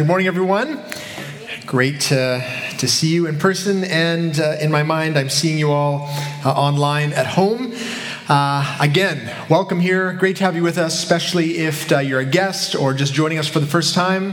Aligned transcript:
good 0.00 0.06
morning, 0.06 0.26
everyone. 0.26 0.82
Great 1.66 2.00
to, 2.00 2.42
to 2.78 2.88
see 2.88 3.08
you 3.08 3.26
in 3.26 3.38
person, 3.38 3.84
and 3.84 4.40
uh, 4.40 4.56
in 4.58 4.70
my 4.70 4.82
mind, 4.82 5.18
I'm 5.18 5.28
seeing 5.28 5.58
you 5.58 5.72
all 5.72 6.06
uh, 6.42 6.50
online 6.52 7.12
at 7.12 7.26
home. 7.26 7.74
Uh, 8.26 8.78
again, 8.80 9.30
welcome 9.50 9.78
here. 9.78 10.14
Great 10.14 10.36
to 10.36 10.44
have 10.44 10.56
you 10.56 10.62
with 10.62 10.78
us, 10.78 10.94
especially 10.94 11.58
if 11.58 11.92
uh, 11.92 11.98
you're 11.98 12.20
a 12.20 12.24
guest 12.24 12.74
or 12.74 12.94
just 12.94 13.12
joining 13.12 13.36
us 13.36 13.46
for 13.46 13.60
the 13.60 13.66
first 13.66 13.94
time. 13.94 14.32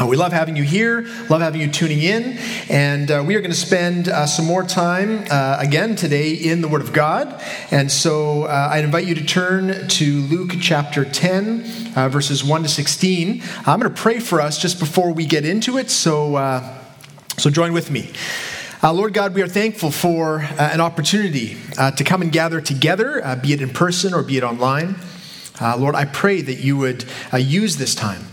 Uh, 0.00 0.06
we 0.06 0.16
love 0.16 0.32
having 0.32 0.54
you 0.54 0.62
here, 0.62 1.04
love 1.28 1.40
having 1.40 1.60
you 1.60 1.68
tuning 1.68 2.00
in, 2.00 2.38
and 2.68 3.10
uh, 3.10 3.24
we 3.26 3.34
are 3.34 3.40
going 3.40 3.50
to 3.50 3.56
spend 3.56 4.06
uh, 4.06 4.26
some 4.26 4.44
more 4.44 4.62
time 4.62 5.24
uh, 5.28 5.56
again 5.58 5.96
today 5.96 6.34
in 6.34 6.60
the 6.60 6.68
Word 6.68 6.82
of 6.82 6.92
God. 6.92 7.42
And 7.72 7.90
so 7.90 8.44
uh, 8.44 8.68
I 8.70 8.78
invite 8.78 9.08
you 9.08 9.16
to 9.16 9.24
turn 9.24 9.88
to 9.88 10.20
Luke 10.20 10.52
chapter 10.60 11.04
10, 11.04 11.94
uh, 11.96 12.08
verses 12.10 12.44
1 12.44 12.62
to 12.62 12.68
16. 12.68 13.42
I'm 13.66 13.80
going 13.80 13.92
to 13.92 14.00
pray 14.00 14.20
for 14.20 14.40
us 14.40 14.62
just 14.62 14.78
before 14.78 15.12
we 15.12 15.26
get 15.26 15.44
into 15.44 15.78
it, 15.78 15.90
so, 15.90 16.62
so 17.36 17.50
join 17.50 17.72
with 17.72 17.90
me. 17.90 18.12
Lord 18.84 19.12
God, 19.14 19.34
we 19.34 19.42
are 19.42 19.48
thankful 19.48 19.90
for 19.90 20.46
an 20.58 20.80
opportunity 20.80 21.56
to 21.96 22.04
come 22.04 22.22
and 22.22 22.30
gather 22.30 22.60
together, 22.60 23.36
be 23.42 23.52
it 23.52 23.60
in 23.60 23.70
person 23.70 24.14
or 24.14 24.22
be 24.22 24.36
it 24.36 24.44
online. 24.44 24.94
Lord, 25.60 25.96
I 25.96 26.04
pray 26.04 26.40
that 26.40 26.60
you 26.60 26.76
would 26.76 27.04
use 27.36 27.78
this 27.78 27.96
time 27.96 28.24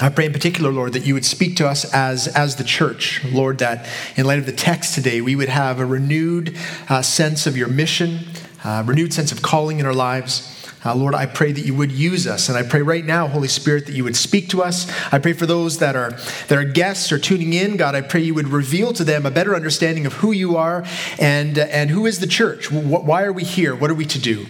I 0.00 0.10
pray 0.10 0.26
in 0.26 0.32
particular, 0.32 0.70
Lord, 0.70 0.92
that 0.92 1.04
you 1.04 1.14
would 1.14 1.24
speak 1.24 1.56
to 1.56 1.66
us 1.66 1.92
as, 1.92 2.28
as 2.28 2.54
the 2.54 2.62
church. 2.62 3.24
Lord, 3.24 3.58
that 3.58 3.88
in 4.16 4.26
light 4.26 4.38
of 4.38 4.46
the 4.46 4.52
text 4.52 4.94
today, 4.94 5.20
we 5.20 5.34
would 5.34 5.48
have 5.48 5.80
a 5.80 5.86
renewed 5.86 6.56
uh, 6.88 7.02
sense 7.02 7.48
of 7.48 7.56
your 7.56 7.66
mission, 7.66 8.20
uh, 8.62 8.84
renewed 8.86 9.12
sense 9.12 9.32
of 9.32 9.42
calling 9.42 9.80
in 9.80 9.86
our 9.86 9.94
lives. 9.94 10.54
Uh, 10.84 10.94
Lord, 10.94 11.16
I 11.16 11.26
pray 11.26 11.50
that 11.50 11.62
you 11.62 11.74
would 11.74 11.90
use 11.90 12.28
us. 12.28 12.48
And 12.48 12.56
I 12.56 12.62
pray 12.62 12.82
right 12.82 13.04
now, 13.04 13.26
Holy 13.26 13.48
Spirit, 13.48 13.86
that 13.86 13.94
you 13.96 14.04
would 14.04 14.14
speak 14.14 14.50
to 14.50 14.62
us. 14.62 14.88
I 15.12 15.18
pray 15.18 15.32
for 15.32 15.46
those 15.46 15.78
that 15.78 15.96
are, 15.96 16.12
that 16.46 16.52
are 16.52 16.64
guests 16.64 17.10
or 17.10 17.18
tuning 17.18 17.52
in, 17.52 17.76
God, 17.76 17.96
I 17.96 18.00
pray 18.00 18.20
you 18.20 18.34
would 18.34 18.48
reveal 18.48 18.92
to 18.92 19.02
them 19.02 19.26
a 19.26 19.32
better 19.32 19.56
understanding 19.56 20.06
of 20.06 20.12
who 20.12 20.30
you 20.30 20.56
are 20.56 20.84
and, 21.18 21.58
and 21.58 21.90
who 21.90 22.06
is 22.06 22.20
the 22.20 22.28
church. 22.28 22.70
Why 22.70 23.24
are 23.24 23.32
we 23.32 23.42
here? 23.42 23.74
What 23.74 23.90
are 23.90 23.94
we 23.94 24.06
to 24.06 24.20
do? 24.20 24.46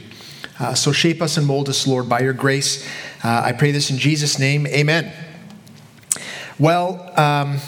Uh, 0.61 0.75
so 0.75 0.93
shape 0.93 1.23
us 1.23 1.39
and 1.39 1.47
mold 1.47 1.71
us, 1.71 1.87
Lord, 1.87 2.07
by 2.07 2.21
your 2.21 2.35
grace. 2.35 2.87
Uh, 3.25 3.43
I 3.47 3.53
pray 3.53 3.71
this 3.71 3.91
in 3.91 3.97
Jesus' 3.97 4.39
name. 4.39 4.67
Amen. 4.67 5.11
Well, 6.61 7.13
um, 7.17 7.59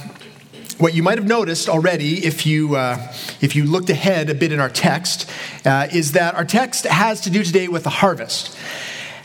what 0.78 0.94
you 0.94 1.04
might 1.04 1.16
have 1.16 1.26
noticed 1.26 1.68
already, 1.68 2.26
if 2.26 2.44
you, 2.44 2.74
uh, 2.74 2.96
if 3.40 3.54
you 3.54 3.64
looked 3.64 3.88
ahead 3.88 4.28
a 4.30 4.34
bit 4.34 4.50
in 4.50 4.58
our 4.58 4.68
text, 4.68 5.30
uh, 5.64 5.86
is 5.92 6.10
that 6.12 6.34
our 6.34 6.44
text 6.44 6.86
has 6.86 7.20
to 7.20 7.30
do 7.30 7.44
today 7.44 7.68
with 7.68 7.84
the 7.84 7.90
harvest. 7.90 8.56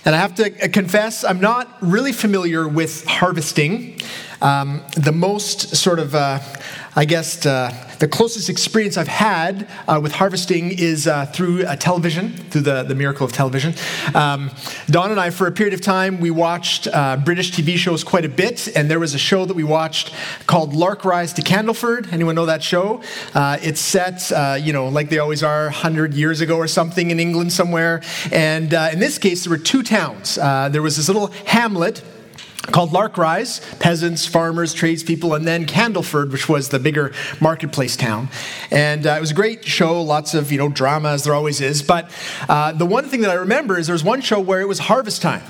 And 0.05 0.13
I 0.13 0.19
have 0.19 0.35
to 0.35 0.51
confess, 0.69 1.23
I'm 1.23 1.39
not 1.39 1.77
really 1.81 2.11
familiar 2.11 2.67
with 2.67 3.05
harvesting. 3.05 3.99
Um, 4.39 4.83
the 4.97 5.11
most 5.11 5.75
sort 5.75 5.97
of, 5.97 6.13
uh, 6.13 6.41
I 6.97 7.03
guess, 7.03 7.45
uh, 7.45 7.73
the 7.99 8.07
closest 8.07 8.49
experience 8.49 8.95
I've 8.95 9.09
had 9.09 9.67
uh, 9.85 9.99
with 10.01 10.13
harvesting 10.13 10.71
is 10.71 11.07
uh, 11.07 11.25
through 11.25 11.63
television, 11.75 12.29
through 12.29 12.61
the, 12.61 12.83
the 12.83 12.95
miracle 12.95 13.25
of 13.25 13.33
television. 13.33 13.73
Um, 14.13 14.49
Don 14.87 15.11
and 15.11 15.19
I, 15.19 15.29
for 15.29 15.45
a 15.45 15.51
period 15.51 15.73
of 15.73 15.81
time, 15.81 16.21
we 16.21 16.31
watched 16.31 16.87
uh, 16.87 17.17
British 17.17 17.51
TV 17.51 17.75
shows 17.75 18.05
quite 18.05 18.23
a 18.23 18.29
bit, 18.29 18.69
and 18.77 18.89
there 18.89 18.99
was 18.99 19.13
a 19.13 19.17
show 19.17 19.43
that 19.43 19.55
we 19.55 19.63
watched 19.65 20.13
called 20.47 20.73
Lark 20.73 21.03
Rise 21.03 21.33
to 21.33 21.41
Candleford. 21.41 22.13
Anyone 22.13 22.35
know 22.35 22.45
that 22.45 22.63
show? 22.63 23.01
Uh, 23.33 23.57
it's 23.61 23.81
set, 23.81 24.31
uh, 24.31 24.57
you 24.57 24.71
know, 24.71 24.87
like 24.87 25.09
they 25.09 25.19
always 25.19 25.43
are, 25.43 25.65
100 25.65 26.13
years 26.13 26.39
ago 26.39 26.55
or 26.55 26.67
something 26.67 27.11
in 27.11 27.19
England 27.19 27.51
somewhere. 27.51 28.01
And 28.31 28.71
in 28.71 28.99
this 28.99 29.17
case, 29.17 29.43
there 29.43 29.51
were 29.51 29.57
two 29.57 29.83
towns. 29.83 30.35
there 30.35 30.81
was 30.81 30.95
this 30.95 31.09
little 31.09 31.27
hamlet 31.45 32.01
called 32.71 32.91
Larkrise, 32.91 33.61
peasants, 33.79 34.25
farmers, 34.25 34.73
tradespeople, 34.73 35.33
and 35.33 35.47
then 35.47 35.65
Candleford, 35.65 36.31
which 36.31 36.49
was 36.49 36.69
the 36.69 36.79
bigger 36.79 37.13
marketplace 37.39 37.95
town. 37.95 38.29
And 38.71 39.05
uh, 39.05 39.11
it 39.11 39.21
was 39.21 39.31
a 39.31 39.35
great 39.35 39.65
show, 39.65 40.01
lots 40.01 40.33
of 40.33 40.51
you 40.51 40.57
know 40.57 40.69
drama 40.69 41.09
as 41.09 41.23
there 41.23 41.33
always 41.33 41.61
is. 41.61 41.81
But 41.81 42.09
uh, 42.49 42.71
the 42.73 42.85
one 42.85 43.05
thing 43.05 43.21
that 43.21 43.31
I 43.31 43.35
remember 43.35 43.77
is 43.77 43.87
there 43.87 43.93
was 43.93 44.03
one 44.03 44.21
show 44.21 44.39
where 44.39 44.61
it 44.61 44.67
was 44.67 44.79
harvest 44.79 45.21
time. 45.21 45.43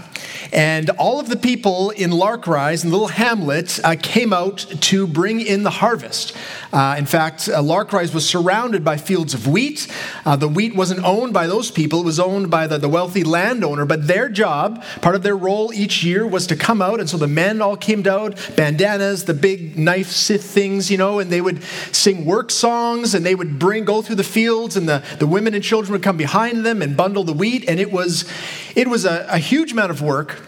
And 0.52 0.90
all 0.92 1.20
of 1.20 1.28
the 1.28 1.36
people 1.36 1.90
in 1.90 2.12
Larkrise, 2.12 2.84
in 2.84 2.90
the 2.90 2.96
little 2.96 3.10
hamlet, 3.10 3.80
uh, 3.84 3.96
came 4.02 4.32
out 4.32 4.60
to 4.82 5.08
bring 5.08 5.42
in 5.42 5.64
the 5.64 5.70
harvest. 5.70 6.36
Uh, 6.72 6.96
in 6.98 7.06
fact, 7.06 7.50
uh, 7.50 7.62
Larkrise 7.62 8.14
was 8.14 8.28
surrounded 8.28 8.84
by 8.84 8.98
fields 8.98 9.34
of 9.34 9.48
wheat. 9.48 9.88
Uh, 10.26 10.36
the 10.36 10.48
wheat 10.48 10.76
wasn't 10.76 11.04
owned 11.04 11.34
by 11.34 11.48
those 11.48 11.72
people, 11.72 12.02
it 12.02 12.06
was 12.06 12.20
owned 12.20 12.50
by 12.50 12.68
the, 12.68 12.78
the 12.78 12.90
wealthy 12.90 13.24
landowner. 13.24 13.86
But 13.86 14.08
their 14.08 14.30
job, 14.30 14.84
part 15.02 15.16
of 15.16 15.24
their 15.24 15.36
role 15.36 15.74
each 15.74 16.04
year, 16.04 16.26
was 16.26 16.48
to 16.48 16.56
come 16.56 16.82
out. 16.82 17.00
And 17.06 17.10
so 17.12 17.18
the 17.18 17.28
men 17.28 17.62
all 17.62 17.78
came 17.78 18.08
out, 18.08 18.36
bandanas, 18.56 19.26
the 19.26 19.36
big 19.36 19.78
knife 19.78 20.08
scythe 20.08 20.44
things, 20.44 20.90
you 20.90 20.98
know, 20.98 21.20
and 21.20 21.32
they 21.32 21.40
would 21.40 21.62
sing 21.92 22.26
work 22.26 22.50
songs 22.50 23.14
and 23.14 23.24
they 23.24 23.36
would 23.36 23.60
bring, 23.60 23.86
go 23.86 24.02
through 24.02 24.16
the 24.16 24.24
fields, 24.24 24.76
and 24.76 24.90
the, 24.90 25.04
the 25.20 25.28
women 25.28 25.54
and 25.54 25.64
children 25.64 25.92
would 25.92 26.02
come 26.02 26.18
behind 26.18 26.66
them 26.66 26.82
and 26.82 26.98
bundle 26.98 27.24
the 27.24 27.32
wheat. 27.32 27.70
And 27.70 27.80
it 27.80 27.92
was, 27.92 28.28
it 28.76 28.88
was 28.88 29.06
a, 29.06 29.28
a 29.30 29.38
huge 29.38 29.72
amount 29.72 29.92
of 29.92 30.02
work. 30.02 30.42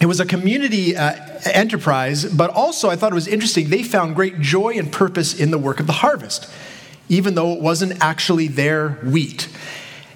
It 0.00 0.06
was 0.06 0.18
a 0.18 0.26
community 0.26 0.96
uh, 0.96 1.14
enterprise, 1.44 2.24
but 2.24 2.50
also 2.50 2.90
I 2.90 2.96
thought 2.96 3.12
it 3.12 3.14
was 3.14 3.28
interesting. 3.28 3.70
They 3.70 3.84
found 3.84 4.16
great 4.16 4.40
joy 4.40 4.70
and 4.70 4.90
purpose 4.90 5.38
in 5.38 5.52
the 5.52 5.58
work 5.58 5.78
of 5.78 5.86
the 5.86 5.92
harvest, 5.92 6.50
even 7.08 7.36
though 7.36 7.52
it 7.52 7.60
wasn't 7.60 8.02
actually 8.02 8.48
their 8.48 8.98
wheat. 9.04 9.48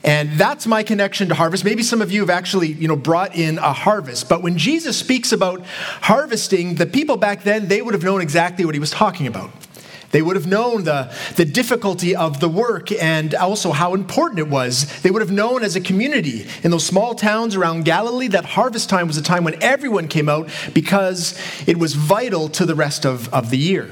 And 0.04 0.32
that's 0.38 0.66
my 0.66 0.82
connection 0.82 1.28
to 1.28 1.34
harvest. 1.34 1.64
Maybe 1.64 1.82
some 1.82 2.00
of 2.00 2.12
you 2.12 2.20
have 2.20 2.31
actually, 2.31 2.69
you 2.69 2.88
know, 2.88 2.97
brought 2.97 3.34
in 3.34 3.59
a 3.59 3.72
harvest. 3.72 4.28
But 4.28 4.42
when 4.42 4.56
Jesus 4.56 4.97
speaks 4.97 5.32
about 5.32 5.64
harvesting, 5.66 6.76
the 6.76 6.86
people 6.86 7.16
back 7.16 7.42
then, 7.42 7.69
they 7.69 7.82
would 7.82 7.94
have 7.94 8.04
known 8.04 8.20
exactly 8.20 8.64
what 8.64 8.75
he 8.75 8.81
was 8.81 8.91
talking 8.91 9.26
about. 9.26 9.50
They 10.10 10.22
would 10.22 10.37
have 10.37 10.47
known 10.47 10.84
the, 10.84 11.12
the 11.37 11.44
difficulty 11.44 12.16
of 12.16 12.41
the 12.41 12.48
work 12.48 12.91
and 12.92 13.34
also 13.34 13.72
how 13.72 13.94
important 13.94 14.38
it 14.38 14.48
was. 14.48 15.03
They 15.03 15.10
would 15.10 15.20
have 15.20 15.32
known 15.32 15.62
as 15.62 15.76
a 15.76 15.81
community 15.81 16.47
in 16.62 16.70
those 16.70 16.87
small 16.87 17.14
towns 17.14 17.54
around 17.54 17.84
Galilee 17.84 18.28
that 18.28 18.44
harvest 18.44 18.88
time 18.88 19.06
was 19.06 19.19
a 19.19 19.22
time 19.22 19.44
when 19.44 19.62
everyone 19.62 20.08
came 20.08 20.28
out 20.28 20.48
because 20.72 21.38
it 21.66 21.78
was 21.78 21.94
vital 21.94 22.48
to 22.50 22.64
the 22.64 22.75
rest 22.75 23.04
of, 23.04 23.32
of 23.34 23.50
the 23.50 23.58
year. 23.58 23.91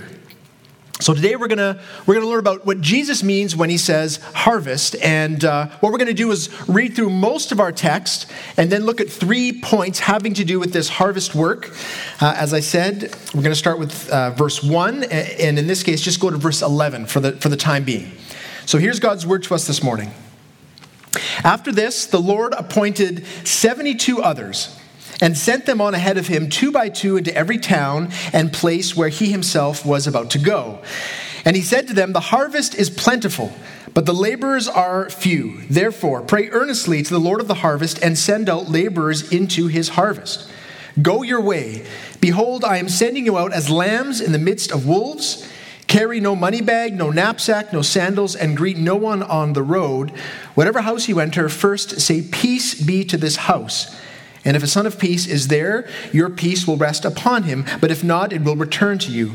So 0.98 1.12
today 1.12 1.36
we're 1.36 1.48
gonna 1.48 1.78
we're 2.06 2.14
gonna 2.14 2.26
learn 2.26 2.38
about 2.38 2.64
what 2.64 2.80
Jesus 2.80 3.22
means 3.22 3.54
when 3.54 3.68
he 3.68 3.76
says 3.76 4.16
harvest, 4.32 4.96
and 4.96 5.44
uh, 5.44 5.66
what 5.80 5.92
we're 5.92 5.98
gonna 5.98 6.14
do 6.14 6.30
is 6.30 6.48
read 6.68 6.96
through 6.96 7.10
most 7.10 7.52
of 7.52 7.60
our 7.60 7.70
text 7.70 8.26
and 8.56 8.72
then 8.72 8.86
look 8.86 9.00
at 9.00 9.10
three 9.10 9.60
points 9.60 9.98
having 9.98 10.32
to 10.34 10.44
do 10.44 10.58
with 10.58 10.72
this 10.72 10.88
harvest 10.88 11.34
work. 11.34 11.76
Uh, 12.20 12.34
as 12.38 12.54
I 12.54 12.60
said, 12.60 13.14
we're 13.34 13.42
gonna 13.42 13.54
start 13.54 13.78
with 13.78 14.08
uh, 14.08 14.30
verse 14.30 14.62
one, 14.62 15.04
and 15.04 15.58
in 15.58 15.66
this 15.66 15.82
case, 15.82 16.00
just 16.00 16.18
go 16.18 16.30
to 16.30 16.38
verse 16.38 16.62
eleven 16.62 17.04
for 17.04 17.20
the 17.20 17.32
for 17.32 17.50
the 17.50 17.58
time 17.58 17.84
being. 17.84 18.10
So 18.64 18.78
here's 18.78 18.98
God's 18.98 19.26
word 19.26 19.42
to 19.44 19.54
us 19.54 19.66
this 19.66 19.82
morning. 19.82 20.10
After 21.44 21.72
this, 21.72 22.06
the 22.06 22.20
Lord 22.20 22.54
appointed 22.54 23.26
seventy-two 23.44 24.22
others 24.22 24.80
and 25.20 25.36
sent 25.36 25.66
them 25.66 25.80
on 25.80 25.94
ahead 25.94 26.18
of 26.18 26.26
him 26.26 26.48
two 26.48 26.70
by 26.70 26.88
two 26.88 27.16
into 27.16 27.34
every 27.34 27.58
town 27.58 28.10
and 28.32 28.52
place 28.52 28.96
where 28.96 29.08
he 29.08 29.30
himself 29.30 29.84
was 29.84 30.06
about 30.06 30.30
to 30.30 30.38
go. 30.38 30.82
And 31.44 31.54
he 31.54 31.62
said 31.62 31.86
to 31.88 31.94
them, 31.94 32.12
The 32.12 32.20
harvest 32.20 32.74
is 32.74 32.90
plentiful, 32.90 33.52
but 33.94 34.04
the 34.04 34.12
laborers 34.12 34.66
are 34.68 35.08
few. 35.08 35.62
Therefore, 35.70 36.22
pray 36.22 36.50
earnestly 36.50 37.02
to 37.02 37.10
the 37.10 37.20
Lord 37.20 37.40
of 37.40 37.48
the 37.48 37.54
harvest 37.54 38.02
and 38.02 38.18
send 38.18 38.48
out 38.48 38.68
laborers 38.68 39.32
into 39.32 39.68
his 39.68 39.90
harvest. 39.90 40.50
Go 41.00 41.22
your 41.22 41.40
way. 41.40 41.86
Behold, 42.20 42.64
I 42.64 42.78
am 42.78 42.88
sending 42.88 43.26
you 43.26 43.38
out 43.38 43.52
as 43.52 43.70
lambs 43.70 44.20
in 44.20 44.32
the 44.32 44.38
midst 44.38 44.72
of 44.72 44.86
wolves. 44.86 45.48
Carry 45.86 46.18
no 46.18 46.34
money 46.34 46.62
bag, 46.62 46.94
no 46.94 47.10
knapsack, 47.10 47.72
no 47.72 47.80
sandals, 47.80 48.34
and 48.34 48.56
greet 48.56 48.76
no 48.76 48.96
one 48.96 49.22
on 49.22 49.52
the 49.52 49.62
road. 49.62 50.10
Whatever 50.54 50.80
house 50.80 51.06
you 51.06 51.20
enter, 51.20 51.48
first 51.48 52.00
say, 52.00 52.22
Peace 52.22 52.74
be 52.74 53.04
to 53.04 53.16
this 53.16 53.36
house. 53.36 53.94
And 54.46 54.56
if 54.56 54.62
a 54.62 54.68
son 54.68 54.86
of 54.86 54.98
peace 54.98 55.26
is 55.26 55.48
there, 55.48 55.88
your 56.12 56.30
peace 56.30 56.66
will 56.66 56.76
rest 56.76 57.04
upon 57.04 57.42
him, 57.42 57.66
but 57.80 57.90
if 57.90 58.04
not, 58.04 58.32
it 58.32 58.42
will 58.42 58.54
return 58.54 58.96
to 59.00 59.10
you. 59.10 59.34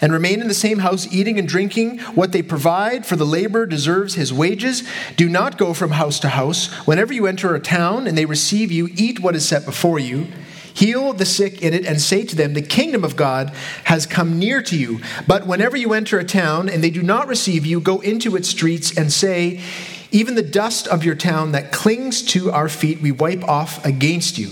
And 0.00 0.12
remain 0.12 0.40
in 0.40 0.46
the 0.46 0.54
same 0.54 0.78
house, 0.78 1.12
eating 1.12 1.40
and 1.40 1.48
drinking 1.48 1.98
what 2.14 2.30
they 2.30 2.40
provide, 2.40 3.04
for 3.04 3.16
the 3.16 3.26
laborer 3.26 3.66
deserves 3.66 4.14
his 4.14 4.32
wages. 4.32 4.88
Do 5.16 5.28
not 5.28 5.58
go 5.58 5.74
from 5.74 5.90
house 5.90 6.20
to 6.20 6.28
house. 6.28 6.72
Whenever 6.86 7.12
you 7.12 7.26
enter 7.26 7.52
a 7.52 7.60
town 7.60 8.06
and 8.06 8.16
they 8.16 8.24
receive 8.24 8.70
you, 8.70 8.88
eat 8.94 9.18
what 9.18 9.34
is 9.34 9.46
set 9.46 9.64
before 9.64 9.98
you. 9.98 10.28
Heal 10.72 11.12
the 11.14 11.26
sick 11.26 11.60
in 11.60 11.74
it 11.74 11.84
and 11.84 12.00
say 12.00 12.24
to 12.24 12.36
them, 12.36 12.54
The 12.54 12.62
kingdom 12.62 13.02
of 13.02 13.16
God 13.16 13.50
has 13.84 14.06
come 14.06 14.38
near 14.38 14.62
to 14.62 14.78
you. 14.78 15.00
But 15.26 15.48
whenever 15.48 15.76
you 15.76 15.92
enter 15.92 16.20
a 16.20 16.24
town 16.24 16.68
and 16.68 16.84
they 16.84 16.90
do 16.90 17.02
not 17.02 17.26
receive 17.26 17.66
you, 17.66 17.80
go 17.80 17.98
into 17.98 18.36
its 18.36 18.48
streets 18.48 18.96
and 18.96 19.12
say, 19.12 19.60
even 20.10 20.34
the 20.34 20.42
dust 20.42 20.86
of 20.88 21.04
your 21.04 21.14
town 21.14 21.52
that 21.52 21.72
clings 21.72 22.22
to 22.22 22.50
our 22.50 22.68
feet, 22.68 23.00
we 23.00 23.12
wipe 23.12 23.44
off 23.44 23.84
against 23.84 24.38
you. 24.38 24.50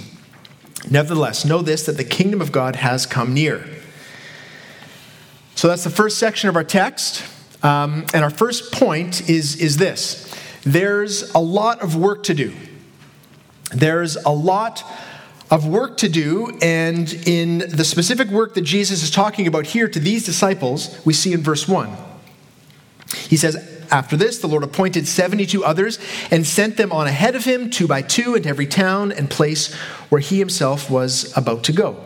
Nevertheless, 0.90 1.44
know 1.44 1.62
this 1.62 1.86
that 1.86 1.96
the 1.96 2.04
kingdom 2.04 2.40
of 2.40 2.52
God 2.52 2.76
has 2.76 3.06
come 3.06 3.34
near. 3.34 3.66
So 5.54 5.68
that's 5.68 5.84
the 5.84 5.90
first 5.90 6.18
section 6.18 6.48
of 6.48 6.56
our 6.56 6.64
text. 6.64 7.24
Um, 7.62 8.06
and 8.12 8.22
our 8.22 8.30
first 8.30 8.72
point 8.72 9.28
is, 9.28 9.56
is 9.56 9.78
this 9.78 10.32
there's 10.62 11.32
a 11.34 11.38
lot 11.38 11.80
of 11.80 11.96
work 11.96 12.24
to 12.24 12.34
do. 12.34 12.52
There's 13.72 14.16
a 14.16 14.30
lot 14.30 14.84
of 15.50 15.66
work 15.66 15.96
to 15.98 16.08
do, 16.08 16.58
and 16.60 17.12
in 17.26 17.58
the 17.58 17.84
specific 17.84 18.28
work 18.28 18.54
that 18.54 18.62
Jesus 18.62 19.02
is 19.02 19.10
talking 19.10 19.46
about 19.46 19.66
here 19.66 19.88
to 19.88 19.98
these 19.98 20.24
disciples, 20.24 21.00
we 21.04 21.12
see 21.12 21.32
in 21.32 21.42
verse 21.42 21.68
1. 21.68 21.96
He 23.28 23.36
says, 23.36 23.75
After 23.90 24.16
this, 24.16 24.38
the 24.38 24.46
Lord 24.46 24.62
appointed 24.62 25.06
72 25.06 25.64
others 25.64 25.98
and 26.30 26.46
sent 26.46 26.76
them 26.76 26.92
on 26.92 27.06
ahead 27.06 27.36
of 27.36 27.44
him, 27.44 27.70
two 27.70 27.86
by 27.86 28.02
two, 28.02 28.34
into 28.34 28.48
every 28.48 28.66
town 28.66 29.12
and 29.12 29.30
place 29.30 29.74
where 30.08 30.20
he 30.20 30.38
himself 30.38 30.90
was 30.90 31.36
about 31.36 31.64
to 31.64 31.72
go. 31.72 32.02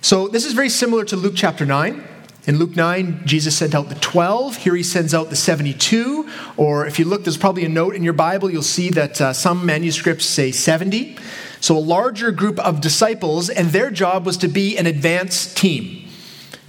So, 0.00 0.28
this 0.28 0.44
is 0.44 0.52
very 0.52 0.68
similar 0.68 1.04
to 1.06 1.16
Luke 1.16 1.34
chapter 1.36 1.64
9. 1.64 2.08
In 2.44 2.58
Luke 2.58 2.74
9, 2.74 3.22
Jesus 3.24 3.56
sent 3.56 3.72
out 3.72 3.88
the 3.88 3.94
12. 3.94 4.56
Here 4.56 4.74
he 4.74 4.82
sends 4.82 5.14
out 5.14 5.30
the 5.30 5.36
72. 5.36 6.28
Or 6.56 6.86
if 6.86 6.98
you 6.98 7.04
look, 7.04 7.22
there's 7.22 7.36
probably 7.36 7.64
a 7.64 7.68
note 7.68 7.94
in 7.94 8.02
your 8.02 8.14
Bible, 8.14 8.50
you'll 8.50 8.62
see 8.62 8.90
that 8.90 9.20
uh, 9.20 9.32
some 9.32 9.64
manuscripts 9.64 10.26
say 10.26 10.50
70. 10.50 11.16
So 11.60 11.76
a 11.76 11.78
larger 11.78 12.32
group 12.32 12.58
of 12.58 12.80
disciples, 12.80 13.48
and 13.48 13.68
their 13.68 13.92
job 13.92 14.26
was 14.26 14.36
to 14.38 14.48
be 14.48 14.76
an 14.76 14.86
advance 14.86 15.54
team. 15.54 16.01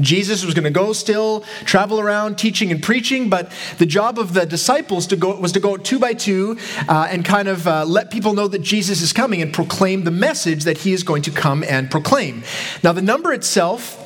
Jesus 0.04 0.46
was 0.46 0.54
going 0.54 0.64
to 0.66 0.70
go 0.70 0.94
still, 0.94 1.42
travel 1.66 2.00
around 2.00 2.38
teaching 2.38 2.72
and 2.72 2.82
preaching, 2.82 3.30
but 3.30 3.52
the 3.78 3.86
job 3.86 4.20
of 4.20 4.34
the 4.34 4.46
disciples 4.46 5.08
to 5.08 5.16
go, 5.16 5.36
was 5.40 5.52
to 5.54 5.60
go 5.60 5.78
two 5.78 6.00
by 6.00 6.14
two 6.14 6.58
uh, 6.88 7.08
and 7.10 7.26
kind 7.26 7.48
of 7.48 7.68
uh, 7.68 7.86
let 7.86 8.12
people 8.12 8.34
know 8.34 8.48
that 8.48 8.62
Jesus 8.62 9.02
is 9.02 9.14
coming 9.14 9.42
and 9.42 9.54
proclaim 9.54 10.04
the 10.04 10.12
message 10.12 10.64
that 10.64 10.80
he 10.80 10.94
is 10.94 11.04
going 11.04 11.22
to 11.24 11.32
come 11.32 11.64
and 11.64 11.90
proclaim. 11.90 12.44
Now, 12.84 12.92
the 12.92 13.02
number 13.02 13.34
itself 13.34 14.03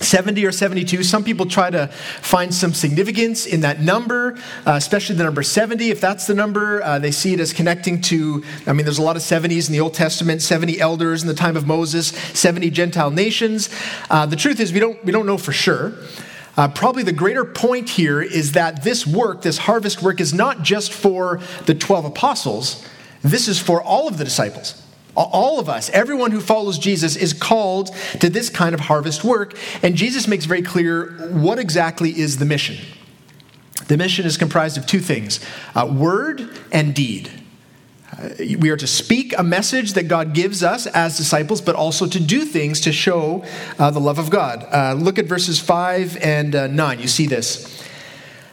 70 0.00 0.44
or 0.44 0.52
72. 0.52 1.02
Some 1.02 1.24
people 1.24 1.46
try 1.46 1.70
to 1.70 1.86
find 2.20 2.52
some 2.52 2.74
significance 2.74 3.46
in 3.46 3.60
that 3.60 3.80
number, 3.80 4.36
uh, 4.66 4.72
especially 4.72 5.16
the 5.16 5.24
number 5.24 5.42
70. 5.42 5.90
If 5.90 6.00
that's 6.00 6.26
the 6.26 6.34
number, 6.34 6.82
uh, 6.82 6.98
they 6.98 7.10
see 7.10 7.34
it 7.34 7.40
as 7.40 7.52
connecting 7.52 8.00
to, 8.02 8.42
I 8.66 8.72
mean, 8.72 8.84
there's 8.84 8.98
a 8.98 9.02
lot 9.02 9.16
of 9.16 9.22
70s 9.22 9.68
in 9.68 9.72
the 9.72 9.80
Old 9.80 9.94
Testament 9.94 10.42
70 10.42 10.80
elders 10.80 11.22
in 11.22 11.28
the 11.28 11.34
time 11.34 11.56
of 11.56 11.66
Moses, 11.66 12.08
70 12.08 12.70
Gentile 12.70 13.10
nations. 13.10 13.70
Uh, 14.10 14.26
the 14.26 14.36
truth 14.36 14.60
is, 14.60 14.72
we 14.72 14.80
don't, 14.80 15.02
we 15.04 15.12
don't 15.12 15.26
know 15.26 15.38
for 15.38 15.52
sure. 15.52 15.92
Uh, 16.56 16.68
probably 16.68 17.02
the 17.02 17.12
greater 17.12 17.44
point 17.44 17.88
here 17.88 18.22
is 18.22 18.52
that 18.52 18.84
this 18.84 19.06
work, 19.06 19.42
this 19.42 19.58
harvest 19.58 20.02
work, 20.02 20.20
is 20.20 20.32
not 20.32 20.62
just 20.62 20.92
for 20.92 21.40
the 21.66 21.74
12 21.74 22.04
apostles, 22.04 22.86
this 23.22 23.48
is 23.48 23.58
for 23.58 23.82
all 23.82 24.06
of 24.06 24.18
the 24.18 24.24
disciples. 24.24 24.83
All 25.16 25.60
of 25.60 25.68
us, 25.68 25.90
everyone 25.90 26.32
who 26.32 26.40
follows 26.40 26.78
Jesus, 26.78 27.14
is 27.14 27.32
called 27.32 27.94
to 28.20 28.28
this 28.28 28.50
kind 28.50 28.74
of 28.74 28.80
harvest 28.80 29.22
work. 29.22 29.56
And 29.82 29.94
Jesus 29.94 30.26
makes 30.26 30.44
very 30.44 30.62
clear 30.62 31.12
what 31.30 31.58
exactly 31.58 32.10
is 32.18 32.38
the 32.38 32.44
mission. 32.44 32.76
The 33.86 33.96
mission 33.96 34.24
is 34.24 34.36
comprised 34.36 34.78
of 34.78 34.86
two 34.86 35.00
things 35.00 35.40
uh, 35.74 35.86
word 35.86 36.48
and 36.72 36.94
deed. 36.94 37.30
Uh, 38.12 38.28
we 38.58 38.70
are 38.70 38.76
to 38.76 38.86
speak 38.86 39.36
a 39.36 39.42
message 39.42 39.94
that 39.94 40.04
God 40.04 40.34
gives 40.34 40.62
us 40.62 40.86
as 40.86 41.16
disciples, 41.16 41.60
but 41.60 41.74
also 41.74 42.06
to 42.06 42.20
do 42.20 42.44
things 42.44 42.80
to 42.82 42.92
show 42.92 43.44
uh, 43.78 43.90
the 43.90 44.00
love 44.00 44.18
of 44.18 44.30
God. 44.30 44.66
Uh, 44.70 44.94
look 44.94 45.18
at 45.18 45.26
verses 45.26 45.58
5 45.58 46.16
and 46.18 46.54
uh, 46.54 46.66
9. 46.68 47.00
You 47.00 47.08
see 47.08 47.26
this. 47.26 47.82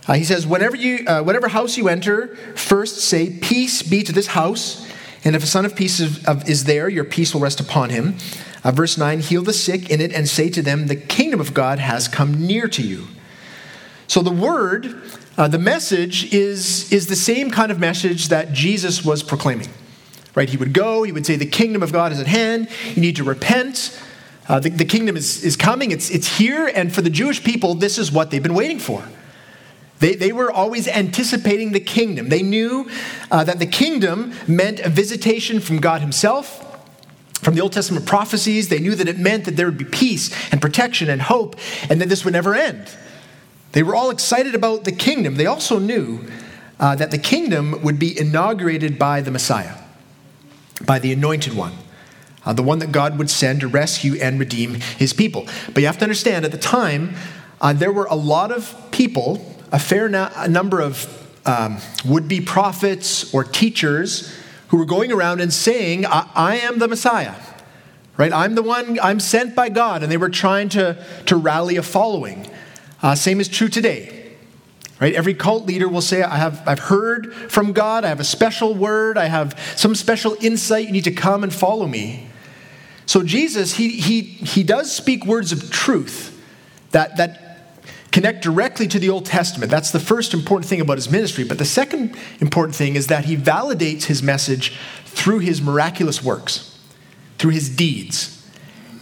Uh, 0.08 0.14
he 0.14 0.24
says, 0.24 0.48
whenever, 0.48 0.76
you, 0.76 1.06
whatever 1.06 1.48
house 1.48 1.78
you 1.78 1.88
enter, 1.88 2.36
first 2.56 3.02
say, 3.02 3.30
Peace 3.40 3.84
be 3.84 4.04
to 4.04 4.12
this 4.12 4.28
house. 4.28 4.88
And 5.24 5.36
if 5.36 5.44
a 5.44 5.48
son 5.48 5.66
of 5.66 5.76
peace 5.76 6.00
is, 6.00 6.64
there, 6.64 6.90
your 6.90 7.04
peace 7.04 7.34
will 7.34 7.42
rest 7.42 7.60
upon 7.60 7.92
him. 7.92 8.16
Uh, 8.64 8.72
verse 8.72 8.98
9 8.98 9.20
Heal 9.20 9.44
the 9.44 9.54
sick 9.54 9.90
in 9.90 10.02
it 10.02 10.12
and 10.14 10.28
say 10.28 10.50
to 10.50 10.62
them, 10.62 10.88
The 10.88 10.96
kingdom 10.96 11.40
of 11.40 11.54
God 11.54 11.80
has 11.80 12.08
come 12.08 12.46
near 12.46 12.68
to 12.70 12.82
you. 12.82 13.08
So 14.08 14.22
the 14.22 14.32
word, 14.32 15.02
uh, 15.38 15.48
the 15.48 15.60
message, 15.60 16.34
is, 16.34 16.92
is 16.92 17.08
the 17.08 17.16
same 17.16 17.52
kind 17.52 17.72
of 17.72 17.80
message 17.80 18.30
that 18.30 18.52
Jesus 18.52 19.06
was 19.06 19.22
proclaiming. 19.22 19.70
Right? 20.34 20.50
He 20.50 20.58
would 20.58 20.74
go, 20.74 21.04
he 21.04 21.12
would 21.12 21.26
say, 21.26 21.36
The 21.36 21.46
kingdom 21.46 21.84
of 21.84 21.92
God 21.92 22.12
is 22.12 22.20
at 22.20 22.28
hand. 22.28 22.68
You 22.96 23.02
need 23.02 23.18
to 23.18 23.24
repent. 23.24 24.00
Uh, 24.48 24.60
the, 24.60 24.70
the 24.70 24.86
kingdom 24.86 25.16
is, 25.16 25.44
is 25.44 25.56
coming, 25.56 25.92
it's, 25.92 26.10
it's 26.10 26.38
here. 26.38 26.68
And 26.68 26.94
for 26.94 27.02
the 27.02 27.10
Jewish 27.10 27.44
people, 27.44 27.76
this 27.76 27.98
is 27.98 28.12
what 28.12 28.32
they've 28.32 28.42
been 28.42 28.56
waiting 28.56 28.80
for. 28.80 29.04
They, 30.02 30.16
they 30.16 30.32
were 30.32 30.52
always 30.52 30.88
anticipating 30.88 31.72
the 31.72 31.80
kingdom. 31.80 32.30
They 32.30 32.42
knew 32.42 32.90
uh, 33.30 33.44
that 33.44 33.60
the 33.60 33.68
kingdom 33.68 34.34
meant 34.48 34.80
a 34.80 34.90
visitation 34.90 35.60
from 35.60 35.80
God 35.80 36.02
Himself. 36.02 36.68
From 37.36 37.54
the 37.56 37.62
Old 37.62 37.72
Testament 37.72 38.06
prophecies, 38.06 38.70
they 38.70 38.80
knew 38.80 38.96
that 38.96 39.08
it 39.08 39.20
meant 39.20 39.46
that 39.46 39.56
there 39.56 39.68
would 39.68 39.78
be 39.78 39.86
peace 39.86 40.32
and 40.52 40.60
protection 40.60 41.10
and 41.10 41.22
hope, 41.22 41.56
and 41.90 42.02
that 42.02 42.10
this 42.10 42.26
would 42.26 42.34
never 42.34 42.56
end. 42.56 42.90
They 43.74 43.84
were 43.84 43.96
all 43.96 44.10
excited 44.10 44.56
about 44.56 44.84
the 44.84 44.92
kingdom. 44.92 45.36
They 45.36 45.46
also 45.46 45.80
knew 45.80 46.28
uh, 46.80 46.96
that 46.96 47.12
the 47.12 47.18
kingdom 47.20 47.82
would 47.84 48.00
be 48.00 48.20
inaugurated 48.20 48.98
by 48.98 49.22
the 49.22 49.32
Messiah, 49.32 49.76
by 50.84 50.98
the 50.98 51.14
anointed 51.14 51.54
one, 51.54 51.74
uh, 52.44 52.54
the 52.54 52.64
one 52.64 52.80
that 52.80 52.92
God 52.92 53.20
would 53.20 53.30
send 53.30 53.62
to 53.62 53.68
rescue 53.68 54.16
and 54.20 54.40
redeem 54.40 54.76
his 54.76 55.14
people. 55.14 55.48
But 55.68 55.82
you 55.82 55.86
have 55.86 56.00
to 56.00 56.06
understand, 56.06 56.44
at 56.44 56.52
the 56.52 56.58
time, 56.58 57.16
uh, 57.60 57.74
there 57.74 57.92
were 57.92 58.06
a 58.06 58.16
lot 58.16 58.52
of 58.52 58.76
people 58.92 59.51
a 59.72 59.80
fair 59.80 60.08
a 60.08 60.48
number 60.48 60.82
of 60.82 61.18
um, 61.46 61.78
would 62.06 62.28
be 62.28 62.42
prophets 62.42 63.34
or 63.34 63.44
teachers 63.44 64.34
who 64.70 64.78
were 64.78 64.86
going 64.86 65.12
around 65.12 65.42
and 65.42 65.52
saying, 65.52 66.06
I, 66.06 66.30
I 66.36 66.56
am 66.58 66.80
the 66.80 66.88
Messiah. 66.88 67.36
Right? 68.18 68.32
I'm 68.32 68.56
the 68.56 68.62
one, 68.62 69.00
I'm 69.02 69.20
sent 69.20 69.56
by 69.56 69.70
God. 69.70 70.04
And 70.04 70.12
they 70.12 70.18
were 70.18 70.30
trying 70.30 70.70
to, 70.70 71.04
to 71.26 71.36
rally 71.36 71.78
a 71.78 71.84
following. 71.84 72.50
Uh, 73.02 73.16
same 73.16 73.40
is 73.40 73.48
true 73.48 73.70
today. 73.70 74.34
Right? 75.00 75.16
Every 75.16 75.34
cult 75.34 75.66
leader 75.66 75.90
will 75.90 76.02
say, 76.02 76.22
I 76.22 76.38
have, 76.38 76.62
I've 76.68 76.80
heard 76.80 77.34
from 77.34 77.74
God, 77.74 78.06
I 78.06 78.10
have 78.10 78.20
a 78.20 78.26
special 78.26 78.76
word, 78.76 79.18
I 79.18 79.26
have 79.26 79.60
some 79.76 79.96
special 79.96 80.38
insight, 80.40 80.86
you 80.86 80.92
need 80.92 81.06
to 81.06 81.12
come 81.12 81.44
and 81.44 81.52
follow 81.52 81.88
me. 81.88 82.28
So 83.08 83.24
Jesus, 83.24 83.74
he, 83.74 83.90
he, 83.90 84.22
he 84.22 84.62
does 84.62 84.96
speak 84.96 85.26
words 85.26 85.52
of 85.52 85.72
truth 85.72 86.40
that, 86.92 87.18
that 87.18 87.51
connect 88.12 88.44
directly 88.44 88.88
to 88.88 89.00
the 89.00 89.10
Old 89.10 89.26
Testament. 89.26 89.72
That's 89.72 89.92
the 89.92 90.00
first 90.00 90.34
important 90.34 90.70
thing 90.70 90.82
about 90.82 90.98
his 90.98 91.10
ministry. 91.10 91.44
But 91.44 91.58
the 91.58 91.66
second 91.66 92.16
important 92.40 92.76
thing 92.76 92.96
is 92.96 93.08
that 93.08 93.26
he 93.26 93.38
validates 93.38 94.04
his 94.04 94.22
message 94.22 94.78
through 95.06 95.40
his 95.40 95.62
miraculous 95.62 96.24
works, 96.24 96.78
through 97.38 97.52
his 97.52 97.70
deeds. 97.70 98.38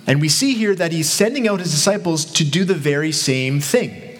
And 0.08 0.22
we 0.22 0.30
see 0.30 0.54
here 0.54 0.76
that 0.76 0.92
he's 0.92 1.10
sending 1.10 1.48
out 1.48 1.60
his 1.60 1.72
disciples 1.72 2.26
to 2.34 2.44
do 2.44 2.64
the 2.64 2.74
very 2.74 3.12
same 3.12 3.60
thing. 3.60 4.20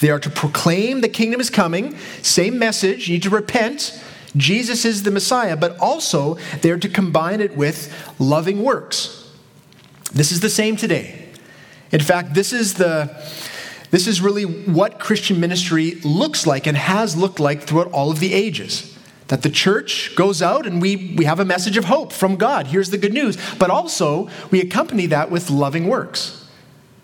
They 0.00 0.10
are 0.10 0.20
to 0.20 0.30
proclaim 0.30 1.00
the 1.00 1.08
kingdom 1.08 1.40
is 1.40 1.50
coming, 1.50 1.96
same 2.22 2.58
message, 2.58 3.08
you 3.08 3.14
need 3.14 3.22
to 3.24 3.30
repent. 3.30 4.00
Jesus 4.36 4.84
is 4.84 5.02
the 5.02 5.10
Messiah, 5.10 5.56
but 5.56 5.76
also 5.78 6.34
they're 6.60 6.78
to 6.78 6.88
combine 6.88 7.40
it 7.40 7.56
with 7.56 7.92
loving 8.18 8.62
works. 8.62 9.28
This 10.12 10.30
is 10.30 10.40
the 10.40 10.50
same 10.50 10.76
today. 10.76 11.28
In 11.90 12.00
fact, 12.00 12.34
this 12.34 12.52
is 12.52 12.74
the 12.74 13.06
this 13.90 14.06
is 14.06 14.20
really 14.20 14.44
what 14.44 14.98
Christian 14.98 15.40
ministry 15.40 15.96
looks 16.04 16.46
like 16.46 16.66
and 16.66 16.76
has 16.76 17.16
looked 17.16 17.40
like 17.40 17.62
throughout 17.62 17.90
all 17.92 18.10
of 18.10 18.20
the 18.20 18.34
ages. 18.34 18.94
That 19.28 19.42
the 19.42 19.50
church 19.50 20.14
goes 20.16 20.40
out 20.40 20.66
and 20.66 20.80
we, 20.80 21.14
we 21.16 21.24
have 21.24 21.40
a 21.40 21.44
message 21.44 21.76
of 21.76 21.84
hope 21.84 22.12
from 22.12 22.36
God. 22.36 22.68
Here's 22.68 22.90
the 22.90 22.98
good 22.98 23.12
news. 23.12 23.36
But 23.58 23.70
also, 23.70 24.28
we 24.50 24.60
accompany 24.60 25.06
that 25.06 25.30
with 25.30 25.50
loving 25.50 25.86
works. 25.86 26.46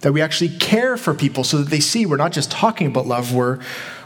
That 0.01 0.13
we 0.13 0.21
actually 0.21 0.51
care 0.59 0.97
for 0.97 1.15
people 1.15 1.45
so 1.45 1.59
that 1.59 1.71
they 1.71 1.81
see 1.81 2.07
we're 2.07 2.17
not 2.17 2.33
just 2.33 2.51
talking 2.51 2.87
about 2.87 3.07
love, 3.07 3.35
we're, 3.35 3.61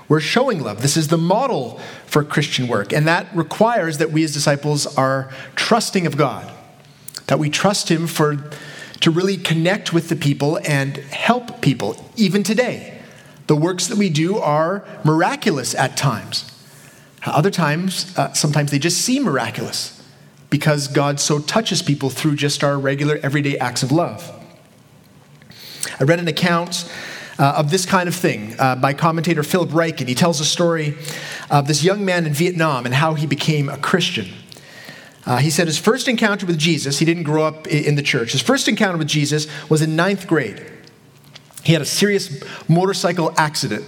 we're 0.09 0.21
showing 0.21 0.62
love. 0.62 0.83
This 0.83 0.97
is 0.97 1.09
the 1.09 1.19
model 1.19 1.81
for 2.07 2.25
Christian 2.25 2.67
work. 2.67 2.93
And 2.93 3.07
that 3.07 3.26
requires 3.35 3.99
that 3.99 4.11
we 4.11 4.25
as 4.25 4.33
disciples 4.33 4.87
are 4.97 5.31
trusting 5.55 6.07
of 6.07 6.17
God, 6.17 6.50
that 7.26 7.38
we 7.38 7.50
trust 7.50 7.88
Him 7.91 8.07
for 8.07 8.50
to 9.00 9.11
really 9.11 9.37
connect 9.37 9.93
with 9.93 10.09
the 10.09 10.17
people 10.17 10.59
and 10.67 10.97
help 10.97 11.61
people, 11.61 12.05
even 12.17 12.43
today. 12.43 13.00
The 13.47 13.57
works 13.57 13.87
that 13.87 13.97
we 13.97 14.11
do 14.11 14.38
are 14.38 14.85
miraculous 15.05 15.75
at 15.75 15.97
times. 15.97 16.50
Other 17.25 17.50
times, 17.50 18.17
uh, 18.17 18.33
sometimes 18.33 18.71
they 18.71 18.78
just 18.78 19.00
seem 19.00 19.25
miraculous 19.25 19.95
because 20.50 20.88
God 20.88 21.21
so 21.21 21.38
touches 21.38 21.83
people 21.83 22.11
through 22.11 22.37
just 22.37 22.64
our 22.64 22.78
regular, 22.78 23.19
everyday 23.23 23.59
acts 23.59 23.83
of 23.83 23.93
love. 23.93 24.35
I 26.00 26.05
read 26.05 26.21
an 26.21 26.28
account 26.28 26.90
uh, 27.38 27.55
of 27.57 27.71
this 27.71 27.87
kind 27.87 28.09
of 28.09 28.14
thing 28.14 28.55
uh, 28.59 28.76
by 28.76 28.93
commentator 28.95 29.43
Philip 29.43 29.71
Ryken. 29.71 30.09
He 30.09 30.14
tells 30.14 30.40
a 30.40 30.45
story 30.45 30.97
of 31.50 31.69
this 31.69 31.85
young 31.85 32.05
man 32.05 32.26
in 32.26 32.33
Vietnam 32.33 32.85
and 32.85 32.95
how 32.95 33.14
he 33.14 33.26
became 33.26 33.69
a 33.69 33.78
Christian. 33.78 34.28
Uh, 35.28 35.37
he 35.37 35.50
said 35.50 35.66
his 35.66 35.76
first 35.76 36.08
encounter 36.08 36.47
with 36.47 36.56
Jesus, 36.56 36.99
he 36.99 37.04
didn't 37.04 37.25
grow 37.25 37.44
up 37.44 37.66
in 37.66 37.97
the 37.97 38.02
church, 38.02 38.32
his 38.32 38.40
first 38.40 38.66
encounter 38.66 38.97
with 38.97 39.08
Jesus 39.08 39.47
was 39.68 39.82
in 39.82 39.94
ninth 39.94 40.26
grade. 40.26 40.64
He 41.62 41.75
had 41.75 41.82
a 41.82 41.85
serious 41.85 42.42
motorcycle 42.66 43.35
accident. 43.37 43.85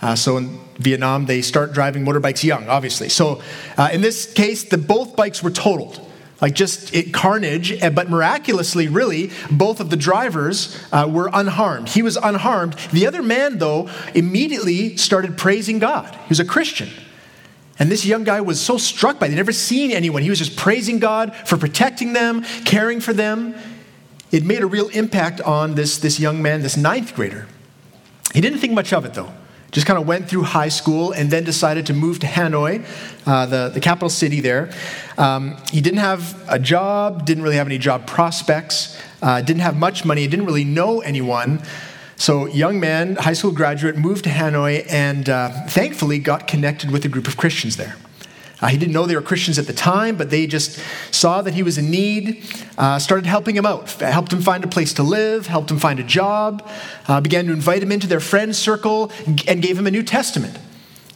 Uh, 0.00 0.14
so 0.14 0.38
in 0.38 0.58
Vietnam, 0.78 1.26
they 1.26 1.42
start 1.42 1.74
driving 1.74 2.06
motorbikes 2.06 2.42
young, 2.42 2.70
obviously. 2.70 3.10
So 3.10 3.42
uh, 3.76 3.90
in 3.92 4.00
this 4.00 4.32
case, 4.32 4.64
the, 4.64 4.78
both 4.78 5.14
bikes 5.14 5.42
were 5.42 5.50
totaled. 5.50 6.00
Like 6.40 6.54
just 6.54 6.94
it, 6.94 7.12
carnage, 7.12 7.78
but 7.94 8.08
miraculously, 8.08 8.88
really, 8.88 9.30
both 9.50 9.80
of 9.80 9.90
the 9.90 9.96
drivers 9.96 10.82
uh, 10.90 11.06
were 11.10 11.28
unharmed. 11.34 11.90
He 11.90 12.00
was 12.00 12.16
unharmed. 12.16 12.74
The 12.92 13.06
other 13.06 13.22
man, 13.22 13.58
though, 13.58 13.90
immediately 14.14 14.96
started 14.96 15.36
praising 15.36 15.80
God. 15.80 16.14
He 16.14 16.28
was 16.30 16.40
a 16.40 16.46
Christian. 16.46 16.88
And 17.78 17.90
this 17.90 18.04
young 18.04 18.24
guy 18.24 18.40
was 18.40 18.60
so 18.60 18.76
struck 18.76 19.20
by 19.20 19.26
it. 19.26 19.30
He'd 19.30 19.36
never 19.36 19.52
seen 19.52 19.92
anyone. 19.92 20.22
He 20.22 20.30
was 20.30 20.38
just 20.38 20.56
praising 20.56 20.98
God 20.98 21.34
for 21.46 21.56
protecting 21.56 22.12
them, 22.12 22.44
caring 22.64 23.00
for 23.00 23.12
them. 23.12 23.54
It 24.30 24.44
made 24.44 24.62
a 24.62 24.66
real 24.66 24.88
impact 24.88 25.40
on 25.40 25.74
this, 25.74 25.98
this 25.98 26.18
young 26.18 26.42
man, 26.42 26.62
this 26.62 26.76
ninth 26.76 27.14
grader. 27.14 27.46
He 28.34 28.40
didn't 28.40 28.58
think 28.58 28.72
much 28.72 28.92
of 28.92 29.04
it, 29.04 29.14
though. 29.14 29.32
Just 29.70 29.86
kind 29.86 29.98
of 29.98 30.06
went 30.06 30.28
through 30.28 30.44
high 30.44 30.68
school 30.68 31.12
and 31.12 31.30
then 31.30 31.44
decided 31.44 31.86
to 31.86 31.94
move 31.94 32.18
to 32.20 32.26
Hanoi, 32.26 32.84
uh, 33.26 33.46
the, 33.46 33.68
the 33.68 33.80
capital 33.80 34.08
city 34.08 34.40
there. 34.40 34.72
Um, 35.18 35.58
he 35.70 35.80
didn't 35.80 35.98
have 35.98 36.42
a 36.48 36.58
job, 36.58 37.26
didn't 37.26 37.42
really 37.42 37.56
have 37.56 37.66
any 37.66 37.76
job 37.76 38.06
prospects, 38.06 38.98
uh, 39.20 39.42
didn't 39.42 39.60
have 39.60 39.76
much 39.76 40.06
money, 40.06 40.26
didn't 40.26 40.46
really 40.46 40.64
know 40.64 41.00
anyone. 41.00 41.62
So, 42.20 42.46
young 42.46 42.80
man, 42.80 43.14
high 43.14 43.32
school 43.32 43.52
graduate, 43.52 43.96
moved 43.96 44.24
to 44.24 44.30
Hanoi 44.30 44.84
and 44.90 45.28
uh, 45.28 45.50
thankfully 45.68 46.18
got 46.18 46.48
connected 46.48 46.90
with 46.90 47.04
a 47.04 47.08
group 47.08 47.28
of 47.28 47.36
Christians 47.36 47.76
there. 47.76 47.94
Uh, 48.60 48.66
he 48.66 48.76
didn't 48.76 48.92
know 48.92 49.06
they 49.06 49.14
were 49.14 49.22
Christians 49.22 49.56
at 49.56 49.68
the 49.68 49.72
time, 49.72 50.16
but 50.16 50.28
they 50.28 50.48
just 50.48 50.80
saw 51.12 51.42
that 51.42 51.54
he 51.54 51.62
was 51.62 51.78
in 51.78 51.92
need, 51.92 52.44
uh, 52.76 52.98
started 52.98 53.24
helping 53.24 53.56
him 53.56 53.64
out, 53.64 53.88
helped 53.92 54.32
him 54.32 54.42
find 54.42 54.64
a 54.64 54.66
place 54.66 54.92
to 54.94 55.04
live, 55.04 55.46
helped 55.46 55.70
him 55.70 55.78
find 55.78 56.00
a 56.00 56.02
job, 56.02 56.68
uh, 57.06 57.20
began 57.20 57.46
to 57.46 57.52
invite 57.52 57.84
him 57.84 57.92
into 57.92 58.08
their 58.08 58.18
friend 58.18 58.54
circle, 58.54 59.12
and 59.46 59.62
gave 59.62 59.78
him 59.78 59.86
a 59.86 59.90
New 59.92 60.02
Testament. 60.02 60.58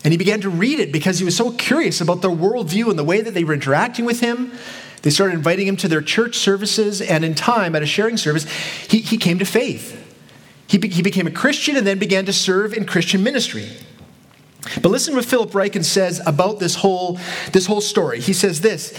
And 0.05 0.13
he 0.13 0.19
began 0.19 0.41
to 0.43 0.51
read 0.51 0.79
it 0.79 0.93
because 0.93 1.19
he 1.19 1.25
was 1.25 1.37
so 1.37 1.51
curious 1.51 2.01
about 2.01 2.23
their 2.23 2.31
worldview 2.31 2.89
and 2.91 2.97
the 2.99 3.05
way 3.05 3.21
that 3.23 3.35
they 3.35 3.43
were 3.43 3.55
interacting 3.55 4.05
with 4.05 4.21
him. 4.21 4.53
They 5.03 5.11
started 5.11 5.35
inviting 5.35 5.67
him 5.67 5.77
to 5.79 5.89
their 5.89 6.01
church 6.01 6.37
services, 6.37 7.01
and 7.01 7.25
in 7.25 7.35
time, 7.35 7.75
at 7.75 7.83
a 7.83 7.87
sharing 7.87 8.17
service, 8.17 8.49
he, 8.89 9.01
he 9.01 9.19
came 9.19 9.41
to 9.41 9.45
faith. 9.45 9.99
He, 10.67 10.79
be, 10.79 10.89
he 10.89 11.03
became 11.03 11.27
a 11.27 11.31
Christian 11.31 11.77
and 11.77 11.87
then 11.87 11.99
began 11.99 12.25
to 12.27 12.33
serve 12.33 12.73
in 12.73 12.87
Christian 12.87 13.23
ministry. 13.23 13.69
But 14.81 14.91
listen 14.91 15.15
what 15.15 15.25
Philip 15.25 15.51
Ryken 15.51 15.85
says 15.85 16.21
about 16.27 16.61
this 16.61 16.77
whole, 16.77 17.19
this 17.53 17.67
whole 17.67 17.81
story. 17.81 18.21
He 18.21 18.33
says 18.33 18.61
this 18.61 18.99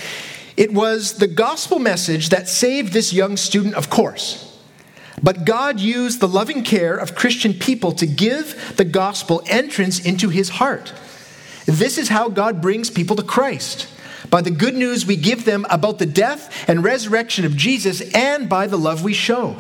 It 0.58 0.74
was 0.74 1.18
the 1.18 1.28
gospel 1.28 1.80
message 1.80 2.30
that 2.30 2.50
saved 2.50 2.94
this 2.94 3.14
young 3.14 3.38
student, 3.38 3.76
of 3.76 3.90
course. 3.90 4.50
But 5.22 5.46
God 5.46 5.80
used 5.80 6.20
the 6.20 6.28
loving 6.28 6.64
care 6.64 6.96
of 6.96 7.16
Christian 7.16 7.54
people 7.54 7.94
to 7.94 8.06
give 8.06 8.76
the 8.76 8.84
gospel 8.84 9.42
entrance 9.48 10.00
into 10.00 10.30
his 10.30 10.50
heart. 10.50 10.92
This 11.66 11.98
is 11.98 12.10
how 12.10 12.28
God 12.28 12.62
brings 12.62 12.90
people 12.90 13.16
to 13.16 13.24
Christ 13.24 13.88
by 14.30 14.42
the 14.42 14.52
good 14.52 14.76
news 14.76 15.06
we 15.06 15.16
give 15.16 15.46
them 15.46 15.66
about 15.70 16.00
the 16.00 16.06
death 16.06 16.68
and 16.68 16.84
resurrection 16.84 17.46
of 17.46 17.56
Jesus 17.56 18.02
and 18.14 18.50
by 18.50 18.68
the 18.68 18.78
love 18.78 19.04
we 19.04 19.14
show. 19.14 19.56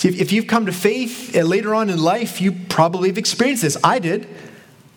See, 0.00 0.08
if 0.08 0.32
you've 0.32 0.46
come 0.46 0.64
to 0.64 0.72
faith 0.72 1.36
uh, 1.36 1.42
later 1.42 1.74
on 1.74 1.90
in 1.90 2.02
life, 2.02 2.40
you 2.40 2.52
probably 2.70 3.10
have 3.10 3.18
experienced 3.18 3.62
this. 3.62 3.76
I 3.84 3.98
did. 3.98 4.26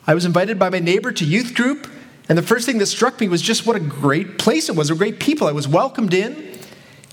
I 0.07 0.13
was 0.13 0.24
invited 0.24 0.57
by 0.57 0.69
my 0.69 0.79
neighbor 0.79 1.12
to 1.12 1.25
youth 1.25 1.55
group, 1.55 1.91
and 2.29 2.38
the 2.38 2.41
first 2.41 2.65
thing 2.65 2.77
that 2.77 2.86
struck 2.86 3.19
me 3.19 3.27
was 3.27 3.41
just 3.41 3.65
what 3.65 3.75
a 3.75 3.81
great 3.81 4.39
place 4.39 4.69
it 4.69 4.77
was, 4.77 4.89
a 4.89 4.95
great 4.95 5.19
people. 5.19 5.45
I 5.45 5.51
was 5.51 5.67
welcomed 5.67 6.13
in, 6.13 6.57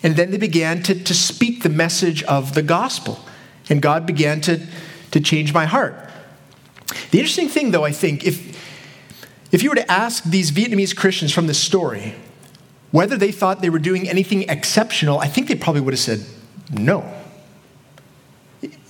and 0.04 0.14
then 0.14 0.30
they 0.30 0.38
began 0.38 0.84
to, 0.84 1.02
to 1.02 1.12
speak 1.12 1.64
the 1.64 1.68
message 1.68 2.22
of 2.22 2.54
the 2.54 2.62
gospel, 2.62 3.18
and 3.68 3.82
God 3.82 4.06
began 4.06 4.40
to, 4.42 4.64
to 5.10 5.18
change 5.18 5.52
my 5.52 5.66
heart. 5.66 5.96
The 7.10 7.18
interesting 7.18 7.48
thing, 7.48 7.72
though, 7.72 7.84
I 7.84 7.90
think, 7.90 8.24
if, 8.24 8.56
if 9.50 9.64
you 9.64 9.68
were 9.68 9.74
to 9.74 9.90
ask 9.90 10.22
these 10.22 10.52
Vietnamese 10.52 10.94
Christians 10.94 11.32
from 11.32 11.48
this 11.48 11.58
story 11.58 12.14
whether 12.92 13.16
they 13.16 13.32
thought 13.32 13.62
they 13.62 13.70
were 13.70 13.80
doing 13.80 14.08
anything 14.08 14.48
exceptional, 14.48 15.18
I 15.18 15.26
think 15.26 15.48
they 15.48 15.56
probably 15.56 15.80
would 15.80 15.94
have 15.94 15.98
said 15.98 16.24
no. 16.70 17.16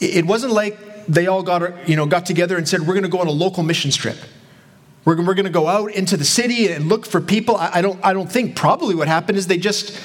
It 0.00 0.26
wasn't 0.26 0.52
like 0.52 0.78
they 1.06 1.26
all 1.26 1.42
got, 1.42 1.88
you 1.88 1.96
know, 1.96 2.06
got 2.06 2.26
together 2.26 2.56
and 2.56 2.68
said, 2.68 2.80
we're 2.80 2.94
going 2.94 3.02
to 3.02 3.08
go 3.08 3.18
on 3.20 3.26
a 3.26 3.32
local 3.32 3.62
mission 3.62 3.90
trip. 3.90 4.16
We're, 5.04 5.16
we're 5.24 5.34
going 5.34 5.46
to 5.46 5.50
go 5.50 5.66
out 5.66 5.92
into 5.92 6.16
the 6.16 6.24
city 6.24 6.68
and 6.68 6.88
look 6.88 7.06
for 7.06 7.20
people. 7.20 7.56
I, 7.56 7.70
I, 7.74 7.80
don't, 7.80 8.04
I 8.04 8.12
don't 8.12 8.30
think 8.30 8.56
probably 8.56 8.94
what 8.94 9.08
happened 9.08 9.38
is 9.38 9.46
they 9.46 9.58
just 9.58 9.98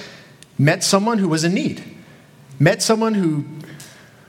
met 0.58 0.84
someone 0.84 1.18
who 1.18 1.28
was 1.28 1.44
in 1.44 1.54
need, 1.54 1.84
met 2.60 2.82
someone 2.82 3.14
who, 3.14 3.46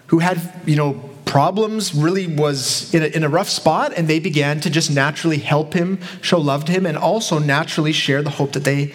who 0.09 0.19
had, 0.19 0.40
you 0.66 0.76
know, 0.76 1.09
problems, 1.25 1.95
really 1.95 2.26
was 2.26 2.93
in 2.95 3.02
a, 3.02 3.07
in 3.07 3.25
a 3.25 3.28
rough 3.28 3.49
spot, 3.49 3.93
and 3.97 4.09
they 4.09 4.19
began 4.19 4.61
to 4.61 4.71
just 4.71 4.90
naturally 4.90 5.38
help 5.38 5.75
him, 5.75 5.99
show 6.21 6.38
love 6.38 6.64
to 6.64 6.73
him, 6.73 6.87
and 6.87 6.97
also 6.97 7.38
naturally 7.38 7.93
share 7.93 8.23
the 8.23 8.31
hope 8.31 8.52
that 8.52 8.64
they, 8.64 8.93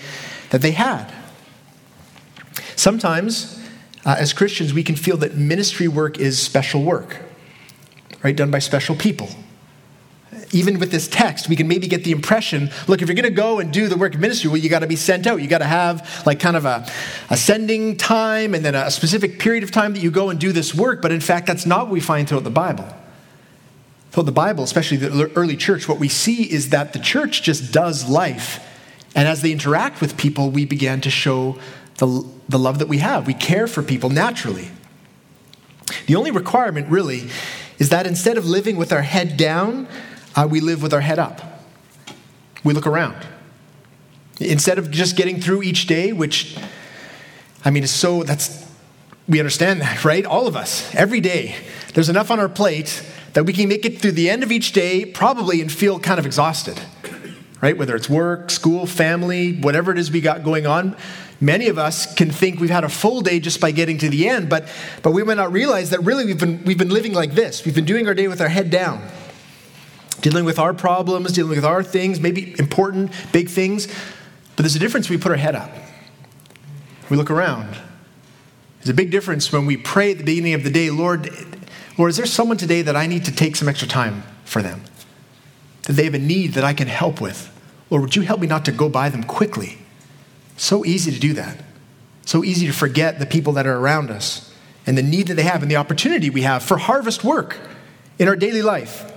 that 0.49 0.61
they 0.61 0.71
had. 0.71 1.11
Sometimes 2.75 3.60
uh, 4.05 4.15
as 4.17 4.33
Christians, 4.33 4.73
we 4.73 4.83
can 4.83 4.95
feel 4.95 5.17
that 5.17 5.35
ministry 5.35 5.87
work 5.87 6.19
is 6.19 6.41
special 6.41 6.83
work, 6.83 7.17
right? 8.23 8.35
Done 8.35 8.51
by 8.51 8.59
special 8.59 8.95
people. 8.95 9.29
Even 10.53 10.79
with 10.79 10.91
this 10.91 11.07
text, 11.07 11.47
we 11.47 11.55
can 11.55 11.67
maybe 11.67 11.87
get 11.87 12.03
the 12.03 12.11
impression 12.11 12.71
look, 12.87 13.01
if 13.01 13.07
you're 13.07 13.15
going 13.15 13.23
to 13.23 13.29
go 13.29 13.59
and 13.59 13.71
do 13.71 13.87
the 13.87 13.95
work 13.95 14.15
of 14.15 14.19
ministry, 14.19 14.49
well, 14.49 14.57
you 14.57 14.69
got 14.69 14.79
to 14.79 14.87
be 14.87 14.95
sent 14.95 15.27
out. 15.27 15.41
You 15.41 15.47
got 15.47 15.59
to 15.59 15.65
have 15.65 16.23
like 16.25 16.39
kind 16.39 16.57
of 16.57 16.65
a, 16.65 16.85
a 17.29 17.37
sending 17.37 17.95
time 17.95 18.53
and 18.53 18.65
then 18.65 18.75
a 18.75 18.91
specific 18.91 19.39
period 19.39 19.63
of 19.63 19.71
time 19.71 19.93
that 19.93 20.01
you 20.01 20.11
go 20.11 20.29
and 20.29 20.39
do 20.39 20.51
this 20.51 20.73
work. 20.73 21.01
But 21.01 21.11
in 21.11 21.21
fact, 21.21 21.47
that's 21.47 21.65
not 21.65 21.85
what 21.85 21.91
we 21.91 21.99
find 22.01 22.27
throughout 22.27 22.43
the 22.43 22.49
Bible. 22.49 22.85
Throughout 24.11 24.25
the 24.25 24.33
Bible, 24.33 24.63
especially 24.63 24.97
the 24.97 25.31
early 25.35 25.55
church, 25.55 25.87
what 25.87 25.99
we 25.99 26.09
see 26.09 26.43
is 26.43 26.69
that 26.69 26.91
the 26.91 26.99
church 26.99 27.43
just 27.43 27.71
does 27.71 28.09
life. 28.09 28.59
And 29.15 29.27
as 29.27 29.41
they 29.41 29.51
interact 29.51 30.01
with 30.01 30.17
people, 30.17 30.49
we 30.49 30.65
began 30.65 30.99
to 31.01 31.09
show 31.09 31.57
the, 31.95 32.25
the 32.51 32.59
love 32.59 32.79
that 32.79 32.87
we 32.87 32.99
have. 32.99 33.27
We 33.27 33.33
care 33.33 33.67
for 33.67 33.81
people 33.81 34.09
naturally. 34.09 34.69
The 36.05 36.15
only 36.15 36.31
requirement, 36.31 36.89
really, 36.89 37.29
is 37.79 37.89
that 37.89 38.05
instead 38.05 38.37
of 38.37 38.45
living 38.45 38.77
with 38.77 38.93
our 38.93 39.01
head 39.01 39.37
down, 39.37 39.87
uh, 40.35 40.47
we 40.49 40.59
live 40.59 40.81
with 40.81 40.93
our 40.93 41.01
head 41.01 41.19
up. 41.19 41.41
We 42.63 42.73
look 42.73 42.87
around. 42.87 43.25
Instead 44.39 44.77
of 44.77 44.91
just 44.91 45.15
getting 45.15 45.41
through 45.41 45.63
each 45.63 45.87
day, 45.87 46.13
which, 46.13 46.57
I 47.65 47.71
mean, 47.71 47.83
is 47.83 47.91
so, 47.91 48.23
that's, 48.23 48.65
we 49.27 49.39
understand 49.39 49.81
that, 49.81 50.05
right? 50.05 50.25
All 50.25 50.47
of 50.47 50.55
us, 50.55 50.93
every 50.93 51.21
day, 51.21 51.55
there's 51.93 52.09
enough 52.09 52.31
on 52.31 52.39
our 52.39 52.49
plate 52.49 53.03
that 53.33 53.45
we 53.45 53.53
can 53.53 53.69
make 53.69 53.85
it 53.85 53.99
through 53.99 54.11
the 54.11 54.29
end 54.29 54.43
of 54.43 54.51
each 54.51 54.73
day, 54.73 55.05
probably, 55.05 55.61
and 55.61 55.71
feel 55.71 55.99
kind 55.99 56.19
of 56.19 56.25
exhausted, 56.25 56.79
right? 57.61 57.77
Whether 57.77 57.95
it's 57.95 58.09
work, 58.09 58.49
school, 58.49 58.85
family, 58.85 59.53
whatever 59.53 59.91
it 59.91 59.97
is 59.97 60.11
we 60.11 60.21
got 60.21 60.43
going 60.43 60.67
on, 60.67 60.95
Many 61.41 61.69
of 61.69 61.79
us 61.79 62.13
can 62.13 62.29
think 62.29 62.59
we've 62.59 62.69
had 62.69 62.83
a 62.83 62.89
full 62.89 63.21
day 63.21 63.39
just 63.39 63.59
by 63.59 63.71
getting 63.71 63.97
to 63.97 64.09
the 64.09 64.29
end, 64.29 64.47
but, 64.47 64.69
but 65.01 65.11
we 65.11 65.23
may 65.23 65.33
not 65.33 65.51
realize 65.51 65.89
that 65.89 65.99
really 66.01 66.23
we've 66.23 66.39
been, 66.39 66.63
we've 66.65 66.77
been 66.77 66.89
living 66.89 67.13
like 67.13 67.33
this. 67.33 67.65
We've 67.65 67.73
been 67.73 67.85
doing 67.85 68.07
our 68.07 68.13
day 68.13 68.27
with 68.27 68.39
our 68.41 68.47
head 68.47 68.69
down, 68.69 69.03
dealing 70.21 70.45
with 70.45 70.59
our 70.59 70.71
problems, 70.71 71.33
dealing 71.33 71.55
with 71.55 71.65
our 71.65 71.81
things, 71.81 72.19
maybe 72.19 72.57
important, 72.59 73.11
big 73.31 73.49
things. 73.49 73.87
But 74.55 74.63
there's 74.63 74.75
a 74.75 74.79
difference 74.79 75.09
we 75.09 75.17
put 75.17 75.31
our 75.31 75.37
head 75.37 75.55
up. 75.55 75.71
We 77.09 77.17
look 77.17 77.31
around. 77.31 77.75
There's 78.77 78.89
a 78.89 78.93
big 78.93 79.09
difference 79.09 79.51
when 79.51 79.65
we 79.65 79.77
pray 79.77 80.11
at 80.11 80.19
the 80.19 80.23
beginning 80.23 80.53
of 80.53 80.63
the 80.63 80.69
day, 80.69 80.91
Lord, 80.91 81.27
Lord, 81.97 82.11
is 82.11 82.17
there 82.17 82.27
someone 82.27 82.57
today 82.57 82.83
that 82.83 82.95
I 82.95 83.07
need 83.07 83.25
to 83.25 83.31
take 83.31 83.55
some 83.55 83.67
extra 83.67 83.87
time 83.87 84.23
for 84.45 84.61
them? 84.61 84.83
That 85.83 85.93
they 85.93 86.03
have 86.03 86.13
a 86.13 86.19
need 86.19 86.53
that 86.53 86.63
I 86.63 86.73
can 86.73 86.87
help 86.87 87.19
with? 87.19 87.51
Lord, 87.89 88.03
would 88.03 88.15
you 88.15 88.21
help 88.21 88.39
me 88.39 88.47
not 88.47 88.63
to 88.65 88.71
go 88.71 88.89
by 88.89 89.09
them 89.09 89.23
quickly? 89.23 89.80
So 90.57 90.85
easy 90.85 91.11
to 91.11 91.19
do 91.19 91.33
that. 91.33 91.57
So 92.25 92.43
easy 92.43 92.67
to 92.67 92.73
forget 92.73 93.19
the 93.19 93.25
people 93.25 93.53
that 93.53 93.65
are 93.65 93.77
around 93.77 94.11
us 94.11 94.53
and 94.85 94.97
the 94.97 95.03
need 95.03 95.27
that 95.27 95.35
they 95.35 95.43
have 95.43 95.61
and 95.61 95.71
the 95.71 95.75
opportunity 95.75 96.29
we 96.29 96.41
have 96.41 96.63
for 96.63 96.77
harvest 96.77 97.23
work 97.23 97.57
in 98.19 98.27
our 98.27 98.35
daily 98.35 98.61
life. 98.61 99.11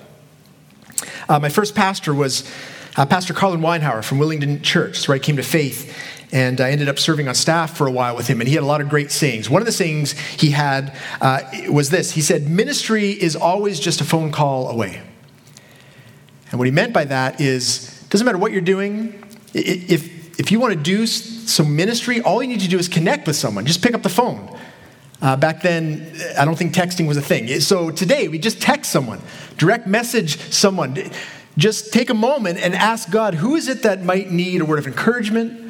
Uh, 1.29 1.39
my 1.39 1.49
first 1.49 1.75
pastor 1.75 2.15
was 2.15 2.51
uh, 2.97 3.07
Pastor 3.07 3.35
Carlin 3.35 3.61
Weinhauer 3.61 4.05
from 4.05 4.19
Willingdon 4.19 4.63
Church, 4.63 5.07
where 5.09 5.17
I 5.17 5.19
came 5.19 5.37
to 5.37 5.43
faith. 5.43 5.97
And 6.33 6.61
I 6.61 6.71
ended 6.71 6.89
up 6.89 6.99
serving 6.99 7.29
on 7.29 7.35
staff 7.35 7.77
for 7.77 7.87
a 7.87 7.93
while 7.93 8.17
with 8.17 8.27
him, 8.27 8.41
and 8.41 8.49
he 8.49 8.55
had 8.55 8.65
a 8.65 8.67
lot 8.67 8.81
of 8.81 8.89
great 8.89 9.13
sayings. 9.13 9.49
One 9.49 9.63
of 9.63 9.67
the 9.67 9.73
sayings 9.73 10.13
he 10.13 10.51
had 10.51 10.97
uh, 11.21 11.43
was 11.69 11.91
this 11.91 12.11
He 12.11 12.23
said, 12.23 12.49
Ministry 12.49 13.11
is 13.11 13.37
always 13.37 13.79
just 13.79 14.01
a 14.01 14.05
phone 14.05 14.33
call 14.33 14.69
away. 14.69 15.01
And 16.51 16.59
what 16.59 16.67
he 16.67 16.73
meant 16.73 16.93
by 16.93 17.05
that 17.05 17.41
is, 17.41 18.05
doesn't 18.11 18.25
matter 18.25 18.39
what 18.39 18.53
you're 18.53 18.63
doing, 18.63 19.23
if, 19.53 20.14
if 20.39 20.51
you 20.51 20.61
want 20.61 20.75
to 20.75 20.81
do 20.81 21.07
some 21.07 21.77
ministry, 21.77 22.21
all 22.21 22.43
you 22.43 22.49
need 22.49 22.61
to 22.61 22.69
do 22.69 22.79
is 22.79 22.89
connect 22.89 23.27
with 23.27 23.37
someone. 23.37 23.67
Just 23.67 23.83
pick 23.83 23.95
up 23.95 24.03
the 24.03 24.09
phone. 24.09 24.59
Uh, 25.23 25.37
back 25.37 25.63
then, 25.63 26.13
I 26.39 26.45
don't 26.45 26.57
think 26.57 26.75
texting 26.75 27.07
was 27.07 27.17
a 27.17 27.23
thing. 27.23 27.61
So 27.61 27.91
today, 27.91 28.29
we 28.29 28.39
just 28.39 28.61
text 28.61 28.91
someone, 28.91 29.21
direct 29.57 29.87
message 29.87 30.39
someone. 30.53 31.11
Just 31.57 31.93
take 31.93 32.11
a 32.11 32.15
moment 32.15 32.59
and 32.59 32.75
ask 32.75 33.11
God, 33.11 33.35
who 33.35 33.55
is 33.55 33.69
it 33.69 33.83
that 33.83 34.05
might 34.05 34.31
need 34.31 34.61
a 34.61 34.65
word 34.65 34.79
of 34.79 34.87
encouragement? 34.87 35.61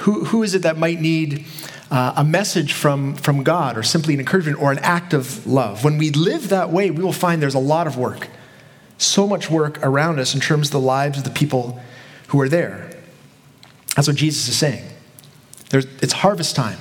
Who, 0.00 0.24
who 0.24 0.42
is 0.42 0.54
it 0.54 0.62
that 0.62 0.78
might 0.78 1.00
need 1.00 1.44
uh, 1.90 2.14
a 2.16 2.24
message 2.24 2.72
from, 2.72 3.14
from 3.14 3.42
God 3.42 3.76
or 3.76 3.82
simply 3.82 4.14
an 4.14 4.20
encouragement 4.20 4.60
or 4.60 4.72
an 4.72 4.78
act 4.78 5.12
of 5.12 5.46
love? 5.46 5.84
When 5.84 5.98
we 5.98 6.10
live 6.10 6.48
that 6.48 6.70
way, 6.70 6.90
we 6.90 7.02
will 7.02 7.12
find 7.12 7.42
there's 7.42 7.54
a 7.54 7.58
lot 7.58 7.86
of 7.86 7.96
work, 7.96 8.28
so 8.96 9.26
much 9.26 9.50
work 9.50 9.78
around 9.84 10.18
us 10.18 10.34
in 10.34 10.40
terms 10.40 10.68
of 10.68 10.72
the 10.72 10.80
lives 10.80 11.18
of 11.18 11.24
the 11.24 11.30
people 11.30 11.78
who 12.28 12.40
are 12.40 12.48
there. 12.48 12.97
That's 13.98 14.06
what 14.06 14.16
Jesus 14.16 14.46
is 14.46 14.56
saying. 14.56 14.84
There's, 15.70 15.84
it's 16.00 16.12
harvest 16.12 16.54
time. 16.54 16.78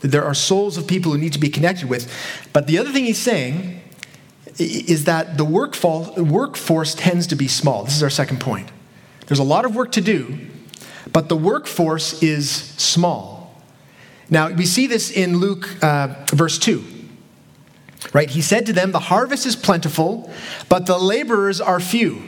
There 0.00 0.24
are 0.24 0.32
souls 0.32 0.78
of 0.78 0.86
people 0.86 1.12
who 1.12 1.18
need 1.18 1.34
to 1.34 1.38
be 1.38 1.50
connected 1.50 1.90
with. 1.90 2.10
But 2.54 2.66
the 2.66 2.78
other 2.78 2.90
thing 2.90 3.04
he's 3.04 3.20
saying 3.20 3.82
is 4.58 5.04
that 5.04 5.36
the 5.36 5.44
workforce 5.44 6.94
tends 6.94 7.26
to 7.26 7.36
be 7.36 7.48
small. 7.48 7.84
This 7.84 7.96
is 7.96 8.02
our 8.02 8.08
second 8.08 8.40
point. 8.40 8.70
There's 9.26 9.40
a 9.40 9.44
lot 9.44 9.66
of 9.66 9.76
work 9.76 9.92
to 9.92 10.00
do, 10.00 10.38
but 11.12 11.28
the 11.28 11.36
workforce 11.36 12.22
is 12.22 12.50
small. 12.50 13.62
Now, 14.30 14.48
we 14.50 14.64
see 14.64 14.86
this 14.86 15.10
in 15.10 15.36
Luke 15.36 15.68
uh, 15.84 16.14
verse 16.32 16.58
2. 16.58 16.82
Right? 18.14 18.30
He 18.30 18.40
said 18.40 18.64
to 18.64 18.72
them, 18.72 18.92
The 18.92 19.00
harvest 19.00 19.44
is 19.44 19.54
plentiful, 19.54 20.32
but 20.70 20.86
the 20.86 20.96
laborers 20.96 21.60
are 21.60 21.78
few. 21.78 22.27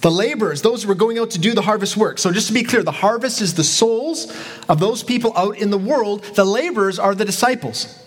The 0.00 0.10
laborers, 0.10 0.62
those 0.62 0.84
who 0.84 0.90
are 0.90 0.94
going 0.94 1.18
out 1.18 1.30
to 1.30 1.38
do 1.38 1.52
the 1.52 1.62
harvest 1.62 1.96
work. 1.96 2.18
So, 2.18 2.32
just 2.32 2.46
to 2.48 2.54
be 2.54 2.62
clear, 2.62 2.82
the 2.82 2.90
harvest 2.90 3.42
is 3.42 3.54
the 3.54 3.64
souls 3.64 4.34
of 4.68 4.80
those 4.80 5.02
people 5.02 5.36
out 5.36 5.58
in 5.58 5.70
the 5.70 5.78
world. 5.78 6.24
The 6.24 6.44
laborers 6.44 6.98
are 6.98 7.14
the 7.14 7.24
disciples. 7.24 8.00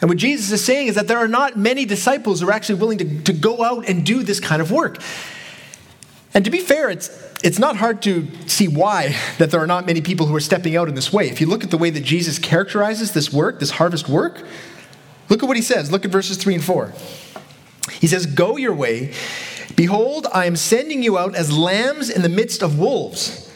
And 0.00 0.08
what 0.08 0.16
Jesus 0.16 0.50
is 0.50 0.64
saying 0.64 0.88
is 0.88 0.94
that 0.94 1.08
there 1.08 1.18
are 1.18 1.28
not 1.28 1.58
many 1.58 1.84
disciples 1.84 2.40
who 2.40 2.48
are 2.48 2.52
actually 2.52 2.80
willing 2.80 2.98
to, 2.98 3.22
to 3.24 3.32
go 3.34 3.62
out 3.62 3.88
and 3.88 4.04
do 4.04 4.22
this 4.22 4.40
kind 4.40 4.62
of 4.62 4.70
work. 4.70 4.96
And 6.32 6.44
to 6.44 6.50
be 6.50 6.60
fair, 6.60 6.88
it's, 6.88 7.10
it's 7.42 7.58
not 7.58 7.76
hard 7.76 8.00
to 8.02 8.26
see 8.46 8.68
why 8.68 9.16
that 9.38 9.50
there 9.50 9.60
are 9.60 9.66
not 9.66 9.84
many 9.84 10.00
people 10.00 10.26
who 10.26 10.34
are 10.34 10.40
stepping 10.40 10.76
out 10.76 10.88
in 10.88 10.94
this 10.94 11.12
way. 11.12 11.28
If 11.28 11.40
you 11.40 11.46
look 11.46 11.64
at 11.64 11.70
the 11.70 11.78
way 11.78 11.90
that 11.90 12.02
Jesus 12.02 12.38
characterizes 12.38 13.12
this 13.12 13.32
work, 13.32 13.60
this 13.60 13.70
harvest 13.70 14.08
work, 14.08 14.46
look 15.28 15.42
at 15.42 15.46
what 15.46 15.56
he 15.56 15.62
says. 15.62 15.90
Look 15.90 16.04
at 16.04 16.10
verses 16.10 16.38
3 16.38 16.54
and 16.54 16.64
4. 16.64 16.92
He 17.92 18.06
says, 18.06 18.26
Go 18.26 18.56
your 18.56 18.74
way. 18.74 19.12
Behold, 19.80 20.26
I 20.30 20.44
am 20.44 20.56
sending 20.56 21.02
you 21.02 21.16
out 21.16 21.34
as 21.34 21.50
lambs 21.50 22.10
in 22.10 22.20
the 22.20 22.28
midst 22.28 22.62
of 22.62 22.78
wolves. 22.78 23.50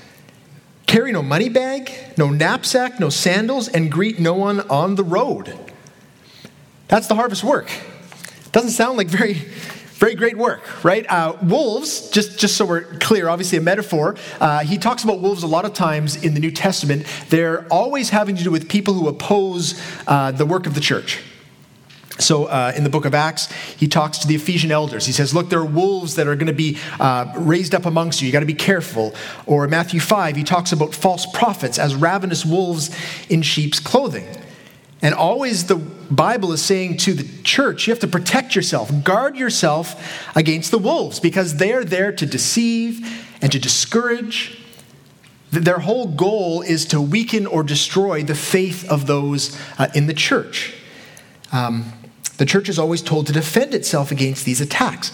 Carry 0.87 1.13
no 1.13 1.23
money 1.23 1.51
bag, 1.51 1.93
no 2.17 2.31
knapsack, 2.31 2.99
no 2.99 3.11
sandals, 3.11 3.69
and 3.69 3.93
greet 3.93 4.19
no 4.19 4.33
one 4.33 4.61
on 4.71 4.95
the 4.95 5.05
road. 5.05 5.55
That's 6.89 7.09
the 7.09 7.15
harvest 7.15 7.45
work. 7.45 7.71
Doesn't 8.53 8.71
sound 8.71 8.97
like 8.97 9.09
very, 9.09 9.35
very 9.35 10.15
great 10.15 10.39
work, 10.39 10.83
right? 10.83 11.05
Uh, 11.11 11.37
wolves, 11.43 12.09
just, 12.09 12.39
just 12.39 12.57
so 12.57 12.65
we're 12.65 12.85
clear, 13.01 13.29
obviously 13.29 13.59
a 13.59 13.61
metaphor. 13.61 14.17
Uh, 14.41 14.61
he 14.61 14.79
talks 14.79 15.05
about 15.05 15.21
wolves 15.21 15.43
a 15.43 15.47
lot 15.47 15.67
of 15.67 15.75
times 15.75 16.25
in 16.25 16.33
the 16.33 16.41
New 16.41 16.51
Testament. 16.51 17.05
They're 17.29 17.67
always 17.71 18.09
having 18.09 18.35
to 18.37 18.43
do 18.43 18.51
with 18.51 18.67
people 18.67 18.95
who 18.95 19.09
oppose 19.09 19.79
uh, 20.07 20.33
the 20.33 20.47
work 20.47 20.67
of 20.67 20.75
the 20.75 20.81
church. 20.81 21.21
So, 22.19 22.45
uh, 22.45 22.73
in 22.77 22.85
the 22.85 22.91
book 22.91 23.07
of 23.07 23.15
Acts, 23.15 23.51
he 23.77 23.89
talks 23.89 24.19
to 24.19 24.29
the 24.29 24.37
Ephesian 24.37 24.71
elders. 24.71 25.05
He 25.05 25.13
says, 25.13 25.35
Look, 25.35 25.51
there 25.51 25.59
are 25.59 25.65
wolves 25.65 26.15
that 26.15 26.29
are 26.29 26.37
going 26.37 26.47
to 26.47 26.53
be 26.53 26.79
uh, 27.01 27.33
raised 27.37 27.75
up 27.75 27.87
amongst 27.87 28.23
you. 28.23 28.27
You 28.27 28.33
got 28.33 28.41
to 28.41 28.47
be 28.47 28.55
careful. 28.55 29.15
Or 29.47 29.67
Matthew 29.67 29.99
5, 29.99 30.37
he 30.37 30.45
talks 30.45 30.71
about 30.71 30.95
false 30.95 31.27
prophets 31.27 31.77
as 31.77 31.97
ravenous 31.97 32.45
wolves 32.45 32.97
in 33.29 33.43
sheep's 33.43 33.81
clothing. 33.81 34.29
And 35.03 35.15
always 35.15 35.67
the 35.67 35.77
Bible 35.77 36.53
is 36.53 36.63
saying 36.63 36.99
to 36.99 37.15
the 37.15 37.43
church, 37.43 37.87
you 37.87 37.93
have 37.93 38.01
to 38.01 38.09
protect 38.09 38.55
yourself, 38.55 38.91
guard 39.03 39.37
yourself 39.37 40.35
against 40.37 40.71
the 40.71 40.79
wolves 40.79 41.21
because 41.21 41.57
they 41.57 41.73
are 41.73 41.85
there 41.85 42.13
to 42.13 42.25
deceive 42.25 43.07
and 43.43 43.53
to 43.53 43.59
discourage. 43.59 44.59
Their 45.51 45.81
whole 45.81 46.07
goal 46.07 46.63
is 46.63 46.87
to 46.87 47.01
weaken 47.01 47.47
or 47.47 47.63
destroy 47.63 48.23
the 48.23 48.35
faith 48.35 48.89
of 48.89 49.07
those 49.07 49.61
uh, 49.79 49.89
in 49.95 50.07
the 50.07 50.15
church. 50.15 50.73
Um, 51.53 51.93
the 52.39 52.47
church 52.47 52.69
is 52.69 52.79
always 52.79 53.03
told 53.03 53.27
to 53.29 53.33
defend 53.33 53.75
itself 53.75 54.11
against 54.11 54.45
these 54.45 54.61
attacks. 54.61 55.13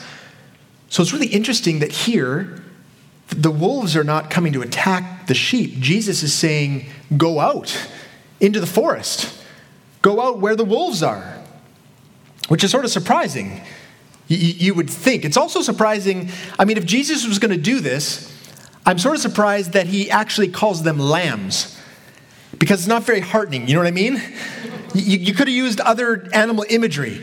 So 0.89 1.03
it's 1.03 1.13
really 1.13 1.29
interesting 1.29 1.81
that 1.81 1.93
here, 1.93 2.63
the 3.29 3.51
wolves 3.51 3.97
are 3.97 4.05
not 4.05 4.31
coming 4.31 4.53
to 4.55 4.63
attack 4.63 5.27
the 5.27 5.35
sheep. 5.35 5.79
Jesus 5.79 6.23
is 6.23 6.35
saying, 6.35 6.87
Go 7.17 7.41
out 7.41 7.89
into 8.41 8.61
the 8.61 8.67
forest 8.67 9.41
Go 10.03 10.21
out 10.21 10.39
where 10.39 10.57
the 10.57 10.65
wolves 10.65 11.03
are, 11.03 11.39
which 12.49 12.65
is 12.65 12.71
sort 12.71 12.85
of 12.85 12.91
surprising. 12.91 13.61
You, 14.29 14.75
would 14.75 14.89
think. 14.89 15.25
It's 15.25 15.37
also 15.37 15.61
surprising. 15.61 16.31
I 16.57 16.65
mean, 16.65 16.77
if 16.77 16.87
Jesus 16.87 17.27
was 17.27 17.41
going 17.41 17.51
to 17.51 17.61
do 17.61 17.81
this, 17.81 18.33
I'm 18.87 18.97
sort 18.97 19.17
of 19.17 19.21
surprised 19.21 19.73
that 19.73 19.89
he 19.89 20.09
actually 20.09 20.47
calls 20.47 20.85
them 20.85 21.01
lambs 21.01 21.77
because 22.57 22.81
it's 22.81 22.89
not 22.89 23.03
very 23.03 23.21
heartening. 23.21 23.67
You 23.67 23.75
know 23.75 23.81
what 23.81 23.89
I 23.89 23.91
mean? 23.91 24.23
You, 24.95 25.19
you 25.19 25.35
could 25.35 25.49
have 25.49 25.57
used 25.57 25.81
other 25.81 26.29
animal 26.33 26.65
imagery. 26.69 27.21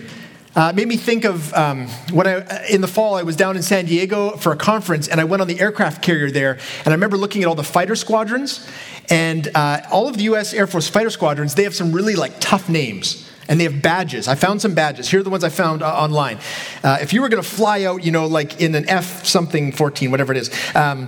Uh, 0.55 0.74
made 0.74 0.88
me 0.88 0.97
think 0.97 1.24
of 1.24 1.53
um, 1.53 1.88
when 2.12 2.25
I, 2.25 2.65
in 2.67 2.81
the 2.81 2.88
fall, 2.88 3.13
I 3.13 3.21
was 3.21 3.36
down 3.36 3.55
in 3.57 3.62
San 3.62 3.86
Diego 3.86 4.32
for 4.38 4.51
a 4.51 4.56
conference 4.56 5.08
and 5.08 5.21
I 5.21 5.23
went 5.23 5.41
on 5.41 5.47
the 5.47 5.60
aircraft 5.60 6.01
carrier 6.01 6.32
there. 6.32 6.53
And 6.80 6.88
I 6.88 6.91
remember 6.91 7.15
looking 7.15 7.43
at 7.43 7.47
all 7.47 7.53
the 7.53 7.63
fighter 7.63 7.95
squadrons. 7.95 8.67
And 9.08 9.49
uh, 9.53 9.82
all 9.91 10.08
of 10.08 10.17
the 10.17 10.23
US 10.23 10.53
Air 10.53 10.65
Force 10.65 10.89
fighter 10.89 11.12
squadrons, 11.12 11.53
they 11.53 11.63
have 11.63 11.75
some 11.75 11.91
really 11.91 12.15
like 12.15 12.39
tough 12.39 12.69
names. 12.69 13.30
And 13.47 13.60
they 13.60 13.65
have 13.65 13.84
badges. 13.84 14.27
I 14.27 14.34
found 14.34 14.60
some 14.60 14.73
badges. 14.73 15.08
Here 15.08 15.19
are 15.19 15.23
the 15.23 15.30
ones 15.30 15.43
I 15.43 15.49
found 15.49 15.84
uh, 15.84 15.93
online. 15.93 16.39
Uh, 16.84 16.97
if 17.01 17.13
you 17.13 17.21
were 17.21 17.30
going 17.30 17.41
to 17.41 17.47
fly 17.47 17.84
out, 17.84 18.03
you 18.03 18.12
know, 18.12 18.25
like 18.25 18.60
in 18.60 18.73
an 18.73 18.89
F 18.89 19.25
something 19.25 19.71
14, 19.71 20.10
whatever 20.10 20.34
it 20.34 20.38
is, 20.38 20.75
um, 20.75 21.08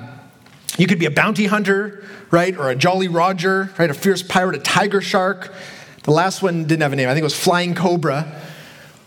you 0.78 0.86
could 0.86 1.00
be 1.00 1.06
a 1.06 1.12
bounty 1.12 1.48
hunter, 1.48 2.06
right? 2.30 2.56
Or 2.56 2.70
a 2.70 2.76
Jolly 2.76 3.08
Roger, 3.08 3.72
right? 3.80 3.90
A 3.90 3.96
fierce 3.96 4.22
pirate, 4.22 4.56
a 4.56 4.60
tiger 4.60 5.02
shark. 5.02 5.52
The 6.04 6.12
last 6.12 6.42
one 6.42 6.64
didn't 6.64 6.82
have 6.82 6.94
a 6.94 6.96
name. 6.96 7.10
I 7.10 7.14
think 7.14 7.22
it 7.22 7.26
was 7.26 7.40
Flying 7.40 7.76
Cobra. 7.76 8.42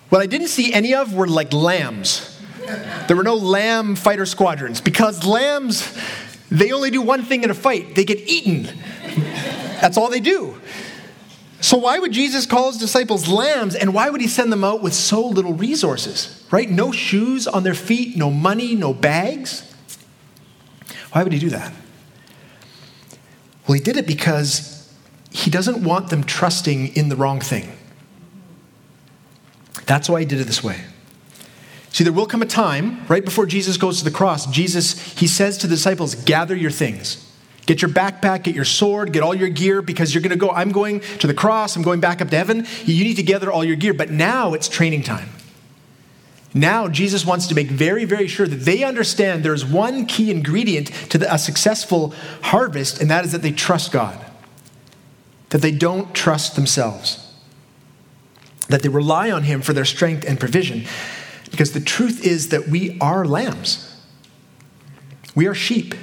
What 0.08 0.20
I 0.20 0.26
didn't 0.26 0.48
see 0.48 0.72
any 0.72 0.94
of 0.94 1.14
were 1.14 1.26
like 1.26 1.52
lambs. 1.52 2.28
There 3.08 3.16
were 3.16 3.22
no 3.22 3.34
lamb 3.34 3.96
fighter 3.96 4.26
squadrons 4.26 4.80
because 4.80 5.24
lambs, 5.26 5.98
they 6.50 6.72
only 6.72 6.90
do 6.90 7.00
one 7.00 7.24
thing 7.24 7.44
in 7.44 7.50
a 7.50 7.54
fight 7.54 7.94
they 7.94 8.04
get 8.04 8.18
eaten. 8.18 8.68
That's 9.80 9.96
all 9.96 10.10
they 10.10 10.20
do. 10.20 10.60
So, 11.60 11.78
why 11.78 11.98
would 11.98 12.12
Jesus 12.12 12.44
call 12.44 12.72
his 12.72 12.80
disciples 12.80 13.28
lambs 13.28 13.76
and 13.76 13.94
why 13.94 14.10
would 14.10 14.20
he 14.20 14.26
send 14.26 14.50
them 14.50 14.64
out 14.64 14.82
with 14.82 14.94
so 14.94 15.24
little 15.24 15.54
resources? 15.54 16.44
Right? 16.50 16.68
No 16.68 16.90
shoes 16.90 17.46
on 17.46 17.62
their 17.62 17.74
feet, 17.74 18.16
no 18.16 18.30
money, 18.30 18.74
no 18.74 18.92
bags. 18.92 19.72
Why 21.12 21.22
would 21.22 21.32
he 21.32 21.38
do 21.38 21.50
that? 21.50 21.72
Well, 23.66 23.74
he 23.74 23.80
did 23.80 23.96
it 23.96 24.06
because 24.06 24.81
he 25.32 25.50
doesn't 25.50 25.82
want 25.82 26.10
them 26.10 26.24
trusting 26.24 26.88
in 26.96 27.08
the 27.08 27.16
wrong 27.16 27.40
thing. 27.40 27.72
That's 29.86 30.08
why 30.08 30.20
he 30.20 30.26
did 30.26 30.40
it 30.40 30.44
this 30.44 30.62
way. 30.62 30.84
See, 31.90 32.04
there 32.04 32.12
will 32.12 32.26
come 32.26 32.42
a 32.42 32.46
time, 32.46 33.06
right 33.06 33.24
before 33.24 33.44
Jesus 33.46 33.76
goes 33.76 33.98
to 33.98 34.04
the 34.04 34.10
cross, 34.10 34.46
Jesus, 34.46 35.18
he 35.18 35.26
says 35.26 35.58
to 35.58 35.66
the 35.66 35.74
disciples, 35.74 36.14
gather 36.14 36.56
your 36.56 36.70
things. 36.70 37.28
Get 37.66 37.80
your 37.80 37.90
backpack, 37.90 38.42
get 38.42 38.54
your 38.54 38.64
sword, 38.64 39.12
get 39.12 39.22
all 39.22 39.34
your 39.34 39.48
gear 39.48 39.82
because 39.82 40.14
you're 40.14 40.22
going 40.22 40.30
to 40.30 40.36
go. 40.36 40.50
I'm 40.50 40.72
going 40.72 41.00
to 41.18 41.26
the 41.26 41.34
cross, 41.34 41.76
I'm 41.76 41.82
going 41.82 42.00
back 42.00 42.20
up 42.20 42.28
to 42.30 42.36
heaven. 42.36 42.66
You 42.84 43.04
need 43.04 43.16
to 43.16 43.22
gather 43.22 43.52
all 43.52 43.64
your 43.64 43.76
gear. 43.76 43.94
But 43.94 44.10
now 44.10 44.54
it's 44.54 44.68
training 44.68 45.02
time. 45.02 45.28
Now, 46.54 46.88
Jesus 46.88 47.24
wants 47.24 47.46
to 47.46 47.54
make 47.54 47.68
very, 47.68 48.04
very 48.04 48.26
sure 48.26 48.46
that 48.46 48.56
they 48.56 48.84
understand 48.84 49.42
there's 49.42 49.64
one 49.64 50.06
key 50.06 50.30
ingredient 50.30 50.88
to 51.10 51.18
the, 51.18 51.32
a 51.32 51.38
successful 51.38 52.14
harvest, 52.42 53.00
and 53.00 53.10
that 53.10 53.24
is 53.24 53.32
that 53.32 53.40
they 53.40 53.52
trust 53.52 53.90
God, 53.90 54.18
that 55.52 55.60
they 55.60 55.70
don't 55.70 56.14
trust 56.14 56.56
themselves 56.56 57.28
that 58.68 58.82
they 58.82 58.88
rely 58.88 59.30
on 59.30 59.42
Him 59.42 59.60
for 59.60 59.74
their 59.74 59.84
strength 59.84 60.24
and 60.26 60.40
provision. 60.40 60.84
Because 61.50 61.72
the 61.72 61.80
truth 61.80 62.24
is 62.24 62.48
that 62.48 62.68
we 62.68 62.98
are 63.00 63.26
lambs, 63.26 64.00
we 65.34 65.46
are 65.46 65.54
sheep. 65.54 65.94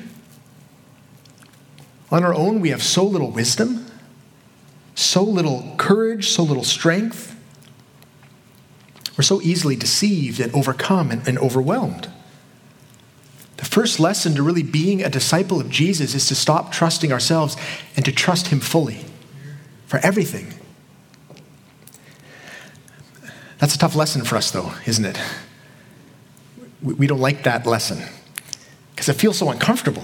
On 2.11 2.23
our 2.23 2.33
own, 2.33 2.59
we 2.59 2.69
have 2.69 2.81
so 2.81 3.03
little 3.03 3.31
wisdom, 3.31 3.85
so 4.95 5.23
little 5.23 5.75
courage, 5.77 6.29
so 6.29 6.43
little 6.43 6.63
strength. 6.63 7.35
We're 9.17 9.23
so 9.23 9.41
easily 9.41 9.75
deceived 9.75 10.39
and 10.39 10.53
overcome 10.53 11.11
and, 11.11 11.27
and 11.27 11.37
overwhelmed. 11.39 12.09
The 13.57 13.65
first 13.65 13.99
lesson 13.99 14.35
to 14.35 14.43
really 14.43 14.63
being 14.63 15.03
a 15.03 15.09
disciple 15.09 15.59
of 15.59 15.69
Jesus 15.69 16.15
is 16.15 16.27
to 16.27 16.35
stop 16.35 16.71
trusting 16.71 17.11
ourselves 17.11 17.57
and 17.95 18.05
to 18.05 18.11
trust 18.11 18.47
Him 18.47 18.59
fully 18.59 19.05
for 19.89 19.97
everything. 19.97 20.53
That's 23.57 23.75
a 23.75 23.77
tough 23.77 23.95
lesson 23.95 24.23
for 24.23 24.37
us, 24.37 24.51
though, 24.51 24.71
isn't 24.85 25.03
it? 25.03 25.19
We 26.81 27.07
don't 27.07 27.19
like 27.19 27.43
that 27.43 27.65
lesson 27.65 28.01
because 28.91 29.09
it 29.09 29.13
feels 29.13 29.37
so 29.37 29.49
uncomfortable. 29.49 30.03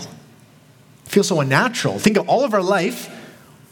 It 1.06 1.12
feels 1.12 1.28
so 1.28 1.40
unnatural. 1.40 2.00
Think 2.00 2.18
of 2.18 2.28
all 2.28 2.44
of 2.44 2.54
our 2.54 2.64
life. 2.64 3.10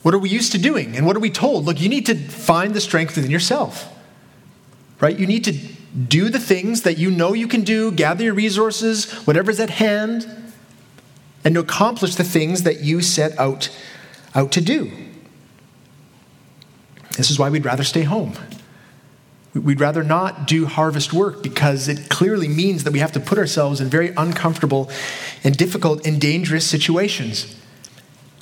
What 0.03 0.13
are 0.13 0.19
we 0.19 0.29
used 0.29 0.51
to 0.51 0.57
doing? 0.57 0.95
And 0.95 1.05
what 1.05 1.17
are 1.17 1.19
we 1.19 1.31
told? 1.31 1.65
Look, 1.65 1.81
you 1.81 1.89
need 1.89 2.05
to 2.05 2.15
find 2.15 2.73
the 2.73 2.79
strength 2.79 3.15
within 3.15 3.31
yourself, 3.31 3.91
right? 5.01 5.17
You 5.17 5.25
need 5.25 5.43
to 5.45 5.51
do 5.51 6.29
the 6.29 6.39
things 6.39 6.83
that 6.83 6.97
you 6.97 7.09
know 7.09 7.33
you 7.33 7.47
can 7.47 7.61
do, 7.61 7.91
gather 7.91 8.23
your 8.23 8.33
resources, 8.35 9.11
whatever's 9.25 9.59
at 9.59 9.71
hand, 9.71 10.27
and 11.43 11.55
to 11.55 11.61
accomplish 11.61 12.15
the 12.15 12.23
things 12.23 12.63
that 12.63 12.81
you 12.81 13.01
set 13.01 13.37
out, 13.39 13.69
out 14.35 14.51
to 14.53 14.61
do. 14.61 14.91
This 17.17 17.29
is 17.29 17.39
why 17.39 17.49
we'd 17.49 17.65
rather 17.65 17.83
stay 17.83 18.03
home. 18.03 18.33
We'd 19.53 19.79
rather 19.79 20.03
not 20.03 20.47
do 20.47 20.65
harvest 20.65 21.13
work 21.13 21.43
because 21.43 21.87
it 21.87 22.09
clearly 22.09 22.47
means 22.47 22.83
that 22.85 22.91
we 22.91 22.99
have 22.99 23.11
to 23.11 23.19
put 23.19 23.37
ourselves 23.37 23.79
in 23.79 23.87
very 23.87 24.09
uncomfortable 24.17 24.89
and 25.43 25.55
difficult 25.55 26.07
and 26.07 26.19
dangerous 26.19 26.65
situations. 26.65 27.55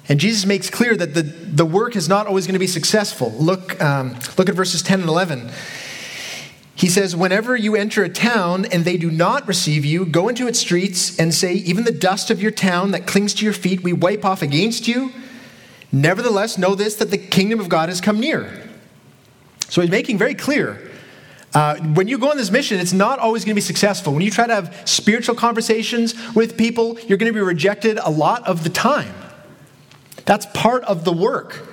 And 0.08 0.20
Jesus 0.20 0.46
makes 0.46 0.70
clear 0.70 0.96
that 0.96 1.14
the, 1.14 1.24
the 1.24 1.66
work 1.66 1.96
is 1.96 2.08
not 2.08 2.28
always 2.28 2.48
going 2.48 2.54
to 2.54 2.60
be 2.60 2.68
successful. 2.68 3.32
Look, 3.32 3.82
um, 3.82 4.18
look 4.38 4.48
at 4.48 4.56
verses 4.56 4.82
10 4.82 5.02
and 5.02 5.10
11. 5.10 5.52
He 6.76 6.88
says, 6.88 7.16
Whenever 7.16 7.56
you 7.56 7.76
enter 7.76 8.04
a 8.04 8.10
town 8.10 8.66
and 8.66 8.86
they 8.86 8.98
do 8.98 9.12
not 9.12 9.48
receive 9.48 9.86
you, 9.86 10.06
go 10.06 10.30
into 10.30 10.48
its 10.48 10.60
streets 10.60 11.20
and 11.20 11.34
say, 11.34 11.54
Even 11.54 11.84
the 11.84 11.92
dust 11.92 12.32
of 12.32 12.42
your 12.42 12.52
town 12.52 12.92
that 12.92 13.06
clings 13.06 13.34
to 13.36 13.46
your 13.46 13.54
feet, 13.54 13.84
we 13.84 13.94
wipe 13.94 14.26
off 14.26 14.42
against 14.42 14.88
you. 14.88 15.12
Nevertheless, 15.91 16.58
know 16.58 16.75
this 16.75 16.95
that 16.95 17.12
the 17.12 17.17
kingdom 17.17 17.60
of 17.60 17.69
God 17.69 17.89
has 17.89 17.99
come 18.01 18.19
near. 18.19 18.69
So 19.69 19.82
he's 19.82 19.91
making 19.91 20.17
very 20.17 20.36
clear 20.36 20.91
uh, 21.54 21.75
when 21.80 22.08
you 22.08 22.17
go 22.17 22.30
on 22.30 22.38
this 22.38 22.49
mission, 22.49 22.80
it's 22.80 22.93
not 22.93 23.19
always 23.19 23.43
going 23.43 23.51
to 23.51 23.56
be 23.56 23.62
successful. 23.62 24.13
When 24.13 24.21
you 24.21 24.32
try 24.32 24.47
to 24.47 24.56
have 24.56 24.84
spiritual 24.86 25.36
conversations 25.36 26.15
with 26.34 26.58
people, 26.58 26.97
you're 27.01 27.17
going 27.17 27.32
to 27.32 27.38
be 27.38 27.43
rejected 27.43 27.97
a 27.97 28.10
lot 28.10 28.47
of 28.47 28.63
the 28.63 28.69
time. 28.69 29.13
That's 30.25 30.45
part 30.54 30.84
of 30.86 31.04
the 31.04 31.12
work. 31.12 31.67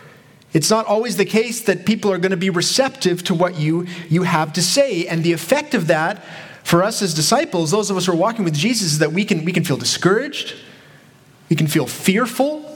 It's 0.53 0.71
not 0.71 0.87
always 0.87 1.17
the 1.17 1.25
case 1.25 1.61
that 1.63 1.87
people 1.87 2.11
are 2.11 2.19
going 2.19 2.31
to 2.31 2.37
be 2.37 2.51
receptive 2.51 3.23
to 3.25 3.35
what 3.35 3.57
you, 3.57 3.87
you 4.09 4.25
have 4.25 4.53
to 4.55 4.63
say. 4.63 5.07
And 5.07 5.23
the 5.23 5.33
effect 5.33 5.75
of 5.75 5.87
that 5.89 6.25
for 6.65 6.83
us 6.83 7.01
as 7.01 7.15
disciples, 7.15 7.71
those 7.71 7.91
of 7.91 7.97
us 7.97 8.07
who 8.07 8.13
are 8.13 8.17
walking 8.17 8.45
with 8.45 8.55
Jesus, 8.55 8.93
is 8.93 8.99
that 8.99 9.13
we 9.13 9.25
can, 9.25 9.45
we 9.45 9.53
can 9.53 9.63
feel 9.63 9.77
discouraged, 9.77 10.57
we 11.49 11.55
can 11.57 11.69
feel 11.69 11.87
fearful, 11.87 12.68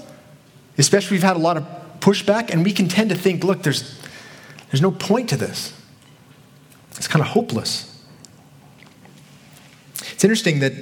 especially 0.82 1.14
we've 1.14 1.22
had 1.22 1.36
a 1.36 1.38
lot 1.38 1.56
of 1.56 1.64
pushback, 2.00 2.50
and 2.50 2.64
we 2.64 2.72
can 2.72 2.88
tend 2.88 3.10
to 3.10 3.16
think, 3.16 3.44
look, 3.44 3.62
there's, 3.62 4.00
there's 4.70 4.82
no 4.82 4.90
point 4.90 5.28
to 5.28 5.36
this. 5.36 5.72
It's 6.96 7.06
kind 7.06 7.22
of 7.22 7.28
hopeless. 7.28 8.04
It's 10.12 10.24
interesting 10.24 10.58
that, 10.58 10.72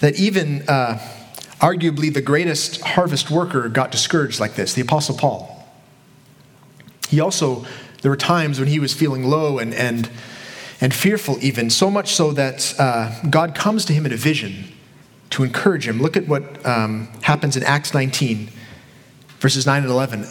that 0.00 0.18
even 0.18 0.68
uh, 0.68 0.98
arguably 1.60 2.12
the 2.12 2.20
greatest 2.20 2.80
harvest 2.80 3.30
worker 3.30 3.68
got 3.68 3.92
discouraged 3.92 4.40
like 4.40 4.56
this, 4.56 4.74
the 4.74 4.82
Apostle 4.82 5.16
Paul. 5.16 5.64
He 7.08 7.20
also, 7.20 7.64
there 8.02 8.10
were 8.10 8.16
times 8.16 8.58
when 8.58 8.68
he 8.68 8.80
was 8.80 8.92
feeling 8.92 9.24
low 9.24 9.60
and, 9.60 9.72
and, 9.72 10.10
and 10.80 10.92
fearful, 10.92 11.38
even, 11.40 11.70
so 11.70 11.88
much 11.88 12.14
so 12.14 12.32
that 12.32 12.74
uh, 12.80 13.14
God 13.30 13.54
comes 13.54 13.84
to 13.84 13.92
him 13.92 14.06
in 14.06 14.12
a 14.12 14.16
vision 14.16 14.72
to 15.30 15.44
encourage 15.44 15.86
him. 15.86 16.02
Look 16.02 16.16
at 16.16 16.26
what 16.26 16.66
um, 16.66 17.06
happens 17.22 17.56
in 17.56 17.62
Acts 17.62 17.94
19, 17.94 18.50
verses 19.40 19.66
9 19.66 19.82
and 19.82 19.90
11. 19.90 20.24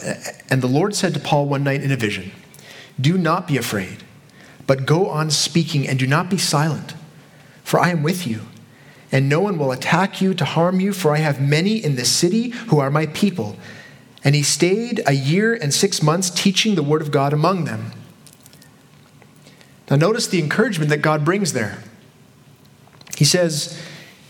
And 0.48 0.62
the 0.62 0.66
Lord 0.66 0.94
said 0.94 1.12
to 1.12 1.20
Paul 1.20 1.46
one 1.46 1.62
night 1.62 1.82
in 1.82 1.92
a 1.92 1.96
vision, 1.96 2.32
Do 2.98 3.18
not 3.18 3.46
be 3.46 3.58
afraid, 3.58 4.02
but 4.66 4.86
go 4.86 5.10
on 5.10 5.30
speaking 5.30 5.86
and 5.86 5.98
do 5.98 6.06
not 6.06 6.30
be 6.30 6.38
silent, 6.38 6.94
for 7.62 7.78
I 7.78 7.90
am 7.90 8.02
with 8.02 8.26
you. 8.26 8.46
And 9.12 9.28
no 9.28 9.40
one 9.40 9.58
will 9.58 9.72
attack 9.72 10.22
you 10.22 10.32
to 10.34 10.44
harm 10.44 10.80
you, 10.80 10.94
for 10.94 11.12
I 11.14 11.18
have 11.18 11.40
many 11.40 11.76
in 11.76 11.96
this 11.96 12.10
city 12.10 12.50
who 12.50 12.78
are 12.78 12.90
my 12.90 13.06
people 13.06 13.56
and 14.22 14.34
he 14.34 14.42
stayed 14.42 15.02
a 15.06 15.12
year 15.12 15.54
and 15.54 15.72
six 15.72 16.02
months 16.02 16.30
teaching 16.30 16.74
the 16.74 16.82
word 16.82 17.02
of 17.02 17.10
God 17.10 17.32
among 17.32 17.64
them. 17.64 17.92
Now, 19.90 19.96
notice 19.96 20.26
the 20.26 20.38
encouragement 20.38 20.90
that 20.90 20.98
God 20.98 21.24
brings 21.24 21.52
there. 21.52 21.82
He 23.16 23.24
says, 23.24 23.80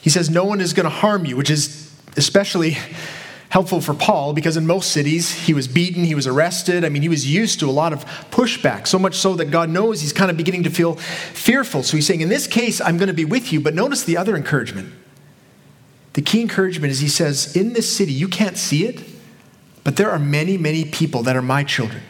he 0.00 0.08
says, 0.08 0.30
No 0.30 0.44
one 0.44 0.60
is 0.60 0.72
going 0.72 0.84
to 0.84 0.90
harm 0.90 1.26
you, 1.26 1.36
which 1.36 1.50
is 1.50 1.94
especially 2.16 2.78
helpful 3.50 3.80
for 3.80 3.94
Paul 3.94 4.32
because 4.32 4.56
in 4.56 4.66
most 4.66 4.92
cities 4.92 5.32
he 5.32 5.52
was 5.52 5.68
beaten, 5.68 6.04
he 6.04 6.14
was 6.14 6.26
arrested. 6.26 6.84
I 6.84 6.88
mean, 6.88 7.02
he 7.02 7.08
was 7.08 7.30
used 7.30 7.60
to 7.60 7.68
a 7.68 7.72
lot 7.72 7.92
of 7.92 8.04
pushback, 8.30 8.86
so 8.86 8.98
much 8.98 9.16
so 9.16 9.34
that 9.34 9.46
God 9.46 9.68
knows 9.68 10.00
he's 10.00 10.12
kind 10.12 10.30
of 10.30 10.36
beginning 10.36 10.62
to 10.62 10.70
feel 10.70 10.94
fearful. 10.94 11.82
So 11.82 11.96
he's 11.96 12.06
saying, 12.06 12.22
In 12.22 12.28
this 12.28 12.46
case, 12.46 12.80
I'm 12.80 12.96
going 12.96 13.08
to 13.08 13.14
be 13.14 13.24
with 13.24 13.52
you. 13.52 13.60
But 13.60 13.74
notice 13.74 14.04
the 14.04 14.16
other 14.16 14.36
encouragement. 14.36 14.92
The 16.14 16.22
key 16.22 16.40
encouragement 16.40 16.92
is 16.92 17.00
he 17.00 17.08
says, 17.08 17.54
In 17.54 17.72
this 17.72 17.94
city, 17.94 18.12
you 18.12 18.28
can't 18.28 18.56
see 18.56 18.86
it, 18.86 19.02
but 19.84 19.96
there 19.96 20.10
are 20.10 20.18
many, 20.18 20.56
many 20.56 20.84
people 20.84 21.22
that 21.24 21.36
are 21.36 21.42
my 21.42 21.64
children. 21.64 22.02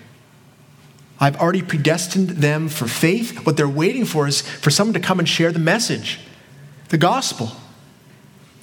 I've 1.19 1.37
already 1.37 1.63
predestined 1.63 2.31
them 2.31 2.69
for 2.69 2.87
faith. 2.87 3.45
What 3.45 3.57
they're 3.57 3.69
waiting 3.69 4.07
for 4.07 4.27
is 4.27 4.41
for 4.41 4.71
someone 4.71 4.95
to 4.95 5.01
come 5.01 5.19
and 5.19 5.29
share 5.29 5.53
the 5.53 5.59
message, 5.59 6.21
the 6.89 6.99
gospel. 6.99 7.53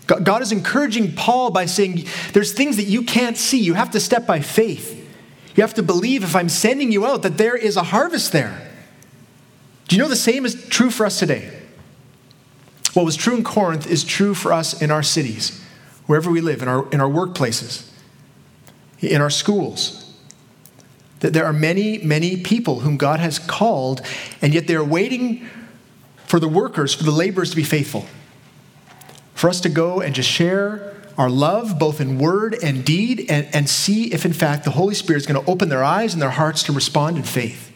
God 0.07 0.41
is 0.41 0.51
encouraging 0.51 1.13
Paul 1.13 1.51
by 1.51 1.65
saying, 1.65 2.05
There's 2.33 2.53
things 2.53 2.77
that 2.77 2.85
you 2.85 3.03
can't 3.03 3.37
see. 3.37 3.59
You 3.59 3.73
have 3.73 3.91
to 3.91 3.99
step 3.99 4.25
by 4.25 4.39
faith. 4.39 4.93
You 5.55 5.61
have 5.61 5.73
to 5.73 5.83
believe 5.83 6.23
if 6.23 6.35
I'm 6.35 6.49
sending 6.49 6.91
you 6.91 7.05
out 7.05 7.23
that 7.23 7.37
there 7.37 7.55
is 7.55 7.75
a 7.77 7.83
harvest 7.83 8.31
there. 8.31 8.71
Do 9.87 9.95
you 9.95 10.01
know 10.01 10.07
the 10.07 10.15
same 10.15 10.45
is 10.45 10.67
true 10.69 10.89
for 10.89 11.05
us 11.05 11.19
today? 11.19 11.51
What 12.93 13.05
was 13.05 13.15
true 13.15 13.35
in 13.35 13.43
Corinth 13.43 13.85
is 13.87 14.03
true 14.03 14.33
for 14.33 14.53
us 14.53 14.81
in 14.81 14.91
our 14.91 15.03
cities, 15.03 15.63
wherever 16.05 16.31
we 16.31 16.41
live, 16.41 16.61
in 16.61 16.67
our, 16.67 16.89
in 16.91 17.01
our 17.01 17.09
workplaces 17.09 17.87
in 19.01 19.21
our 19.21 19.29
schools. 19.29 20.03
That 21.19 21.33
there 21.33 21.45
are 21.45 21.53
many, 21.53 21.97
many 21.99 22.37
people 22.37 22.81
whom 22.81 22.97
God 22.97 23.19
has 23.19 23.39
called, 23.39 24.01
and 24.41 24.53
yet 24.53 24.67
they're 24.67 24.83
waiting 24.83 25.47
for 26.25 26.39
the 26.39 26.47
workers, 26.47 26.93
for 26.93 27.03
the 27.03 27.11
laborers 27.11 27.51
to 27.51 27.55
be 27.55 27.63
faithful. 27.63 28.05
For 29.37 29.49
us 29.49 29.61
to 29.61 29.69
go 29.69 30.01
and 30.01 30.13
just 30.13 30.29
share 30.29 30.95
our 31.17 31.29
love, 31.29 31.79
both 31.79 32.01
in 32.01 32.19
word 32.19 32.57
and 32.61 32.83
deed, 32.83 33.27
and, 33.29 33.47
and 33.53 33.69
see 33.69 34.13
if, 34.13 34.25
in 34.25 34.33
fact, 34.33 34.65
the 34.65 34.71
Holy 34.71 34.93
Spirit 34.93 35.17
is 35.17 35.25
going 35.25 35.43
to 35.43 35.49
open 35.49 35.69
their 35.69 35.83
eyes 35.83 36.13
and 36.13 36.21
their 36.21 36.31
hearts 36.31 36.63
to 36.63 36.73
respond 36.73 37.17
in 37.17 37.23
faith. 37.23 37.71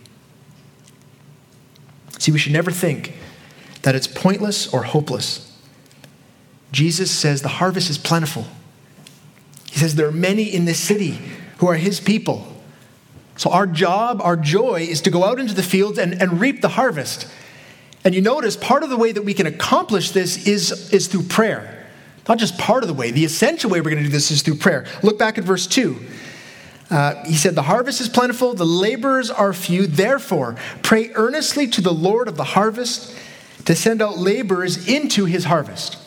See, 2.19 2.31
we 2.31 2.37
should 2.37 2.51
never 2.53 2.71
think 2.71 3.15
that 3.83 3.95
it's 3.95 4.07
pointless 4.07 4.71
or 4.73 4.83
hopeless. 4.83 5.47
Jesus 6.71 7.09
says 7.09 7.41
the 7.41 7.47
harvest 7.47 7.89
is 7.89 7.97
plentiful 7.97 8.45
he 9.71 9.79
says, 9.79 9.95
There 9.95 10.07
are 10.07 10.11
many 10.11 10.43
in 10.43 10.65
this 10.65 10.79
city 10.79 11.17
who 11.57 11.67
are 11.67 11.75
his 11.75 11.99
people. 11.99 12.45
So, 13.37 13.49
our 13.49 13.65
job, 13.65 14.21
our 14.21 14.35
joy 14.35 14.81
is 14.81 15.01
to 15.01 15.09
go 15.09 15.23
out 15.23 15.39
into 15.39 15.53
the 15.53 15.63
fields 15.63 15.97
and, 15.97 16.21
and 16.21 16.39
reap 16.39 16.61
the 16.61 16.69
harvest. 16.69 17.27
And 18.03 18.15
you 18.15 18.21
notice 18.21 18.55
part 18.55 18.83
of 18.83 18.89
the 18.89 18.97
way 18.97 19.11
that 19.11 19.23
we 19.23 19.33
can 19.33 19.45
accomplish 19.45 20.11
this 20.11 20.47
is, 20.47 20.91
is 20.91 21.07
through 21.07 21.23
prayer. 21.23 21.87
Not 22.27 22.39
just 22.39 22.57
part 22.57 22.83
of 22.83 22.87
the 22.87 22.93
way, 22.93 23.11
the 23.11 23.25
essential 23.25 23.69
way 23.69 23.81
we're 23.81 23.89
going 23.89 24.03
to 24.03 24.09
do 24.09 24.11
this 24.11 24.31
is 24.31 24.41
through 24.41 24.55
prayer. 24.55 24.85
Look 25.03 25.19
back 25.19 25.37
at 25.37 25.43
verse 25.43 25.67
2. 25.67 25.97
Uh, 26.89 27.23
he 27.25 27.35
said, 27.35 27.55
The 27.55 27.63
harvest 27.63 28.01
is 28.01 28.09
plentiful, 28.09 28.53
the 28.53 28.65
laborers 28.65 29.31
are 29.31 29.53
few. 29.53 29.87
Therefore, 29.87 30.55
pray 30.83 31.11
earnestly 31.13 31.67
to 31.67 31.81
the 31.81 31.93
Lord 31.93 32.27
of 32.27 32.37
the 32.37 32.43
harvest 32.43 33.15
to 33.65 33.75
send 33.75 34.01
out 34.01 34.17
laborers 34.17 34.87
into 34.87 35.25
his 35.25 35.45
harvest. 35.45 35.97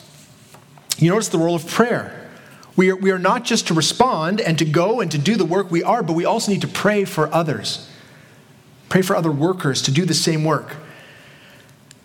You 0.97 1.09
notice 1.09 1.29
the 1.29 1.37
role 1.37 1.55
of 1.55 1.67
prayer. 1.67 2.29
We 2.75 2.91
are, 2.91 2.95
we 2.95 3.11
are 3.11 3.19
not 3.19 3.45
just 3.45 3.67
to 3.67 3.73
respond 3.73 4.41
and 4.41 4.59
to 4.59 4.65
go 4.65 5.01
and 5.01 5.09
to 5.11 5.17
do 5.17 5.35
the 5.35 5.45
work 5.45 5.71
we 5.71 5.83
are, 5.83 6.03
but 6.03 6.13
we 6.13 6.25
also 6.25 6.51
need 6.51 6.61
to 6.61 6.67
pray 6.67 7.05
for 7.05 7.33
others. 7.33 7.89
Pray 8.89 9.01
for 9.01 9.15
other 9.15 9.31
workers 9.31 9.81
to 9.83 9.91
do 9.91 10.05
the 10.05 10.13
same 10.13 10.43
work. 10.43 10.75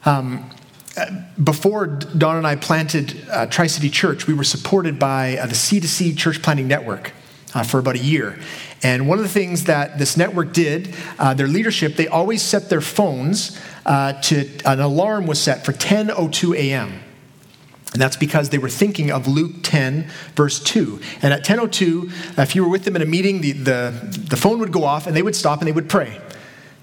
Um, 0.05 0.51
before 1.43 1.87
Don 1.87 2.37
and 2.37 2.47
I 2.47 2.57
planted 2.57 3.25
uh, 3.31 3.47
Tri 3.47 3.67
City 3.67 3.91
Church, 3.91 4.27
we 4.27 4.35
were 4.35 4.45
supported 4.45 4.99
by 4.99 5.37
uh, 5.37 5.47
the 5.47 5.55
C2C 5.55 6.17
Church 6.17 6.43
Planting 6.43 6.69
Network 6.69 7.13
uh, 7.55 7.63
for 7.63 7.79
about 7.79 7.97
a 7.97 8.01
year. 8.01 8.39
And 8.83 9.09
one 9.09 9.19
of 9.19 9.25
the 9.25 9.31
things 9.31 9.65
that 9.65 9.99
this 9.99 10.17
network 10.17 10.53
did, 10.53 10.95
uh, 11.19 11.35
their 11.35 11.47
leadership, 11.47 11.97
they 11.97 12.09
always 12.09 12.43
set 12.43 12.71
their 12.71 12.81
phones 12.81 13.61
uh, 13.87 14.15
to 14.23 14.49
an 14.65 14.81
alarm 14.81 15.27
was 15.27 15.41
set 15.41 15.65
for 15.65 15.73
10:02 15.73 16.57
a.m. 16.57 17.01
And 17.93 18.01
that's 18.01 18.17
because 18.17 18.51
they 18.51 18.59
were 18.59 18.69
thinking 18.69 19.11
of 19.11 19.27
Luke 19.27 19.57
10, 19.63 20.09
verse 20.37 20.63
2. 20.63 21.01
And 21.23 21.35
at 21.35 21.45
10.02, 21.45 22.39
if 22.39 22.55
you 22.55 22.63
were 22.63 22.71
with 22.71 22.85
them 22.85 22.95
in 22.95 23.03
a 23.03 23.07
meeting, 23.07 23.41
the, 23.41 23.51
the, 23.51 24.09
the 24.29 24.37
phone 24.37 24.61
would 24.61 24.71
go 24.71 24.85
off 24.85 25.09
and 25.09 25.17
they 25.17 25.23
would 25.23 25.35
stop 25.35 25.59
and 25.59 25.67
they 25.67 25.73
would 25.73 25.89
pray. 25.89 26.21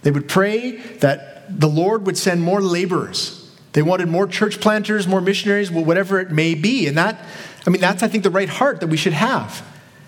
They 0.01 0.11
would 0.11 0.27
pray 0.27 0.71
that 0.99 1.36
the 1.49 1.67
Lord 1.67 2.05
would 2.05 2.17
send 2.17 2.41
more 2.41 2.61
laborers. 2.61 3.49
They 3.73 3.81
wanted 3.81 4.07
more 4.07 4.27
church 4.27 4.59
planters, 4.59 5.07
more 5.07 5.21
missionaries, 5.21 5.69
whatever 5.69 6.19
it 6.19 6.31
may 6.31 6.55
be. 6.55 6.87
And 6.87 6.97
that, 6.97 7.23
I 7.65 7.69
mean, 7.69 7.81
that's, 7.81 8.01
I 8.01 8.07
think, 8.07 8.23
the 8.23 8.29
right 8.29 8.49
heart 8.49 8.79
that 8.79 8.87
we 8.87 8.97
should 8.97 9.13
have. 9.13 9.65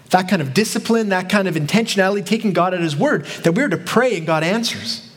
That 0.10 0.28
kind 0.28 0.42
of 0.42 0.54
discipline, 0.54 1.10
that 1.10 1.30
kind 1.30 1.48
of 1.48 1.56
intentionality, 1.56 2.26
taking 2.26 2.52
God 2.52 2.74
at 2.74 2.82
His 2.82 2.96
word, 2.96 3.26
that 3.44 3.54
we're 3.54 3.70
to 3.70 3.78
pray 3.78 4.18
and 4.18 4.26
God 4.26 4.44
answers. 4.44 5.08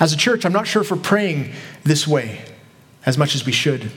As 0.00 0.12
a 0.12 0.16
church, 0.16 0.44
I'm 0.44 0.52
not 0.52 0.66
sure 0.66 0.82
if 0.82 0.90
we're 0.90 0.96
praying 0.96 1.52
this 1.84 2.08
way 2.08 2.44
as 3.06 3.16
much 3.16 3.36
as 3.36 3.46
we 3.46 3.52
should. 3.52 3.90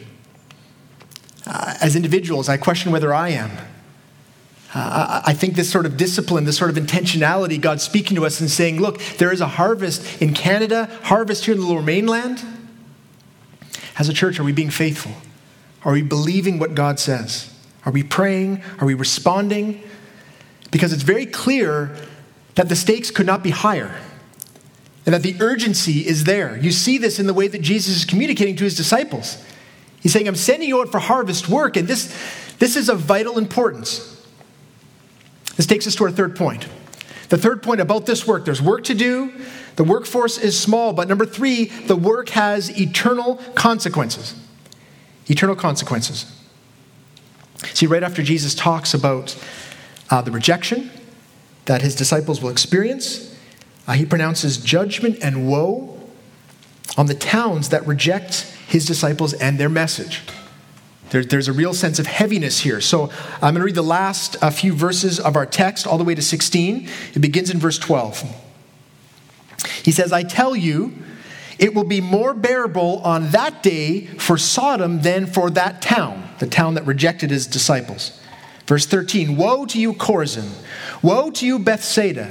Uh, 1.48 1.76
as 1.82 1.96
individuals, 1.96 2.50
I 2.50 2.58
question 2.58 2.92
whether 2.92 3.14
I 3.14 3.30
am. 3.30 3.52
Uh, 4.76 5.22
I 5.26 5.34
think 5.34 5.56
this 5.56 5.72
sort 5.72 5.86
of 5.86 5.96
discipline, 5.96 6.44
this 6.44 6.58
sort 6.58 6.70
of 6.70 6.76
intentionality, 6.76 7.60
God's 7.60 7.82
speaking 7.82 8.16
to 8.16 8.26
us 8.26 8.42
and 8.42 8.52
saying, 8.52 8.82
look, 8.82 9.02
there 9.18 9.32
is 9.32 9.40
a 9.40 9.48
harvest 9.48 10.22
in 10.22 10.34
Canada, 10.34 10.90
harvest 11.04 11.46
here 11.46 11.56
in 11.56 11.62
the 11.62 11.66
lower 11.66 11.82
mainland. 11.82 12.44
As 13.98 14.10
a 14.10 14.14
church, 14.14 14.38
are 14.38 14.44
we 14.44 14.52
being 14.52 14.70
faithful? 14.70 15.14
Are 15.86 15.94
we 15.94 16.02
believing 16.02 16.60
what 16.60 16.76
God 16.76 17.00
says? 17.00 17.54
Are 17.86 17.92
we 17.94 18.04
praying? 18.04 18.62
Are 18.80 18.86
we 18.86 18.96
responding? 18.96 19.82
Because 20.72 20.92
it's 20.92 21.04
very 21.04 21.26
clear 21.26 21.96
that 22.56 22.68
the 22.68 22.76
stakes 22.76 23.12
could 23.12 23.26
not 23.26 23.44
be 23.44 23.52
higher 23.52 23.96
and 25.06 25.14
that 25.14 25.24
the 25.24 25.38
urgency 25.40 26.06
is 26.06 26.26
there. 26.26 26.58
You 26.58 26.72
see 26.72 26.98
this 26.98 27.18
in 27.18 27.28
the 27.28 27.34
way 27.34 27.48
that 27.48 27.62
Jesus 27.62 27.96
is 27.96 28.04
communicating 28.04 28.58
to 28.58 28.66
his 28.66 28.76
disciples. 28.76 29.42
He's 30.02 30.12
saying, 30.12 30.28
I'm 30.28 30.36
sending 30.36 30.68
you 30.68 30.82
out 30.82 30.92
for 30.92 31.00
harvest 31.00 31.48
work, 31.48 31.78
and 31.78 31.88
this, 31.88 32.14
this 32.60 32.76
is 32.76 32.90
of 32.90 33.00
vital 33.00 33.38
importance. 33.38 34.15
This 35.56 35.66
takes 35.66 35.88
us 35.88 35.96
to 35.96 36.04
our 36.06 36.12
third 36.12 36.36
point. 36.36 36.68
The 37.30 37.38
third 37.38 37.64
point 37.64 37.82
about 37.82 38.06
this 38.06 38.28
work 38.28 38.46
there's 38.46 38.62
work 38.62 38.84
to 38.86 38.94
do, 38.94 39.32
the 39.76 39.84
workforce 39.84 40.38
is 40.38 40.60
small, 40.60 40.94
but 40.94 41.08
number 41.08 41.26
three, 41.26 41.66
the 41.66 41.96
work 41.96 42.30
has 42.30 42.80
eternal 42.80 43.36
consequences. 43.56 44.36
Eternal 45.28 45.56
consequences. 45.56 46.32
See, 47.74 47.86
right 47.86 48.04
after 48.04 48.22
Jesus 48.22 48.54
talks 48.54 48.94
about 48.94 49.36
uh, 50.10 50.22
the 50.22 50.32
rejection 50.32 50.92
that 51.66 51.82
his 51.82 51.96
disciples 51.96 52.42
will 52.42 52.50
experience, 52.50 53.36
uh, 53.88 53.94
he 53.94 54.06
pronounces 54.06 54.58
judgment 54.58 55.18
and 55.22 55.48
woe 55.48 56.00
on 56.98 57.08
the 57.08 57.16
towns 57.16 57.70
that 57.70 57.86
reject 57.88 58.42
his 58.68 58.86
disciples 58.86 59.34
and 59.34 59.58
their 59.58 59.70
message. 59.70 60.22
There, 61.16 61.24
there's 61.24 61.48
a 61.48 61.54
real 61.54 61.74
sense 61.74 61.98
of 61.98 62.08
heaviness 62.08 62.60
here. 62.60 62.82
So 62.82 63.10
I'm 63.36 63.54
going 63.54 63.62
to 63.62 63.64
read 63.64 63.76
the 63.76 63.82
last 63.82 64.36
uh, 64.44 64.50
few 64.50 64.74
verses 64.74 65.18
of 65.18 65.38
our 65.38 65.46
text, 65.46 65.88
all 65.88 65.98
the 65.98 66.04
way 66.04 66.14
to 66.14 66.22
16. 66.22 66.90
It 67.14 67.20
begins 67.20 67.50
in 67.50 67.58
verse 67.58 67.80
12. 67.80 68.26
He 69.84 69.94
says, 69.94 70.12
I 70.12 70.24
tell 70.24 70.58
you, 70.58 70.92
it 71.58 71.74
will 71.74 71.86
be 71.86 72.02
more 72.02 72.34
bearable 72.34 73.00
on 73.00 73.30
that 73.30 73.64
day 73.64 74.08
for 74.08 74.38
Sodom 74.38 75.04
than 75.04 75.26
for 75.26 75.50
that 75.52 75.82
town, 75.82 76.28
the 76.40 76.48
town 76.48 76.74
that 76.74 76.86
rejected 76.86 77.32
his 77.32 77.48
disciples. 77.48 78.20
Verse 78.68 78.86
13 78.86 79.38
Woe 79.38 79.66
to 79.68 79.80
you, 79.80 79.94
Chorazin! 79.94 80.50
Woe 81.02 81.32
to 81.32 81.46
you, 81.46 81.60
Bethsaida! 81.60 82.30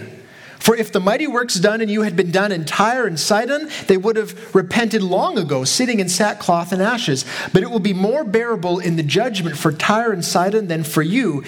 For 0.65 0.75
if 0.75 0.91
the 0.91 0.99
mighty 0.99 1.27
works 1.27 1.57
done 1.57 1.83
in 1.83 1.91
you 1.91 2.01
had 2.01 2.17
been 2.17 2.31
done 2.31 2.51
in 2.51 2.65
Tyre 2.65 3.07
and 3.07 3.21
Sidon, 3.21 3.69
they 3.87 3.99
would 3.99 4.17
have 4.17 4.55
repented 4.55 5.03
long 5.03 5.37
ago, 5.37 5.65
sitting 5.65 6.01
in 6.01 6.09
sackcloth 6.09 6.73
and 6.73 6.81
ashes. 6.81 7.27
But 7.53 7.63
it 7.63 7.71
will 7.71 7.81
be 7.81 7.93
more 7.93 8.25
bearable 8.25 8.79
in 8.79 8.97
the 8.97 9.03
judgment 9.03 9.59
for 9.59 9.73
Tyre 9.73 10.11
and 10.11 10.25
Sidon 10.25 10.69
than 10.69 10.83
for 10.83 11.03
you. 11.03 11.45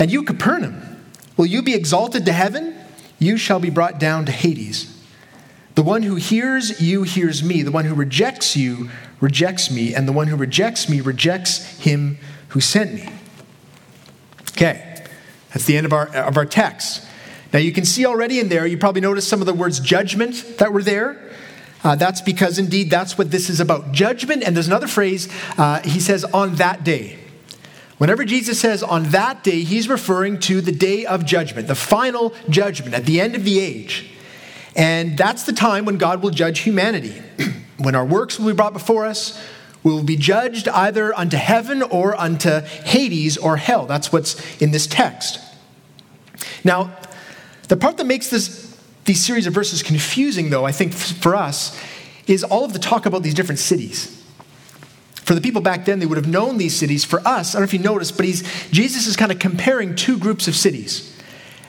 And 0.00 0.10
you, 0.10 0.24
Capernaum, 0.24 1.00
will 1.36 1.46
you 1.46 1.62
be 1.62 1.74
exalted 1.74 2.26
to 2.26 2.32
heaven? 2.32 2.76
You 3.20 3.36
shall 3.36 3.60
be 3.60 3.70
brought 3.70 4.00
down 4.00 4.26
to 4.26 4.32
Hades. 4.32 5.00
The 5.76 5.82
one 5.82 6.02
who 6.02 6.16
hears 6.16 6.80
you 6.80 7.04
hears 7.04 7.44
me. 7.44 7.62
The 7.62 7.70
one 7.70 7.84
who 7.84 7.94
rejects 7.94 8.56
you 8.56 8.90
rejects 9.20 9.70
me. 9.70 9.94
And 9.94 10.08
the 10.08 10.12
one 10.12 10.26
who 10.26 10.34
rejects 10.34 10.88
me 10.88 11.00
rejects 11.00 11.78
him 11.78 12.18
who 12.48 12.60
sent 12.60 12.94
me. 12.94 13.08
Okay, 14.54 15.04
that's 15.52 15.66
the 15.66 15.76
end 15.76 15.86
of 15.86 15.92
our, 15.92 16.08
of 16.16 16.36
our 16.36 16.46
text. 16.46 17.06
Now, 17.52 17.58
you 17.58 17.72
can 17.72 17.84
see 17.84 18.06
already 18.06 18.38
in 18.38 18.48
there, 18.48 18.66
you 18.66 18.78
probably 18.78 19.00
noticed 19.00 19.28
some 19.28 19.40
of 19.40 19.46
the 19.46 19.54
words 19.54 19.80
judgment 19.80 20.58
that 20.58 20.72
were 20.72 20.82
there. 20.82 21.20
Uh, 21.82 21.96
that's 21.96 22.20
because 22.20 22.58
indeed 22.58 22.90
that's 22.90 23.16
what 23.16 23.30
this 23.30 23.48
is 23.48 23.58
about 23.58 23.92
judgment. 23.92 24.42
And 24.44 24.54
there's 24.54 24.68
another 24.68 24.86
phrase, 24.86 25.28
uh, 25.56 25.80
he 25.80 25.98
says, 25.98 26.24
on 26.24 26.56
that 26.56 26.84
day. 26.84 27.18
Whenever 27.98 28.24
Jesus 28.24 28.58
says 28.58 28.82
on 28.82 29.04
that 29.10 29.44
day, 29.44 29.62
he's 29.62 29.88
referring 29.88 30.38
to 30.40 30.60
the 30.60 30.72
day 30.72 31.04
of 31.04 31.26
judgment, 31.26 31.68
the 31.68 31.74
final 31.74 32.34
judgment 32.48 32.94
at 32.94 33.04
the 33.04 33.20
end 33.20 33.34
of 33.34 33.44
the 33.44 33.58
age. 33.58 34.10
And 34.76 35.18
that's 35.18 35.44
the 35.44 35.52
time 35.52 35.84
when 35.84 35.98
God 35.98 36.22
will 36.22 36.30
judge 36.30 36.60
humanity. 36.60 37.20
when 37.78 37.94
our 37.94 38.04
works 38.04 38.38
will 38.38 38.46
be 38.46 38.56
brought 38.56 38.72
before 38.72 39.04
us, 39.06 39.38
we 39.82 39.90
will 39.90 40.04
be 40.04 40.16
judged 40.16 40.68
either 40.68 41.14
unto 41.14 41.36
heaven 41.36 41.82
or 41.82 42.18
unto 42.18 42.60
Hades 42.60 43.36
or 43.36 43.56
hell. 43.56 43.86
That's 43.86 44.12
what's 44.12 44.60
in 44.62 44.70
this 44.70 44.86
text. 44.86 45.40
Now, 46.64 46.96
the 47.70 47.76
part 47.76 47.98
that 47.98 48.06
makes 48.06 48.30
this, 48.30 48.76
these 49.04 49.24
series 49.24 49.46
of 49.46 49.54
verses 49.54 49.80
confusing, 49.80 50.50
though, 50.50 50.64
I 50.64 50.72
think 50.72 50.92
for 50.92 51.36
us, 51.36 51.80
is 52.26 52.42
all 52.42 52.64
of 52.64 52.72
the 52.72 52.80
talk 52.80 53.06
about 53.06 53.22
these 53.22 53.32
different 53.32 53.60
cities. 53.60 54.20
For 55.14 55.36
the 55.36 55.40
people 55.40 55.60
back 55.62 55.84
then, 55.84 56.00
they 56.00 56.06
would 56.06 56.16
have 56.16 56.26
known 56.26 56.58
these 56.58 56.74
cities. 56.74 57.04
For 57.04 57.20
us, 57.20 57.54
I 57.54 57.58
don't 57.58 57.62
know 57.62 57.64
if 57.66 57.72
you 57.72 57.78
noticed, 57.78 58.16
but 58.16 58.26
he's, 58.26 58.42
Jesus 58.72 59.06
is 59.06 59.16
kind 59.16 59.30
of 59.30 59.38
comparing 59.38 59.94
two 59.94 60.18
groups 60.18 60.48
of 60.48 60.56
cities. 60.56 61.16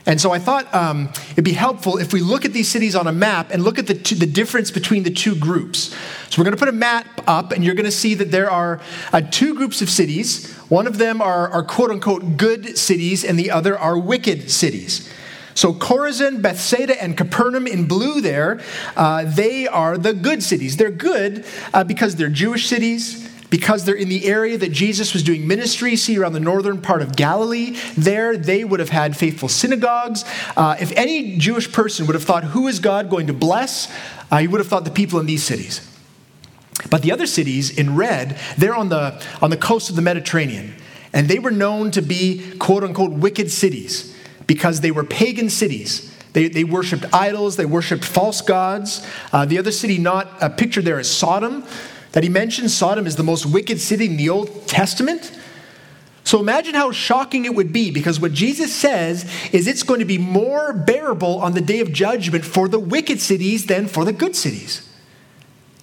And 0.07 0.19
so 0.19 0.31
I 0.31 0.39
thought 0.39 0.73
um, 0.73 1.09
it'd 1.33 1.45
be 1.45 1.53
helpful 1.53 1.99
if 1.99 2.13
we 2.13 2.21
look 2.21 2.45
at 2.45 2.53
these 2.53 2.67
cities 2.67 2.95
on 2.95 3.05
a 3.05 3.11
map 3.11 3.51
and 3.51 3.63
look 3.63 3.77
at 3.77 3.85
the, 3.85 3.93
two, 3.93 4.15
the 4.15 4.25
difference 4.25 4.71
between 4.71 5.03
the 5.03 5.11
two 5.11 5.35
groups. 5.35 5.95
So 6.29 6.41
we're 6.41 6.45
going 6.45 6.57
to 6.57 6.59
put 6.59 6.69
a 6.69 6.71
map 6.71 7.05
up, 7.27 7.51
and 7.51 7.63
you're 7.63 7.75
going 7.75 7.85
to 7.85 7.91
see 7.91 8.15
that 8.15 8.31
there 8.31 8.49
are 8.49 8.81
uh, 9.13 9.21
two 9.21 9.53
groups 9.53 9.83
of 9.83 9.89
cities. 9.91 10.51
One 10.67 10.87
of 10.87 10.97
them 10.97 11.21
are, 11.21 11.47
are 11.49 11.63
quote 11.63 11.91
unquote 11.91 12.37
good 12.37 12.75
cities, 12.75 13.23
and 13.23 13.37
the 13.37 13.51
other 13.51 13.77
are 13.77 13.99
wicked 13.99 14.49
cities. 14.49 15.07
So 15.53 15.73
Chorazin, 15.73 16.41
Bethsaida, 16.41 17.01
and 17.01 17.17
Capernaum 17.17 17.67
in 17.67 17.87
blue 17.87 18.21
there, 18.21 18.61
uh, 18.95 19.25
they 19.25 19.67
are 19.67 19.97
the 19.97 20.13
good 20.13 20.43
cities. 20.43 20.77
They're 20.77 20.91
good 20.91 21.45
uh, 21.73 21.83
because 21.83 22.15
they're 22.15 22.29
Jewish 22.29 22.67
cities, 22.67 23.29
because 23.49 23.83
they're 23.83 23.95
in 23.95 24.09
the 24.09 24.25
area 24.25 24.57
that 24.57 24.71
Jesus 24.71 25.13
was 25.13 25.23
doing 25.23 25.47
ministry. 25.47 25.95
See, 25.95 26.17
around 26.17 26.33
the 26.33 26.39
northern 26.39 26.81
part 26.81 27.01
of 27.01 27.15
Galilee, 27.15 27.77
there 27.97 28.37
they 28.37 28.63
would 28.63 28.79
have 28.79 28.89
had 28.89 29.15
faithful 29.17 29.49
synagogues. 29.49 30.23
Uh, 30.55 30.77
if 30.79 30.91
any 30.93 31.37
Jewish 31.37 31.71
person 31.71 32.07
would 32.07 32.15
have 32.15 32.23
thought, 32.23 32.45
who 32.45 32.67
is 32.67 32.79
God 32.79 33.09
going 33.09 33.27
to 33.27 33.33
bless? 33.33 33.93
Uh, 34.31 34.37
he 34.37 34.47
would 34.47 34.61
have 34.61 34.67
thought 34.67 34.85
the 34.85 34.91
people 34.91 35.19
in 35.19 35.25
these 35.25 35.43
cities. 35.43 35.87
But 36.89 37.03
the 37.03 37.11
other 37.11 37.27
cities 37.27 37.77
in 37.77 37.95
red, 37.95 38.39
they're 38.57 38.73
on 38.73 38.89
the, 38.89 39.21
on 39.41 39.49
the 39.49 39.57
coast 39.57 39.89
of 39.89 39.95
the 39.95 40.01
Mediterranean. 40.01 40.73
And 41.13 41.27
they 41.27 41.37
were 41.37 41.51
known 41.51 41.91
to 41.91 42.01
be 42.01 42.55
quote 42.57 42.83
unquote 42.83 43.11
wicked 43.11 43.51
cities 43.51 44.10
because 44.47 44.81
they 44.81 44.91
were 44.91 45.03
pagan 45.03 45.49
cities. 45.49 46.15
They, 46.33 46.47
they 46.47 46.63
worshipped 46.63 47.05
idols, 47.13 47.57
they 47.57 47.65
worshipped 47.65 48.05
false 48.05 48.41
gods. 48.41 49.05
Uh, 49.33 49.45
the 49.45 49.57
other 49.57 49.71
city, 49.71 49.97
not 49.97 50.41
uh, 50.41 50.49
pictured 50.49 50.85
there, 50.85 50.99
is 50.99 51.09
Sodom, 51.09 51.65
that 52.13 52.23
he 52.23 52.29
mentions. 52.29 52.73
Sodom 52.73 53.05
is 53.05 53.15
the 53.15 53.23
most 53.23 53.45
wicked 53.45 53.79
city 53.79 54.05
in 54.05 54.17
the 54.17 54.29
Old 54.29 54.67
Testament. 54.67 55.37
So 56.23 56.39
imagine 56.39 56.75
how 56.75 56.91
shocking 56.91 57.45
it 57.45 57.55
would 57.55 57.73
be 57.73 57.91
because 57.91 58.19
what 58.19 58.31
Jesus 58.31 58.73
says 58.73 59.29
is 59.51 59.67
it's 59.67 59.83
going 59.83 59.99
to 59.99 60.05
be 60.05 60.17
more 60.17 60.71
bearable 60.71 61.41
on 61.41 61.53
the 61.53 61.61
day 61.61 61.79
of 61.79 61.91
judgment 61.91 62.45
for 62.45 62.67
the 62.67 62.79
wicked 62.79 63.19
cities 63.19 63.65
than 63.65 63.87
for 63.87 64.05
the 64.05 64.13
good 64.13 64.35
cities. 64.35 64.87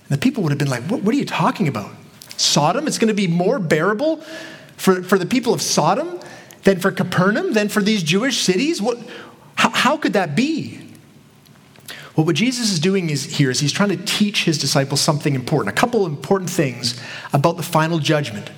And 0.09 0.17
the 0.17 0.21
people 0.21 0.43
would 0.45 0.53
have 0.53 0.59
been 0.59 0.71
like, 0.71 0.85
what, 0.85 1.03
what 1.03 1.15
are 1.15 1.19
you 1.19 1.27
talking 1.27 1.69
about? 1.69 1.91
Sodom? 2.37 2.87
It's 2.87 2.99
going 2.99 3.09
to 3.09 3.15
be 3.15 3.27
more 3.27 3.59
bearable 3.59 4.19
for, 4.77 5.03
for 5.03 5.19
the 5.19 5.27
people 5.27 5.53
of 5.53 5.61
Sodom 5.61 6.21
than 6.63 6.81
for 6.81 6.91
Capernaum, 6.91 7.53
than 7.53 7.69
for 7.69 7.83
these 7.83 8.03
Jewish 8.03 8.41
cities? 8.41 8.81
What, 8.83 8.99
how, 9.55 9.71
how 9.71 9.97
could 9.97 10.13
that 10.13 10.35
be? 10.35 10.81
Well, 12.17 12.27
what 12.27 12.35
Jesus 12.35 12.73
is 12.73 12.81
doing 12.81 13.11
is, 13.11 13.25
here 13.25 13.49
is 13.49 13.61
he's 13.61 13.73
trying 13.73 13.91
to 13.91 14.05
teach 14.05 14.45
his 14.45 14.59
disciples 14.59 15.01
something 15.01 15.37
important, 15.37 15.77
a 15.77 15.81
couple 15.81 16.05
important 16.05 16.51
things 16.51 17.01
about 17.33 17.57
the 17.57 17.63
final 17.63 18.01
judgment. 18.01 18.51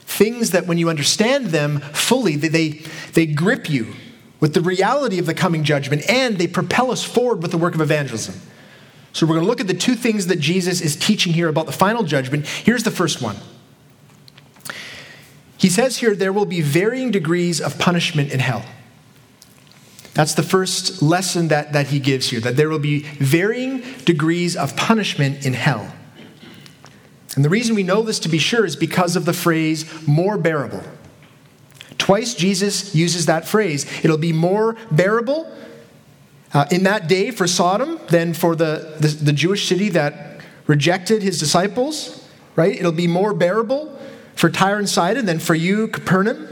Things 0.00 0.52
that 0.52 0.66
when 0.66 0.78
you 0.78 0.88
understand 0.88 1.48
them 1.48 1.80
fully, 1.80 2.36
they, 2.36 2.48
they, 2.48 2.68
they 3.12 3.26
grip 3.26 3.68
you 3.68 3.94
with 4.40 4.54
the 4.54 4.62
reality 4.62 5.18
of 5.18 5.26
the 5.26 5.34
coming 5.34 5.64
judgment 5.64 6.08
and 6.08 6.38
they 6.38 6.46
propel 6.46 6.90
us 6.90 7.04
forward 7.04 7.42
with 7.42 7.50
the 7.50 7.58
work 7.58 7.74
of 7.74 7.80
evangelism. 7.80 8.34
So 9.12 9.26
we're 9.26 9.34
going 9.34 9.44
to 9.44 9.48
look 9.48 9.60
at 9.60 9.66
the 9.68 9.74
two 9.74 9.94
things 9.94 10.26
that 10.26 10.40
Jesus 10.40 10.80
is 10.80 10.96
teaching 10.96 11.32
here 11.32 11.48
about 11.48 11.66
the 11.66 11.72
final 11.72 12.02
judgment. 12.02 12.46
Here's 12.46 12.82
the 12.82 12.90
first 12.90 13.22
one 13.22 13.36
he 15.56 15.68
says 15.68 15.98
here 15.98 16.14
there 16.14 16.32
will 16.32 16.46
be 16.46 16.60
varying 16.60 17.10
degrees 17.10 17.60
of 17.60 17.78
punishment 17.78 18.32
in 18.32 18.40
hell. 18.40 18.64
That's 20.14 20.34
the 20.34 20.42
first 20.42 21.02
lesson 21.02 21.48
that, 21.48 21.72
that 21.72 21.88
he 21.88 21.98
gives 21.98 22.28
here, 22.28 22.40
that 22.40 22.56
there 22.56 22.68
will 22.68 22.78
be 22.78 23.00
varying 23.00 23.82
degrees 24.04 24.56
of 24.56 24.76
punishment 24.76 25.44
in 25.44 25.54
hell. 25.54 25.92
And 27.34 27.44
the 27.44 27.48
reason 27.48 27.74
we 27.74 27.82
know 27.82 28.02
this 28.02 28.20
to 28.20 28.28
be 28.28 28.38
sure 28.38 28.64
is 28.64 28.76
because 28.76 29.16
of 29.16 29.24
the 29.24 29.32
phrase 29.32 30.06
more 30.06 30.38
bearable. 30.38 30.82
Twice 31.98 32.34
Jesus 32.34 32.94
uses 32.94 33.26
that 33.26 33.46
phrase. 33.46 33.86
It'll 34.04 34.18
be 34.18 34.32
more 34.32 34.76
bearable 34.92 35.52
uh, 36.52 36.66
in 36.70 36.84
that 36.84 37.08
day 37.08 37.32
for 37.32 37.48
Sodom 37.48 37.98
than 38.08 38.34
for 38.34 38.54
the, 38.54 38.96
the, 39.00 39.08
the 39.08 39.32
Jewish 39.32 39.66
city 39.66 39.88
that 39.90 40.40
rejected 40.68 41.22
his 41.22 41.40
disciples, 41.40 42.28
right? 42.54 42.78
It'll 42.78 42.92
be 42.92 43.08
more 43.08 43.34
bearable 43.34 43.98
for 44.36 44.50
Tyre 44.50 44.78
and 44.78 44.88
Sidon 44.88 45.26
than 45.26 45.38
for 45.38 45.54
you, 45.54 45.88
Capernaum. 45.88 46.48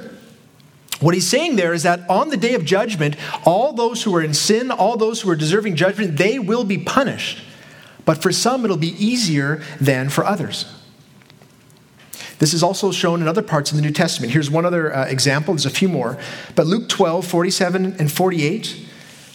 What 1.01 1.15
he's 1.15 1.27
saying 1.27 1.57
there 1.57 1.75
is 1.75 1.83
that 1.83 2.09
on 2.09 2.29
the 2.29 2.37
day 2.37 2.55
of 2.55 2.65
judgment, 2.65 3.17
all 3.45 3.73
those 3.73 4.05
who 4.05 4.15
are 4.15 4.23
in 4.23 4.35
sin, 4.35 4.71
all 4.71 4.97
those 4.97 5.21
who 5.21 5.31
are 5.31 5.37
deserving 5.37 5.75
judgment, 5.75 6.17
they 6.17 6.39
will 6.39 6.63
be 6.63 6.79
punished. 6.79 7.43
But 8.05 8.23
for 8.23 8.33
some, 8.33 8.65
it'll 8.65 8.77
be 8.77 8.95
easier 9.05 9.63
than 9.81 10.11
for 10.11 10.25
others. 10.25 10.67
This 12.39 12.55
is 12.55 12.63
also 12.63 12.91
shown 12.91 13.21
in 13.21 13.29
other 13.29 13.43
parts 13.43 13.71
of 13.71 13.77
the 13.77 13.83
New 13.83 13.93
Testament. 13.93 14.33
Here's 14.33 14.51
one 14.51 14.65
other 14.65 14.95
uh, 14.95 15.07
example, 15.07 15.55
there's 15.55 15.67
a 15.67 15.71
few 15.71 15.89
more. 15.89 16.19
But 16.55 16.67
Luke 16.67 16.89
12, 16.89 17.27
47 17.27 17.97
and 17.99 18.11
48. 18.11 18.89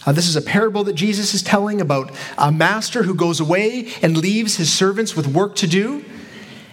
Uh, 0.06 0.12
this 0.12 0.28
is 0.28 0.36
a 0.36 0.42
parable 0.42 0.84
that 0.84 0.94
Jesus 0.94 1.34
is 1.34 1.42
telling 1.42 1.80
about 1.80 2.14
a 2.36 2.52
master 2.52 3.02
who 3.02 3.14
goes 3.14 3.40
away 3.40 3.88
and 4.02 4.16
leaves 4.16 4.56
his 4.56 4.72
servants 4.72 5.16
with 5.16 5.26
work 5.26 5.54
to 5.56 5.66
do. 5.66 6.04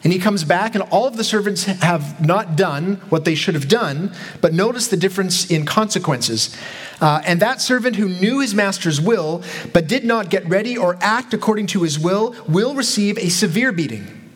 And 0.06 0.14
he 0.14 0.20
comes 0.20 0.44
back, 0.44 0.76
and 0.76 0.84
all 0.92 1.08
of 1.08 1.18
the 1.18 1.24
servants 1.24 1.64
have 1.64 2.24
not 2.24 2.56
done 2.56 3.02
what 3.10 3.26
they 3.26 3.34
should 3.34 3.56
have 3.56 3.68
done, 3.68 4.14
but 4.40 4.54
notice 4.54 4.88
the 4.88 4.98
difference 4.98 5.50
in 5.50 5.66
consequences. 5.66 6.56
Uh, 7.02 7.24
and 7.26 7.40
that 7.40 7.60
servant 7.60 7.96
who 7.96 8.08
knew 8.08 8.40
his 8.40 8.54
master's 8.54 9.02
will, 9.02 9.42
but 9.74 9.88
did 9.88 10.06
not 10.06 10.30
get 10.30 10.48
ready 10.48 10.78
or 10.78 10.96
act 11.02 11.34
according 11.34 11.66
to 11.66 11.82
his 11.82 11.98
will, 11.98 12.36
will 12.48 12.76
receive 12.76 13.18
a 13.18 13.30
severe 13.30 13.72
beating. 13.72 14.32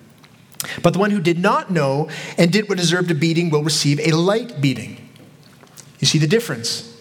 But 0.81 0.93
the 0.93 0.99
one 0.99 1.11
who 1.11 1.21
did 1.21 1.37
not 1.37 1.69
know 1.69 2.09
and 2.35 2.51
did 2.51 2.67
what 2.67 2.79
deserved 2.79 3.11
a 3.11 3.15
beating 3.15 3.51
will 3.51 3.63
receive 3.63 3.99
a 3.99 4.11
light 4.11 4.59
beating. 4.59 4.97
You 5.99 6.07
see 6.07 6.17
the 6.17 6.27
difference? 6.27 6.99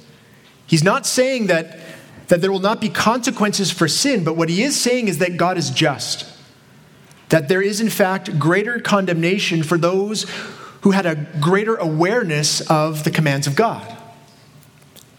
He's 0.67 0.85
not 0.85 1.07
saying 1.07 1.47
that 1.47 1.81
that 2.29 2.43
there 2.43 2.53
will 2.53 2.59
not 2.59 2.83
be 2.83 2.91
consequences 2.91 3.71
for 3.71 3.89
sin, 3.89 4.23
but 4.23 4.37
what 4.37 4.51
he 4.51 4.63
is 4.63 4.79
saying 4.79 5.09
is 5.09 5.17
that 5.17 5.39
God 5.39 5.57
is 5.57 5.71
just. 5.71 6.38
That 7.29 7.49
there 7.49 7.63
is, 7.63 7.81
in 7.81 7.91
fact, 7.91 8.39
greater 8.39 8.79
condemnation 8.81 9.63
for 9.63 9.79
those 9.79 10.27
who 10.83 10.93
had 10.93 11.07
a 11.07 11.27
greater 11.41 11.77
awareness 11.77 12.61
of 12.71 13.05
the 13.05 13.11
commands 13.11 13.47
of 13.47 13.57
God. 13.57 13.97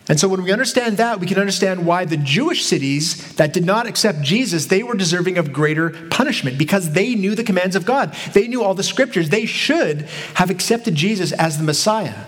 And 0.07 0.19
so 0.19 0.27
when 0.27 0.41
we 0.41 0.51
understand 0.51 0.97
that, 0.97 1.19
we 1.19 1.27
can 1.27 1.37
understand 1.37 1.85
why 1.85 2.03
the 2.05 2.17
Jewish 2.17 2.65
cities 2.65 3.35
that 3.35 3.53
did 3.53 3.63
not 3.63 3.85
accept 3.85 4.23
Jesus, 4.23 4.65
they 4.65 4.81
were 4.81 4.95
deserving 4.95 5.37
of 5.37 5.53
greater 5.53 5.91
punishment 6.09 6.57
because 6.57 6.93
they 6.93 7.13
knew 7.13 7.35
the 7.35 7.43
commands 7.43 7.75
of 7.75 7.85
God. 7.85 8.15
They 8.33 8.47
knew 8.47 8.63
all 8.63 8.73
the 8.73 8.81
scriptures. 8.81 9.29
They 9.29 9.45
should 9.45 10.01
have 10.33 10.49
accepted 10.49 10.95
Jesus 10.95 11.31
as 11.33 11.59
the 11.59 11.63
Messiah. 11.63 12.25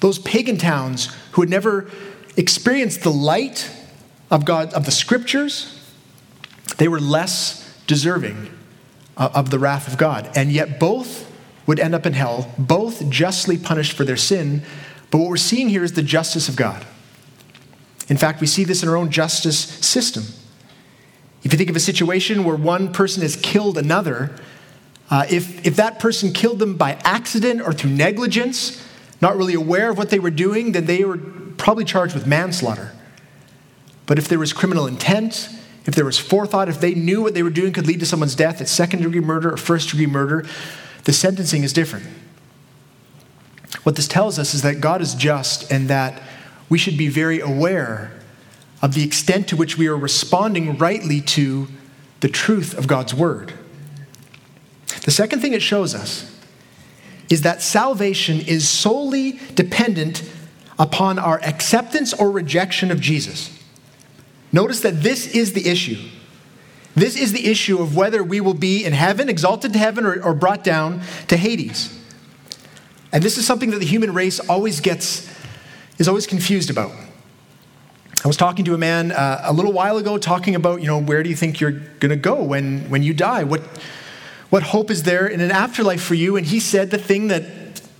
Those 0.00 0.18
pagan 0.18 0.58
towns 0.58 1.06
who 1.32 1.40
had 1.40 1.48
never 1.48 1.90
experienced 2.36 3.02
the 3.02 3.10
light 3.10 3.70
of 4.30 4.44
God 4.44 4.74
of 4.74 4.84
the 4.84 4.92
scriptures, 4.92 5.82
they 6.76 6.88
were 6.88 7.00
less 7.00 7.74
deserving 7.86 8.50
of 9.18 9.50
the 9.50 9.58
wrath 9.58 9.88
of 9.88 9.98
God. 9.98 10.30
And 10.34 10.52
yet 10.52 10.78
both 10.78 11.30
would 11.66 11.80
end 11.80 11.94
up 11.94 12.06
in 12.06 12.14
hell, 12.14 12.52
both 12.56 13.10
justly 13.10 13.58
punished 13.58 13.92
for 13.92 14.04
their 14.04 14.16
sin. 14.16 14.62
But 15.10 15.18
what 15.18 15.28
we're 15.28 15.36
seeing 15.36 15.68
here 15.68 15.84
is 15.84 15.92
the 15.92 16.02
justice 16.02 16.48
of 16.48 16.56
God. 16.56 16.86
In 18.08 18.16
fact, 18.16 18.40
we 18.40 18.46
see 18.46 18.64
this 18.64 18.82
in 18.82 18.88
our 18.88 18.96
own 18.96 19.10
justice 19.10 19.58
system. 19.58 20.24
If 21.42 21.52
you 21.52 21.58
think 21.58 21.70
of 21.70 21.76
a 21.76 21.80
situation 21.80 22.44
where 22.44 22.56
one 22.56 22.92
person 22.92 23.22
has 23.22 23.36
killed 23.36 23.76
another, 23.76 24.34
uh, 25.10 25.26
if, 25.30 25.66
if 25.66 25.76
that 25.76 25.98
person 25.98 26.32
killed 26.32 26.58
them 26.58 26.76
by 26.76 26.92
accident 27.04 27.60
or 27.60 27.72
through 27.72 27.90
negligence, 27.90 28.82
not 29.20 29.36
really 29.36 29.54
aware 29.54 29.90
of 29.90 29.98
what 29.98 30.10
they 30.10 30.18
were 30.18 30.30
doing, 30.30 30.72
then 30.72 30.86
they 30.86 31.04
were 31.04 31.18
probably 31.56 31.84
charged 31.84 32.14
with 32.14 32.26
manslaughter. 32.26 32.92
But 34.06 34.18
if 34.18 34.28
there 34.28 34.38
was 34.38 34.52
criminal 34.52 34.86
intent, 34.86 35.50
if 35.88 35.94
there 35.94 36.04
was 36.04 36.18
forethought, 36.18 36.68
if 36.68 36.82
they 36.82 36.94
knew 36.94 37.22
what 37.22 37.32
they 37.32 37.42
were 37.42 37.48
doing 37.48 37.72
could 37.72 37.86
lead 37.86 37.98
to 38.00 38.04
someone's 38.04 38.34
death, 38.34 38.60
it's 38.60 38.70
second 38.70 39.00
degree 39.00 39.20
murder 39.20 39.54
or 39.54 39.56
first 39.56 39.88
degree 39.88 40.06
murder, 40.06 40.44
the 41.04 41.14
sentencing 41.14 41.64
is 41.64 41.72
different. 41.72 42.06
What 43.84 43.96
this 43.96 44.06
tells 44.06 44.38
us 44.38 44.52
is 44.52 44.60
that 44.60 44.82
God 44.82 45.00
is 45.00 45.14
just 45.14 45.72
and 45.72 45.88
that 45.88 46.22
we 46.68 46.76
should 46.76 46.98
be 46.98 47.08
very 47.08 47.40
aware 47.40 48.12
of 48.82 48.92
the 48.92 49.02
extent 49.02 49.48
to 49.48 49.56
which 49.56 49.78
we 49.78 49.86
are 49.86 49.96
responding 49.96 50.76
rightly 50.76 51.22
to 51.22 51.68
the 52.20 52.28
truth 52.28 52.76
of 52.76 52.86
God's 52.86 53.14
word. 53.14 53.54
The 55.06 55.10
second 55.10 55.40
thing 55.40 55.54
it 55.54 55.62
shows 55.62 55.94
us 55.94 56.38
is 57.30 57.40
that 57.42 57.62
salvation 57.62 58.42
is 58.42 58.68
solely 58.68 59.40
dependent 59.54 60.22
upon 60.78 61.18
our 61.18 61.40
acceptance 61.42 62.12
or 62.12 62.30
rejection 62.30 62.90
of 62.90 63.00
Jesus. 63.00 63.57
Notice 64.52 64.80
that 64.80 65.02
this 65.02 65.34
is 65.34 65.52
the 65.52 65.68
issue. 65.68 65.98
This 66.94 67.16
is 67.16 67.32
the 67.32 67.46
issue 67.46 67.80
of 67.80 67.94
whether 67.94 68.22
we 68.22 68.40
will 68.40 68.54
be 68.54 68.84
in 68.84 68.92
heaven, 68.92 69.28
exalted 69.28 69.72
to 69.74 69.78
heaven, 69.78 70.04
or, 70.04 70.22
or 70.22 70.34
brought 70.34 70.64
down 70.64 71.02
to 71.28 71.36
Hades. 71.36 71.96
And 73.12 73.22
this 73.22 73.38
is 73.38 73.46
something 73.46 73.70
that 73.70 73.78
the 73.78 73.86
human 73.86 74.12
race 74.12 74.40
always 74.40 74.80
gets 74.80 75.28
is 75.98 76.08
always 76.08 76.26
confused 76.26 76.70
about. 76.70 76.92
I 78.24 78.28
was 78.28 78.36
talking 78.36 78.64
to 78.64 78.74
a 78.74 78.78
man 78.78 79.12
uh, 79.12 79.42
a 79.44 79.52
little 79.52 79.72
while 79.72 79.96
ago 79.96 80.18
talking 80.18 80.54
about, 80.54 80.80
you 80.80 80.86
know, 80.86 81.00
where 81.00 81.22
do 81.22 81.30
you 81.30 81.36
think 81.36 81.60
you're 81.60 81.72
going 81.72 82.10
to 82.10 82.16
go 82.16 82.42
when, 82.42 82.88
when 82.90 83.02
you 83.02 83.14
die? 83.14 83.44
What, 83.44 83.60
what 84.50 84.64
hope 84.64 84.90
is 84.90 85.04
there 85.04 85.26
in 85.26 85.40
an 85.40 85.50
afterlife 85.50 86.02
for 86.02 86.14
you? 86.14 86.36
And 86.36 86.46
he 86.46 86.58
said 86.58 86.90
the 86.90 86.98
thing 86.98 87.28
that 87.28 87.44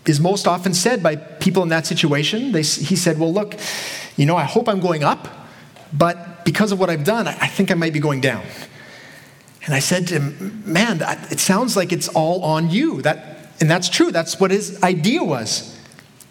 is 0.06 0.18
most 0.18 0.46
often 0.46 0.74
said 0.74 1.02
by 1.02 1.16
people 1.16 1.62
in 1.62 1.68
that 1.68 1.86
situation. 1.86 2.52
They, 2.52 2.62
he 2.62 2.96
said, 2.96 3.18
Well, 3.18 3.32
look, 3.32 3.56
you 4.16 4.26
know, 4.26 4.36
I 4.36 4.44
hope 4.44 4.68
I'm 4.68 4.80
going 4.80 5.04
up, 5.04 5.28
but 5.92 6.37
because 6.48 6.72
of 6.72 6.80
what 6.80 6.88
I've 6.88 7.04
done, 7.04 7.28
I 7.28 7.46
think 7.46 7.70
I 7.70 7.74
might 7.74 7.92
be 7.92 8.00
going 8.00 8.22
down. 8.22 8.42
And 9.66 9.74
I 9.74 9.80
said 9.80 10.06
to 10.06 10.18
him, 10.18 10.62
Man, 10.64 11.02
it 11.30 11.40
sounds 11.40 11.76
like 11.76 11.92
it's 11.92 12.08
all 12.08 12.42
on 12.42 12.70
you. 12.70 13.02
That, 13.02 13.50
and 13.60 13.70
that's 13.70 13.90
true. 13.90 14.10
That's 14.10 14.40
what 14.40 14.50
his 14.50 14.82
idea 14.82 15.22
was 15.22 15.78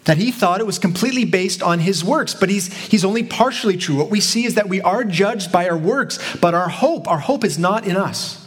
that 0.05 0.17
he 0.17 0.31
thought 0.31 0.59
it 0.59 0.65
was 0.65 0.79
completely 0.79 1.23
based 1.23 1.61
on 1.61 1.77
his 1.77 2.03
works, 2.03 2.33
but 2.33 2.49
he's, 2.49 2.73
he's 2.87 3.05
only 3.05 3.21
partially 3.21 3.77
true. 3.77 3.95
What 3.95 4.09
we 4.09 4.19
see 4.19 4.45
is 4.45 4.55
that 4.55 4.67
we 4.67 4.81
are 4.81 5.03
judged 5.03 5.51
by 5.51 5.69
our 5.69 5.77
works, 5.77 6.17
but 6.37 6.55
our 6.55 6.69
hope, 6.69 7.07
our 7.07 7.19
hope 7.19 7.43
is 7.43 7.59
not 7.59 7.85
in 7.85 7.95
us. 7.95 8.43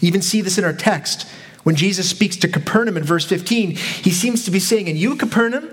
You 0.00 0.08
even 0.08 0.20
see 0.20 0.40
this 0.40 0.58
in 0.58 0.64
our 0.64 0.72
text. 0.72 1.28
When 1.62 1.76
Jesus 1.76 2.10
speaks 2.10 2.36
to 2.38 2.48
Capernaum 2.48 2.96
in 2.96 3.04
verse 3.04 3.24
15, 3.24 3.76
he 3.76 4.10
seems 4.10 4.44
to 4.46 4.50
be 4.50 4.58
saying, 4.58 4.88
And 4.88 4.98
you, 4.98 5.14
Capernaum, 5.14 5.70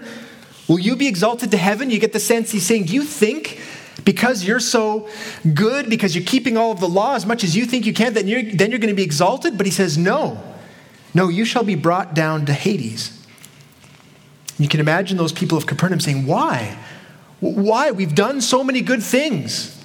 will 0.68 0.80
you 0.80 0.96
be 0.96 1.08
exalted 1.08 1.50
to 1.50 1.58
heaven? 1.58 1.90
You 1.90 1.98
get 1.98 2.14
the 2.14 2.20
sense 2.20 2.52
he's 2.52 2.68
saying, 2.68 2.84
Do 2.84 2.94
you 2.94 3.04
think 3.04 3.60
because 4.08 4.46
you're 4.46 4.62
so 4.62 5.10
good, 5.54 5.89
because 5.89 6.15
you're 6.15 6.24
keeping 6.24 6.56
all 6.56 6.72
of 6.72 6.80
the 6.80 6.88
law 6.88 7.15
as 7.15 7.26
much 7.26 7.43
as 7.43 7.58
you 7.58 7.65
think 7.65 7.86
you 7.86 7.93
can, 7.93 8.13
then 8.13 8.26
you're, 8.26 8.41
then 8.41 8.72
you're 8.72 8.80
going 8.80 8.88
to 8.88 8.96
be 8.96 9.04
exalted? 9.04 9.58
But 9.58 9.65
he 9.65 9.72
says, 9.72 9.98
No. 9.98 10.41
No, 11.13 11.28
you 11.28 11.43
shall 11.43 11.65
be 11.65 11.76
brought 11.76 12.13
down 12.13 12.46
to 12.46 12.54
Hades. 12.54 13.22
You 14.58 14.70
can 14.70 14.80
imagine 14.80 15.17
those 15.17 15.34
people 15.34 15.58
of 15.58 15.67
Capernaum 15.67 16.00
saying, 16.00 16.26
Why? 16.26 16.78
Why? 17.41 17.91
We've 17.91 18.15
done 18.15 18.39
so 18.39 18.63
many 18.63 18.80
good 18.80 19.04
things. 19.04 19.78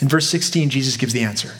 In 0.00 0.08
verse 0.08 0.28
16, 0.28 0.70
Jesus 0.70 0.96
gives 0.96 1.12
the 1.12 1.24
answer. 1.24 1.50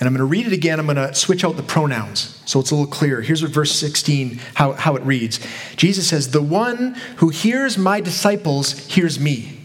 And 0.00 0.08
I'm 0.08 0.12
going 0.12 0.18
to 0.18 0.24
read 0.24 0.48
it 0.48 0.52
again. 0.52 0.80
I'm 0.80 0.86
going 0.86 0.96
to 0.96 1.14
switch 1.14 1.44
out 1.44 1.56
the 1.56 1.62
pronouns 1.62 2.42
so 2.46 2.58
it's 2.58 2.72
a 2.72 2.74
little 2.74 2.90
clearer. 2.90 3.20
Here's 3.20 3.42
what 3.42 3.52
verse 3.52 3.70
16, 3.76 4.40
how, 4.54 4.72
how 4.72 4.96
it 4.96 5.04
reads 5.04 5.38
Jesus 5.76 6.08
says, 6.08 6.32
The 6.32 6.42
one 6.42 6.96
who 7.18 7.28
hears 7.28 7.78
my 7.78 8.00
disciples 8.00 8.76
hears 8.88 9.20
me. 9.20 9.57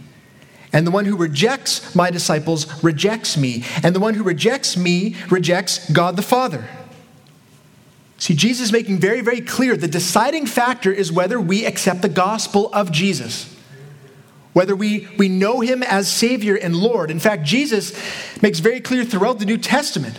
And 0.74 0.88
the 0.88 0.92
one 0.92 1.06
who 1.06 1.16
rejects 1.16 1.96
my 1.96 2.10
disciples 2.10 2.84
rejects 2.84 3.38
me. 3.38 3.64
And 3.84 3.96
the 3.96 4.00
one 4.00 4.16
who 4.16 4.24
rejects 4.24 4.76
me 4.76 5.16
rejects 5.30 5.90
God 5.92 6.16
the 6.16 6.24
Father. 6.24 6.68
See, 8.18 8.34
Jesus 8.34 8.68
is 8.68 8.72
making 8.72 9.00
very, 9.00 9.22
very 9.22 9.42
clear 9.42 9.78
the 9.78 9.88
deciding 9.88 10.46
factor 10.46 10.92
is 10.92 11.12
whether 11.12 11.40
we 11.40 11.66
accept 11.66 12.02
the 12.02 12.10
gospel 12.10 12.74
of 12.74 12.92
Jesus, 12.92 13.54
whether 14.54 14.76
we, 14.76 15.08
we 15.18 15.30
know 15.30 15.60
him 15.60 15.84
as 15.84 16.10
Savior 16.10 16.56
and 16.56 16.76
Lord. 16.76 17.12
In 17.12 17.20
fact, 17.20 17.44
Jesus 17.44 17.94
makes 18.42 18.60
very 18.60 18.80
clear 18.80 19.04
throughout 19.04 19.40
the 19.40 19.46
New 19.46 19.58
Testament 19.58 20.18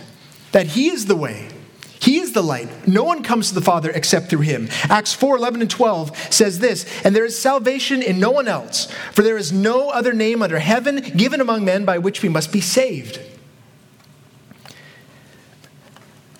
that 0.51 0.67
he 0.67 0.89
is 0.89 1.07
the 1.07 1.15
way. 1.15 1.49
He 2.05 2.19
is 2.19 2.33
the 2.33 2.43
light. 2.43 2.87
No 2.87 3.03
one 3.03 3.23
comes 3.23 3.49
to 3.49 3.55
the 3.55 3.61
Father 3.61 3.89
except 3.89 4.29
through 4.29 4.41
him. 4.41 4.69
Acts 4.89 5.15
4 5.15 5.37
11 5.37 5.61
and 5.61 5.71
12 5.71 6.15
says 6.31 6.59
this, 6.59 6.85
and 7.03 7.15
there 7.15 7.25
is 7.25 7.35
salvation 7.35 8.03
in 8.03 8.19
no 8.19 8.29
one 8.29 8.47
else, 8.47 8.91
for 9.11 9.23
there 9.23 9.37
is 9.37 9.51
no 9.51 9.89
other 9.89 10.13
name 10.13 10.43
under 10.43 10.59
heaven 10.59 10.97
given 10.97 11.41
among 11.41 11.65
men 11.65 11.83
by 11.83 11.97
which 11.97 12.21
we 12.21 12.29
must 12.29 12.53
be 12.53 12.61
saved. 12.61 13.19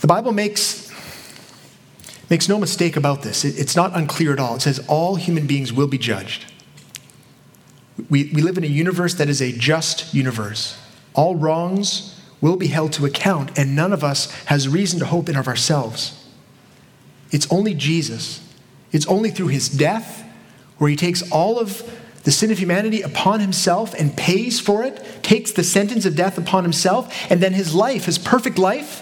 The 0.01 0.07
Bible 0.07 0.33
makes 0.33 0.91
makes 2.29 2.47
no 2.47 2.59
mistake 2.59 2.95
about 2.95 3.23
this. 3.23 3.43
It's 3.43 3.75
not 3.75 3.95
unclear 3.95 4.33
at 4.33 4.39
all. 4.39 4.57
It 4.57 4.61
says 4.61 4.85
all 4.87 5.15
human 5.15 5.47
beings 5.47 5.73
will 5.73 5.87
be 5.87 5.97
judged. 5.97 6.45
We, 8.07 8.29
we 8.31 8.43
live 8.43 8.59
in 8.59 8.63
a 8.63 8.67
universe 8.67 9.15
that 9.15 9.29
is 9.29 9.41
a 9.41 9.51
just 9.51 10.13
universe. 10.13 10.77
All 11.15 11.35
wrongs 11.35 12.14
will 12.45 12.57
be 12.57 12.67
held 12.67 12.93
to 12.93 13.05
account, 13.07 13.57
and 13.57 13.75
none 13.75 13.91
of 13.91 14.03
us 14.03 14.31
has 14.45 14.69
reason 14.69 14.99
to 14.99 15.05
hope 15.05 15.27
in 15.27 15.35
of 15.35 15.47
ourselves. 15.47 16.23
It's 17.31 17.51
only 17.51 17.73
Jesus. 17.73 18.39
It's 18.91 19.07
only 19.07 19.31
through 19.31 19.47
his 19.47 19.67
death, 19.67 20.23
where 20.77 20.91
he 20.91 20.95
takes 20.95 21.27
all 21.31 21.57
of 21.59 21.81
the 22.23 22.31
sin 22.31 22.51
of 22.51 22.59
humanity 22.59 23.01
upon 23.01 23.39
himself 23.39 23.95
and 23.95 24.15
pays 24.15 24.59
for 24.59 24.83
it, 24.83 25.03
takes 25.23 25.53
the 25.53 25.63
sentence 25.63 26.05
of 26.05 26.15
death 26.15 26.37
upon 26.37 26.61
himself, 26.63 27.11
and 27.31 27.41
then 27.41 27.53
his 27.53 27.73
life, 27.73 28.05
his 28.05 28.19
perfect 28.19 28.59
life, 28.59 29.01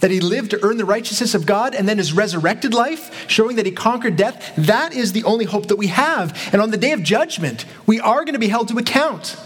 that 0.00 0.10
he 0.10 0.18
lived 0.18 0.50
to 0.50 0.58
earn 0.64 0.78
the 0.78 0.84
righteousness 0.84 1.36
of 1.36 1.46
God, 1.46 1.76
and 1.76 1.88
then 1.88 1.98
his 1.98 2.12
resurrected 2.12 2.74
life, 2.74 3.28
showing 3.30 3.54
that 3.54 3.66
he 3.66 3.72
conquered 3.72 4.16
death, 4.16 4.52
that 4.56 4.92
is 4.94 5.12
the 5.12 5.22
only 5.22 5.44
hope 5.44 5.68
that 5.68 5.76
we 5.76 5.86
have. 5.86 6.36
And 6.52 6.60
on 6.60 6.72
the 6.72 6.76
day 6.76 6.90
of 6.90 7.04
judgment, 7.04 7.66
we 7.86 8.00
are 8.00 8.24
going 8.24 8.34
to 8.34 8.40
be 8.40 8.48
held 8.48 8.66
to 8.68 8.78
account. 8.78 9.36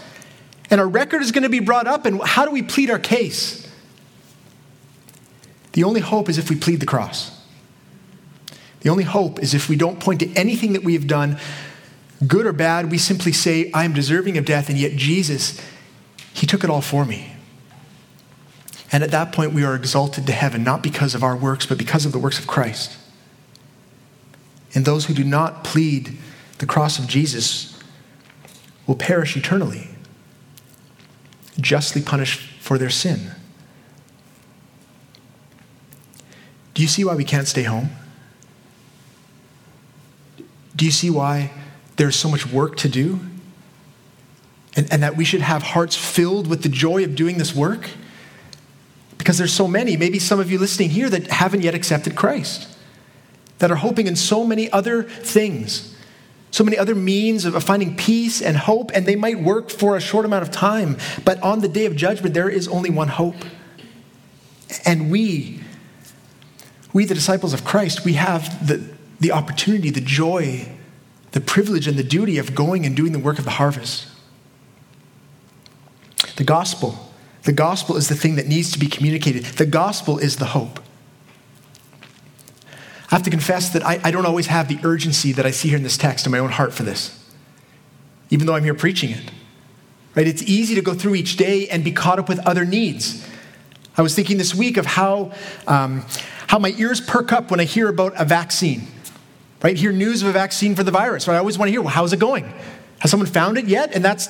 And 0.69 0.79
our 0.79 0.87
record 0.87 1.21
is 1.21 1.31
going 1.31 1.43
to 1.43 1.49
be 1.49 1.59
brought 1.59 1.87
up, 1.87 2.05
and 2.05 2.21
how 2.21 2.45
do 2.45 2.51
we 2.51 2.61
plead 2.61 2.89
our 2.89 2.99
case? 2.99 3.69
The 5.73 5.83
only 5.83 6.01
hope 6.01 6.29
is 6.29 6.37
if 6.37 6.49
we 6.49 6.55
plead 6.55 6.79
the 6.79 6.85
cross. 6.85 7.31
The 8.81 8.89
only 8.89 9.03
hope 9.03 9.39
is 9.39 9.53
if 9.53 9.69
we 9.69 9.75
don't 9.75 9.99
point 9.99 10.19
to 10.21 10.33
anything 10.33 10.73
that 10.73 10.83
we 10.83 10.93
have 10.93 11.07
done, 11.07 11.37
good 12.25 12.45
or 12.45 12.53
bad, 12.53 12.91
we 12.91 12.97
simply 12.97 13.31
say, 13.31 13.71
I 13.73 13.85
am 13.85 13.93
deserving 13.93 14.37
of 14.37 14.45
death, 14.45 14.69
and 14.69 14.77
yet 14.77 14.93
Jesus, 14.93 15.59
He 16.33 16.45
took 16.45 16.63
it 16.63 16.69
all 16.69 16.81
for 16.81 17.05
me. 17.05 17.35
And 18.91 19.03
at 19.03 19.11
that 19.11 19.31
point, 19.31 19.53
we 19.53 19.63
are 19.63 19.75
exalted 19.75 20.27
to 20.27 20.33
heaven, 20.33 20.63
not 20.63 20.83
because 20.83 21.15
of 21.15 21.23
our 21.23 21.35
works, 21.35 21.65
but 21.65 21.77
because 21.77 22.05
of 22.05 22.11
the 22.11 22.19
works 22.19 22.37
of 22.37 22.45
Christ. 22.45 22.95
And 24.75 24.85
those 24.85 25.05
who 25.05 25.13
do 25.13 25.23
not 25.23 25.63
plead 25.63 26.17
the 26.59 26.65
cross 26.65 26.99
of 26.99 27.07
Jesus 27.07 27.79
will 28.85 28.95
perish 28.95 29.35
eternally, 29.35 29.87
justly 31.59 32.01
punished 32.01 32.39
for 32.59 32.77
their 32.77 32.89
sin. 32.89 33.31
Do 36.73 36.81
you 36.81 36.87
see 36.87 37.03
why 37.03 37.15
we 37.15 37.23
can't 37.23 37.47
stay 37.47 37.63
home? 37.63 37.91
Do 40.75 40.85
you 40.85 40.91
see 40.91 41.09
why 41.09 41.51
there's 41.97 42.15
so 42.15 42.29
much 42.29 42.47
work 42.47 42.77
to 42.77 42.89
do? 42.89 43.19
and, 44.75 44.91
and 44.91 45.03
that 45.03 45.15
we 45.15 45.25
should 45.25 45.41
have 45.41 45.61
hearts 45.61 45.95
filled 45.95 46.47
with 46.47 46.63
the 46.63 46.69
joy 46.69 47.03
of 47.03 47.15
doing 47.15 47.37
this 47.37 47.53
work? 47.53 47.89
Because 49.17 49.37
there's 49.37 49.53
so 49.53 49.67
many, 49.67 49.95
maybe 49.95 50.19
some 50.19 50.39
of 50.39 50.51
you 50.51 50.59
listening 50.59 50.89
here 50.89 51.09
that 51.09 51.27
haven't 51.27 51.61
yet 51.61 51.75
accepted 51.75 52.15
Christ, 52.15 52.67
that 53.59 53.71
are 53.71 53.75
hoping 53.75 54.07
in 54.07 54.15
so 54.15 54.43
many 54.43 54.69
other 54.71 55.03
things, 55.03 55.92
so 56.53 56.63
many 56.63 56.77
other 56.77 56.93
means 56.93 57.45
of 57.45 57.63
finding 57.63 57.97
peace 57.97 58.39
and 58.39 58.55
hope, 58.55 58.91
and 58.93 59.07
they 59.07 59.15
might 59.15 59.41
work 59.41 59.71
for 59.71 59.97
a 59.97 59.99
short 59.99 60.23
amount 60.23 60.43
of 60.43 60.51
time, 60.51 60.97
but 61.25 61.41
on 61.41 61.61
the 61.61 61.67
day 61.67 61.87
of 61.87 61.95
judgment, 61.95 62.35
there 62.35 62.47
is 62.47 62.67
only 62.67 62.91
one 62.91 63.07
hope. 63.07 63.43
And 64.85 65.09
we, 65.09 65.61
we, 66.93 67.05
the 67.05 67.15
disciples 67.15 67.55
of 67.55 67.65
Christ, 67.65 68.05
we 68.05 68.13
have 68.13 68.67
the, 68.67 68.87
the 69.19 69.31
opportunity, 69.31 69.89
the 69.89 69.99
joy, 69.99 70.71
the 71.31 71.41
privilege, 71.41 71.87
and 71.87 71.97
the 71.97 72.03
duty 72.03 72.37
of 72.37 72.53
going 72.53 72.85
and 72.85 72.95
doing 72.95 73.13
the 73.13 73.19
work 73.19 73.39
of 73.39 73.45
the 73.45 73.51
harvest. 73.51 74.05
The 76.35 76.43
gospel. 76.43 77.11
The 77.45 77.51
gospel 77.51 77.97
is 77.97 78.09
the 78.09 78.15
thing 78.15 78.35
that 78.35 78.45
needs 78.45 78.71
to 78.73 78.79
be 78.79 78.85
communicated. 78.85 79.45
The 79.45 79.65
gospel 79.65 80.19
is 80.19 80.35
the 80.35 80.45
hope. 80.45 80.79
I 83.13 83.15
have 83.15 83.23
to 83.25 83.29
confess 83.29 83.69
that 83.69 83.85
I, 83.85 83.99
I, 84.03 84.09
don't 84.09 84.25
always 84.25 84.47
have 84.47 84.67
the 84.67 84.79
urgency 84.83 85.33
that 85.33 85.45
I 85.45 85.51
see 85.51 85.69
here 85.69 85.77
in 85.77 85.83
this 85.83 85.97
text 85.97 86.25
in 86.25 86.31
my 86.31 86.39
own 86.39 86.49
heart 86.49 86.73
for 86.73 86.81
this, 86.81 87.23
even 88.31 88.47
though 88.47 88.55
I'm 88.55 88.63
here 88.63 88.73
preaching 88.73 89.11
it. 89.11 89.21
Right? 90.15 90.25
It's 90.25 90.41
easy 90.41 90.73
to 90.73 90.81
go 90.81 90.95
through 90.95 91.13
each 91.13 91.37
day 91.37 91.69
and 91.69 91.83
be 91.83 91.91
caught 91.91 92.17
up 92.17 92.27
with 92.27 92.39
other 92.39 92.65
needs. 92.65 93.23
I 93.95 94.01
was 94.01 94.15
thinking 94.15 94.39
this 94.39 94.55
week 94.55 94.77
of 94.77 94.87
how, 94.87 95.31
um, 95.67 96.03
how 96.47 96.57
my 96.57 96.73
ears 96.79 97.01
perk 97.01 97.31
up 97.31 97.51
when 97.51 97.59
I 97.59 97.65
hear 97.65 97.87
about 97.87 98.13
a 98.19 98.25
vaccine, 98.25 98.87
right? 99.61 99.77
Hear 99.77 99.91
news 99.91 100.23
of 100.23 100.29
a 100.29 100.31
vaccine 100.31 100.73
for 100.73 100.81
the 100.81 100.89
virus. 100.89 101.27
Right? 101.27 101.35
I 101.35 101.37
always 101.37 101.59
want 101.59 101.67
to 101.67 101.71
hear, 101.71 101.81
well, 101.81 101.91
how's 101.91 102.13
it 102.13 102.19
going? 102.19 102.51
Has 102.97 103.11
someone 103.11 103.27
found 103.27 103.59
it 103.59 103.65
yet? 103.65 103.93
And 103.93 104.03
that's, 104.03 104.27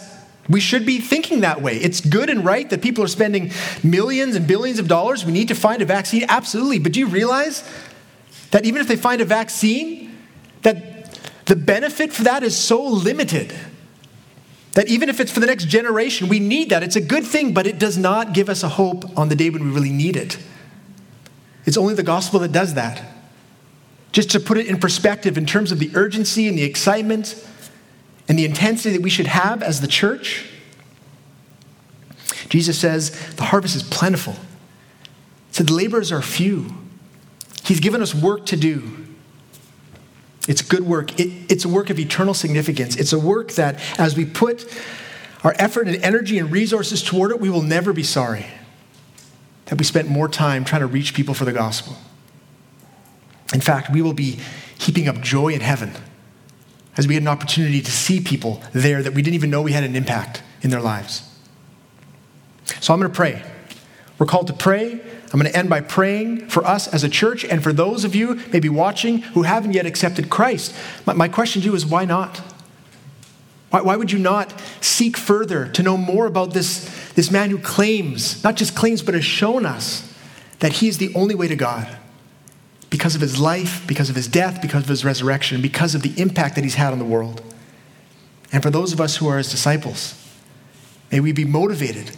we 0.50 0.60
should 0.60 0.86
be 0.86 1.00
thinking 1.00 1.40
that 1.40 1.62
way. 1.62 1.78
It's 1.78 2.02
good 2.02 2.30
and 2.30 2.44
right 2.44 2.70
that 2.70 2.82
people 2.82 3.02
are 3.02 3.08
spending 3.08 3.54
millions 3.82 4.36
and 4.36 4.46
billions 4.46 4.78
of 4.78 4.90
dollars. 4.90 5.24
We 5.24 5.32
need 5.32 5.48
to 5.48 5.56
find 5.56 5.82
a 5.82 5.86
vaccine, 5.86 6.26
absolutely. 6.28 6.80
But 6.80 6.92
do 6.92 7.00
you 7.00 7.08
realize 7.08 7.64
that 8.54 8.66
even 8.66 8.80
if 8.80 8.88
they 8.88 8.96
find 8.96 9.20
a 9.20 9.26
vaccine, 9.26 10.16
that 10.62 11.20
the 11.46 11.56
benefit 11.56 12.14
for 12.14 12.24
that 12.24 12.44
is 12.44 12.56
so 12.56 12.84
limited 12.84 13.52
that 14.74 14.88
even 14.88 15.10
if 15.10 15.20
it's 15.20 15.32
for 15.32 15.40
the 15.40 15.48
next 15.48 15.66
generation, 15.66 16.30
we 16.30 16.40
need 16.40 16.70
that. 16.70 16.84
It's 16.84 16.96
a 16.96 17.02
good 17.02 17.24
thing, 17.24 17.56
but 17.56 17.66
it 17.66 17.80
does 17.80 17.98
not 17.98 18.34
give 18.34 18.50
us 18.50 18.62
a 18.62 18.70
hope 18.70 19.06
on 19.18 19.30
the 19.30 19.36
day 19.36 19.50
when 19.50 19.64
we 19.64 19.72
really 19.72 19.92
need 19.92 20.16
it. 20.16 20.38
It's 21.66 21.78
only 21.78 21.96
the 21.96 22.04
gospel 22.04 22.40
that 22.42 22.52
does 22.52 22.76
that. 22.76 23.02
Just 24.12 24.30
to 24.32 24.40
put 24.40 24.60
it 24.60 24.68
in 24.68 24.80
perspective 24.80 25.36
in 25.36 25.48
terms 25.48 25.72
of 25.72 25.80
the 25.80 25.90
urgency 25.96 26.48
and 26.48 26.56
the 26.56 26.64
excitement 26.64 27.44
and 28.30 28.38
the 28.38 28.46
intensity 28.46 28.96
that 28.96 29.02
we 29.02 29.10
should 29.10 29.28
have 29.28 29.64
as 29.64 29.82
the 29.82 29.88
church, 29.88 30.48
Jesus 32.50 32.78
says 32.78 33.36
the 33.36 33.46
harvest 33.46 33.76
is 33.76 33.82
plentiful. 33.82 34.34
He 34.34 35.54
said 35.54 35.66
the 35.66 35.74
laborers 35.74 36.12
are 36.12 36.22
few. 36.22 36.83
He's 37.64 37.80
given 37.80 38.02
us 38.02 38.14
work 38.14 38.46
to 38.48 38.58
do. 38.58 39.06
It's 40.48 40.62
good 40.62 40.86
work. 40.86 41.20
It, 41.20 41.52
it's 41.52 41.64
a 41.64 41.70
work 41.70 41.90
of 41.90 42.00
eternal 42.00 42.34
significance. 42.34 42.98
It's 42.98 43.14
a 43.14 43.20
work 43.20 43.54
that, 43.54 43.80
as 43.98 44.18
we 44.18 44.26
put 44.26 44.66
our 45.44 45.56
effort 45.58 45.88
and 45.88 45.96
energy 46.04 46.38
and 46.38 46.52
resources 46.52 47.02
toward 47.02 47.32
it, 47.32 47.40
we 47.40 47.50
will 47.50 47.62
never 47.62 47.94
be 47.94 48.04
sorry 48.04 48.46
that 49.66 49.78
we 49.78 49.86
spent 49.86 50.10
more 50.10 50.28
time 50.28 50.66
trying 50.66 50.82
to 50.82 50.88
reach 50.88 51.14
people 51.14 51.34
for 51.34 51.46
the 51.46 51.54
gospel. 51.54 51.96
In 53.54 53.62
fact, 53.62 53.90
we 53.90 54.02
will 54.02 54.14
be 54.14 54.40
heaping 54.78 55.08
up 55.08 55.22
joy 55.22 55.50
in 55.50 55.62
heaven 55.62 55.94
as 56.98 57.08
we 57.08 57.14
get 57.14 57.22
an 57.22 57.28
opportunity 57.28 57.82
to 57.82 57.92
see 57.92 58.20
people 58.20 58.62
there 58.74 59.02
that 59.02 59.14
we 59.14 59.22
didn't 59.22 59.36
even 59.36 59.50
know 59.50 59.62
we 59.62 59.72
had 59.72 59.84
an 59.84 59.96
impact 59.96 60.44
in 60.62 60.70
their 60.70 60.82
lives. 60.82 61.30
So 62.82 62.94
I'm 62.94 63.00
going 63.00 63.12
to 63.12 63.16
pray. 63.16 63.42
We're 64.20 64.26
called 64.26 64.48
to 64.48 64.54
pray 64.54 65.02
I'm 65.34 65.40
going 65.40 65.52
to 65.52 65.58
end 65.58 65.68
by 65.68 65.82
praying 65.82 66.50
for 66.50 66.64
us 66.64 66.88
as 66.88 67.04
a 67.04 67.10
church 67.10 67.44
and 67.44 67.64
for 67.64 67.74
those 67.74 68.04
of 68.04 68.14
you 68.14 68.40
maybe 68.54 68.70
watching 68.70 69.24
who 69.24 69.42
haven't 69.42 69.74
yet 69.74 69.88
accepted 69.88 70.30
Christ. 70.30 70.76
My, 71.08 71.28
question 71.28 71.64
to 71.64 71.68
you 71.68 71.74
is 71.74 71.88
why 71.88 72.06
not? 72.06 72.38
Why, 73.72 73.82
why 73.82 73.96
would 73.96 74.12
you 74.12 74.20
not 74.20 74.54
seek 74.80 75.18
further 75.18 75.70
to 75.70 75.82
know 75.82 75.98
more 75.98 76.28
about 76.28 76.54
this, 76.54 76.86
this 77.14 77.32
man 77.32 77.50
who 77.50 77.58
claims, 77.58 78.44
not 78.44 78.56
just 78.56 78.76
claims, 78.76 79.02
but 79.02 79.16
has 79.16 79.26
shown 79.26 79.66
us 79.66 80.08
that 80.60 80.74
he 80.74 80.88
is 80.88 81.00
the 81.00 81.12
only 81.16 81.34
way 81.34 81.48
to 81.48 81.56
God? 81.56 81.88
Because 82.92 83.16
of 83.16 83.22
his 83.22 83.40
life, 83.40 83.84
because 83.88 84.12
of 84.12 84.16
his 84.16 84.28
death, 84.28 84.62
because 84.62 84.84
of 84.84 84.90
his 84.90 85.04
resurrection, 85.04 85.64
because 85.64 85.96
of 85.96 86.04
the 86.04 86.14
impact 86.22 86.54
that 86.54 86.64
he's 86.64 86.76
had 86.76 86.94
on 86.94 87.00
the 87.00 87.06
world. 87.06 87.42
And 88.52 88.62
for 88.62 88.70
those 88.70 88.94
of 88.94 89.02
us 89.02 89.18
who 89.18 89.28
are 89.28 89.40
his 89.40 89.50
disciples, 89.50 90.14
may 91.12 91.20
we 91.20 91.32
be 91.32 91.44
motivated 91.44 92.12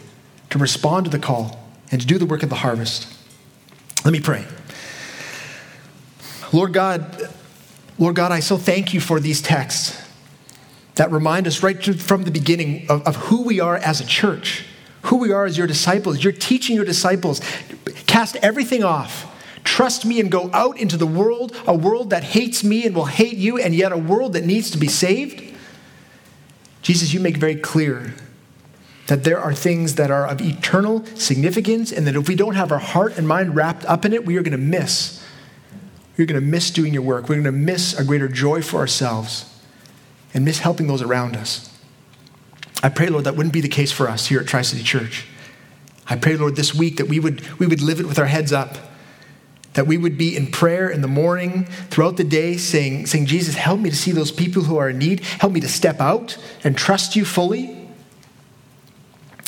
to 0.49 0.57
respond 0.57 1.05
to 1.05 1.11
the 1.11 1.19
call 1.19 1.64
and 1.91 2.01
to 2.01 2.07
do 2.07 2.17
the 2.17 2.25
work 2.25 2.43
of 2.43 2.49
the 2.49 2.55
harvest. 2.55 3.07
Let 4.03 4.11
me 4.11 4.19
pray. 4.19 4.45
Lord 6.51 6.73
God, 6.73 7.29
Lord 7.97 8.15
God, 8.15 8.31
I 8.31 8.39
so 8.39 8.57
thank 8.57 8.93
you 8.93 8.99
for 8.99 9.19
these 9.19 9.41
texts 9.41 10.01
that 10.95 11.11
remind 11.11 11.47
us 11.47 11.63
right 11.63 11.83
from 11.83 12.23
the 12.23 12.31
beginning 12.31 12.89
of, 12.89 13.05
of 13.07 13.15
who 13.15 13.43
we 13.43 13.59
are 13.59 13.77
as 13.77 13.99
a 14.01 14.05
church, 14.05 14.65
who 15.03 15.17
we 15.17 15.31
are 15.31 15.45
as 15.45 15.57
your 15.57 15.67
disciples. 15.67 16.23
You're 16.23 16.33
teaching 16.33 16.75
your 16.75 16.85
disciples, 16.85 17.41
cast 18.07 18.35
everything 18.37 18.83
off. 18.83 19.31
Trust 19.63 20.05
me 20.05 20.19
and 20.19 20.31
go 20.31 20.49
out 20.53 20.77
into 20.77 20.95
the 20.95 21.07
world, 21.07 21.55
a 21.65 21.75
world 21.75 22.11
that 22.11 22.23
hates 22.23 22.63
me 22.63 22.85
and 22.85 22.95
will 22.95 23.05
hate 23.05 23.35
you, 23.35 23.57
and 23.57 23.73
yet 23.73 23.91
a 23.91 23.97
world 23.97 24.33
that 24.33 24.45
needs 24.45 24.69
to 24.71 24.77
be 24.77 24.87
saved. 24.87 25.41
Jesus, 26.81 27.13
you 27.13 27.19
make 27.19 27.37
very 27.37 27.55
clear 27.55 28.13
that 29.07 29.23
there 29.23 29.39
are 29.39 29.53
things 29.53 29.95
that 29.95 30.09
are 30.09 30.27
of 30.27 30.41
eternal 30.41 31.05
significance, 31.15 31.91
and 31.91 32.07
that 32.07 32.15
if 32.15 32.27
we 32.27 32.35
don't 32.35 32.55
have 32.55 32.71
our 32.71 32.79
heart 32.79 33.17
and 33.17 33.27
mind 33.27 33.55
wrapped 33.55 33.85
up 33.85 34.05
in 34.05 34.13
it, 34.13 34.25
we 34.25 34.37
are 34.37 34.41
going 34.41 34.51
to 34.51 34.57
miss. 34.57 35.23
We're 36.17 36.25
going 36.25 36.41
to 36.41 36.47
miss 36.47 36.71
doing 36.71 36.93
your 36.93 37.03
work. 37.03 37.29
We're 37.29 37.35
going 37.35 37.43
to 37.45 37.51
miss 37.51 37.97
a 37.99 38.03
greater 38.03 38.27
joy 38.27 38.61
for 38.61 38.77
ourselves 38.77 39.51
and 40.33 40.43
miss 40.43 40.59
helping 40.59 40.87
those 40.87 41.01
around 41.01 41.35
us. 41.35 41.71
I 42.81 42.89
pray, 42.89 43.07
Lord, 43.07 43.25
that 43.25 43.35
wouldn't 43.35 43.53
be 43.53 43.61
the 43.61 43.69
case 43.69 43.91
for 43.91 44.09
us 44.09 44.27
here 44.27 44.39
at 44.39 44.47
Tri 44.47 44.61
City 44.61 44.83
Church. 44.83 45.27
I 46.07 46.15
pray, 46.15 46.35
Lord, 46.37 46.55
this 46.55 46.73
week 46.73 46.97
that 46.97 47.07
we 47.07 47.19
would, 47.19 47.41
we 47.59 47.67
would 47.67 47.81
live 47.81 47.99
it 47.99 48.05
with 48.05 48.19
our 48.19 48.25
heads 48.25 48.53
up, 48.53 48.77
that 49.73 49.87
we 49.87 49.97
would 49.97 50.17
be 50.17 50.35
in 50.35 50.47
prayer 50.47 50.89
in 50.89 51.01
the 51.01 51.07
morning, 51.07 51.65
throughout 51.89 52.17
the 52.17 52.23
day, 52.23 52.57
saying, 52.57 53.07
saying, 53.07 53.25
Jesus, 53.25 53.55
help 53.55 53.79
me 53.79 53.89
to 53.89 53.95
see 53.95 54.11
those 54.11 54.31
people 54.31 54.63
who 54.63 54.77
are 54.77 54.89
in 54.89 54.99
need. 54.99 55.19
Help 55.21 55.53
me 55.53 55.59
to 55.59 55.67
step 55.67 55.99
out 55.99 56.37
and 56.63 56.77
trust 56.77 57.15
you 57.15 57.25
fully. 57.25 57.84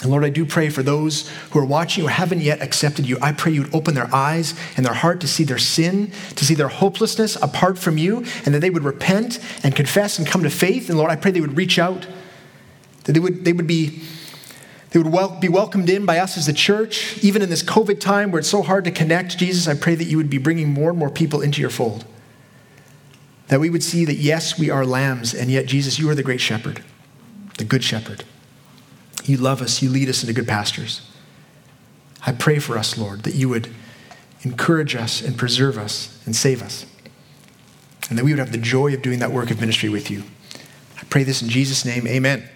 And 0.03 0.11
Lord, 0.11 0.23
I 0.23 0.29
do 0.29 0.45
pray 0.45 0.69
for 0.69 0.83
those 0.83 1.27
who 1.49 1.59
are 1.59 1.65
watching 1.65 2.03
who 2.03 2.07
haven't 2.07 2.41
yet 2.41 2.61
accepted 2.61 3.07
you. 3.07 3.17
I 3.19 3.31
pray 3.31 3.51
you 3.51 3.63
would 3.63 3.73
open 3.73 3.95
their 3.95 4.13
eyes 4.13 4.53
and 4.75 4.85
their 4.85 4.93
heart 4.93 5.21
to 5.21 5.27
see 5.27 5.43
their 5.43 5.57
sin, 5.57 6.11
to 6.35 6.45
see 6.45 6.53
their 6.53 6.67
hopelessness 6.67 7.35
apart 7.35 7.79
from 7.79 7.97
you, 7.97 8.17
and 8.45 8.53
that 8.53 8.59
they 8.59 8.69
would 8.69 8.83
repent 8.83 9.39
and 9.63 9.75
confess 9.75 10.19
and 10.19 10.27
come 10.27 10.43
to 10.43 10.51
faith. 10.51 10.89
And 10.89 10.99
Lord, 10.99 11.09
I 11.09 11.15
pray 11.15 11.31
they 11.31 11.41
would 11.41 11.57
reach 11.57 11.79
out, 11.79 12.05
that 13.05 13.13
they 13.13 13.19
would, 13.19 13.43
they 13.43 13.53
would 13.53 13.67
be. 13.67 14.03
They 14.91 14.99
would 14.99 15.11
wel- 15.11 15.37
be 15.41 15.49
welcomed 15.49 15.89
in 15.89 16.05
by 16.05 16.19
us 16.19 16.37
as 16.37 16.47
a 16.47 16.53
church, 16.53 17.21
even 17.21 17.41
in 17.41 17.49
this 17.49 17.61
COVID 17.61 17.99
time 17.99 18.31
where 18.31 18.39
it's 18.39 18.47
so 18.47 18.61
hard 18.61 18.85
to 18.85 18.91
connect. 18.91 19.37
Jesus, 19.37 19.67
I 19.67 19.75
pray 19.75 19.95
that 19.95 20.05
you 20.05 20.15
would 20.15 20.29
be 20.29 20.37
bringing 20.37 20.69
more 20.69 20.91
and 20.91 20.97
more 20.97 21.09
people 21.09 21.41
into 21.41 21.59
your 21.59 21.69
fold. 21.69 22.05
That 23.49 23.59
we 23.59 23.69
would 23.69 23.83
see 23.83 24.05
that, 24.05 24.15
yes, 24.15 24.57
we 24.57 24.69
are 24.69 24.85
lambs, 24.85 25.33
and 25.33 25.51
yet, 25.51 25.65
Jesus, 25.65 25.99
you 25.99 26.09
are 26.09 26.15
the 26.15 26.23
great 26.23 26.39
shepherd, 26.39 26.85
the 27.57 27.65
good 27.65 27.83
shepherd. 27.83 28.23
You 29.27 29.37
love 29.37 29.61
us. 29.61 29.81
You 29.81 29.89
lead 29.89 30.09
us 30.09 30.23
into 30.23 30.33
good 30.33 30.47
pastures. 30.47 31.01
I 32.25 32.31
pray 32.31 32.59
for 32.59 32.77
us, 32.77 32.97
Lord, 32.97 33.23
that 33.23 33.35
you 33.35 33.49
would 33.49 33.69
encourage 34.43 34.95
us 34.95 35.21
and 35.21 35.37
preserve 35.37 35.77
us 35.77 36.19
and 36.25 36.35
save 36.35 36.63
us. 36.63 36.85
And 38.09 38.17
that 38.17 38.23
we 38.23 38.31
would 38.31 38.39
have 38.39 38.53
the 38.53 38.57
joy 38.57 38.93
of 38.93 39.01
doing 39.01 39.19
that 39.19 39.31
work 39.31 39.51
of 39.51 39.59
ministry 39.59 39.89
with 39.89 40.09
you. 40.09 40.23
I 40.97 41.03
pray 41.09 41.23
this 41.23 41.41
in 41.41 41.49
Jesus' 41.49 41.85
name. 41.85 42.07
Amen. 42.07 42.47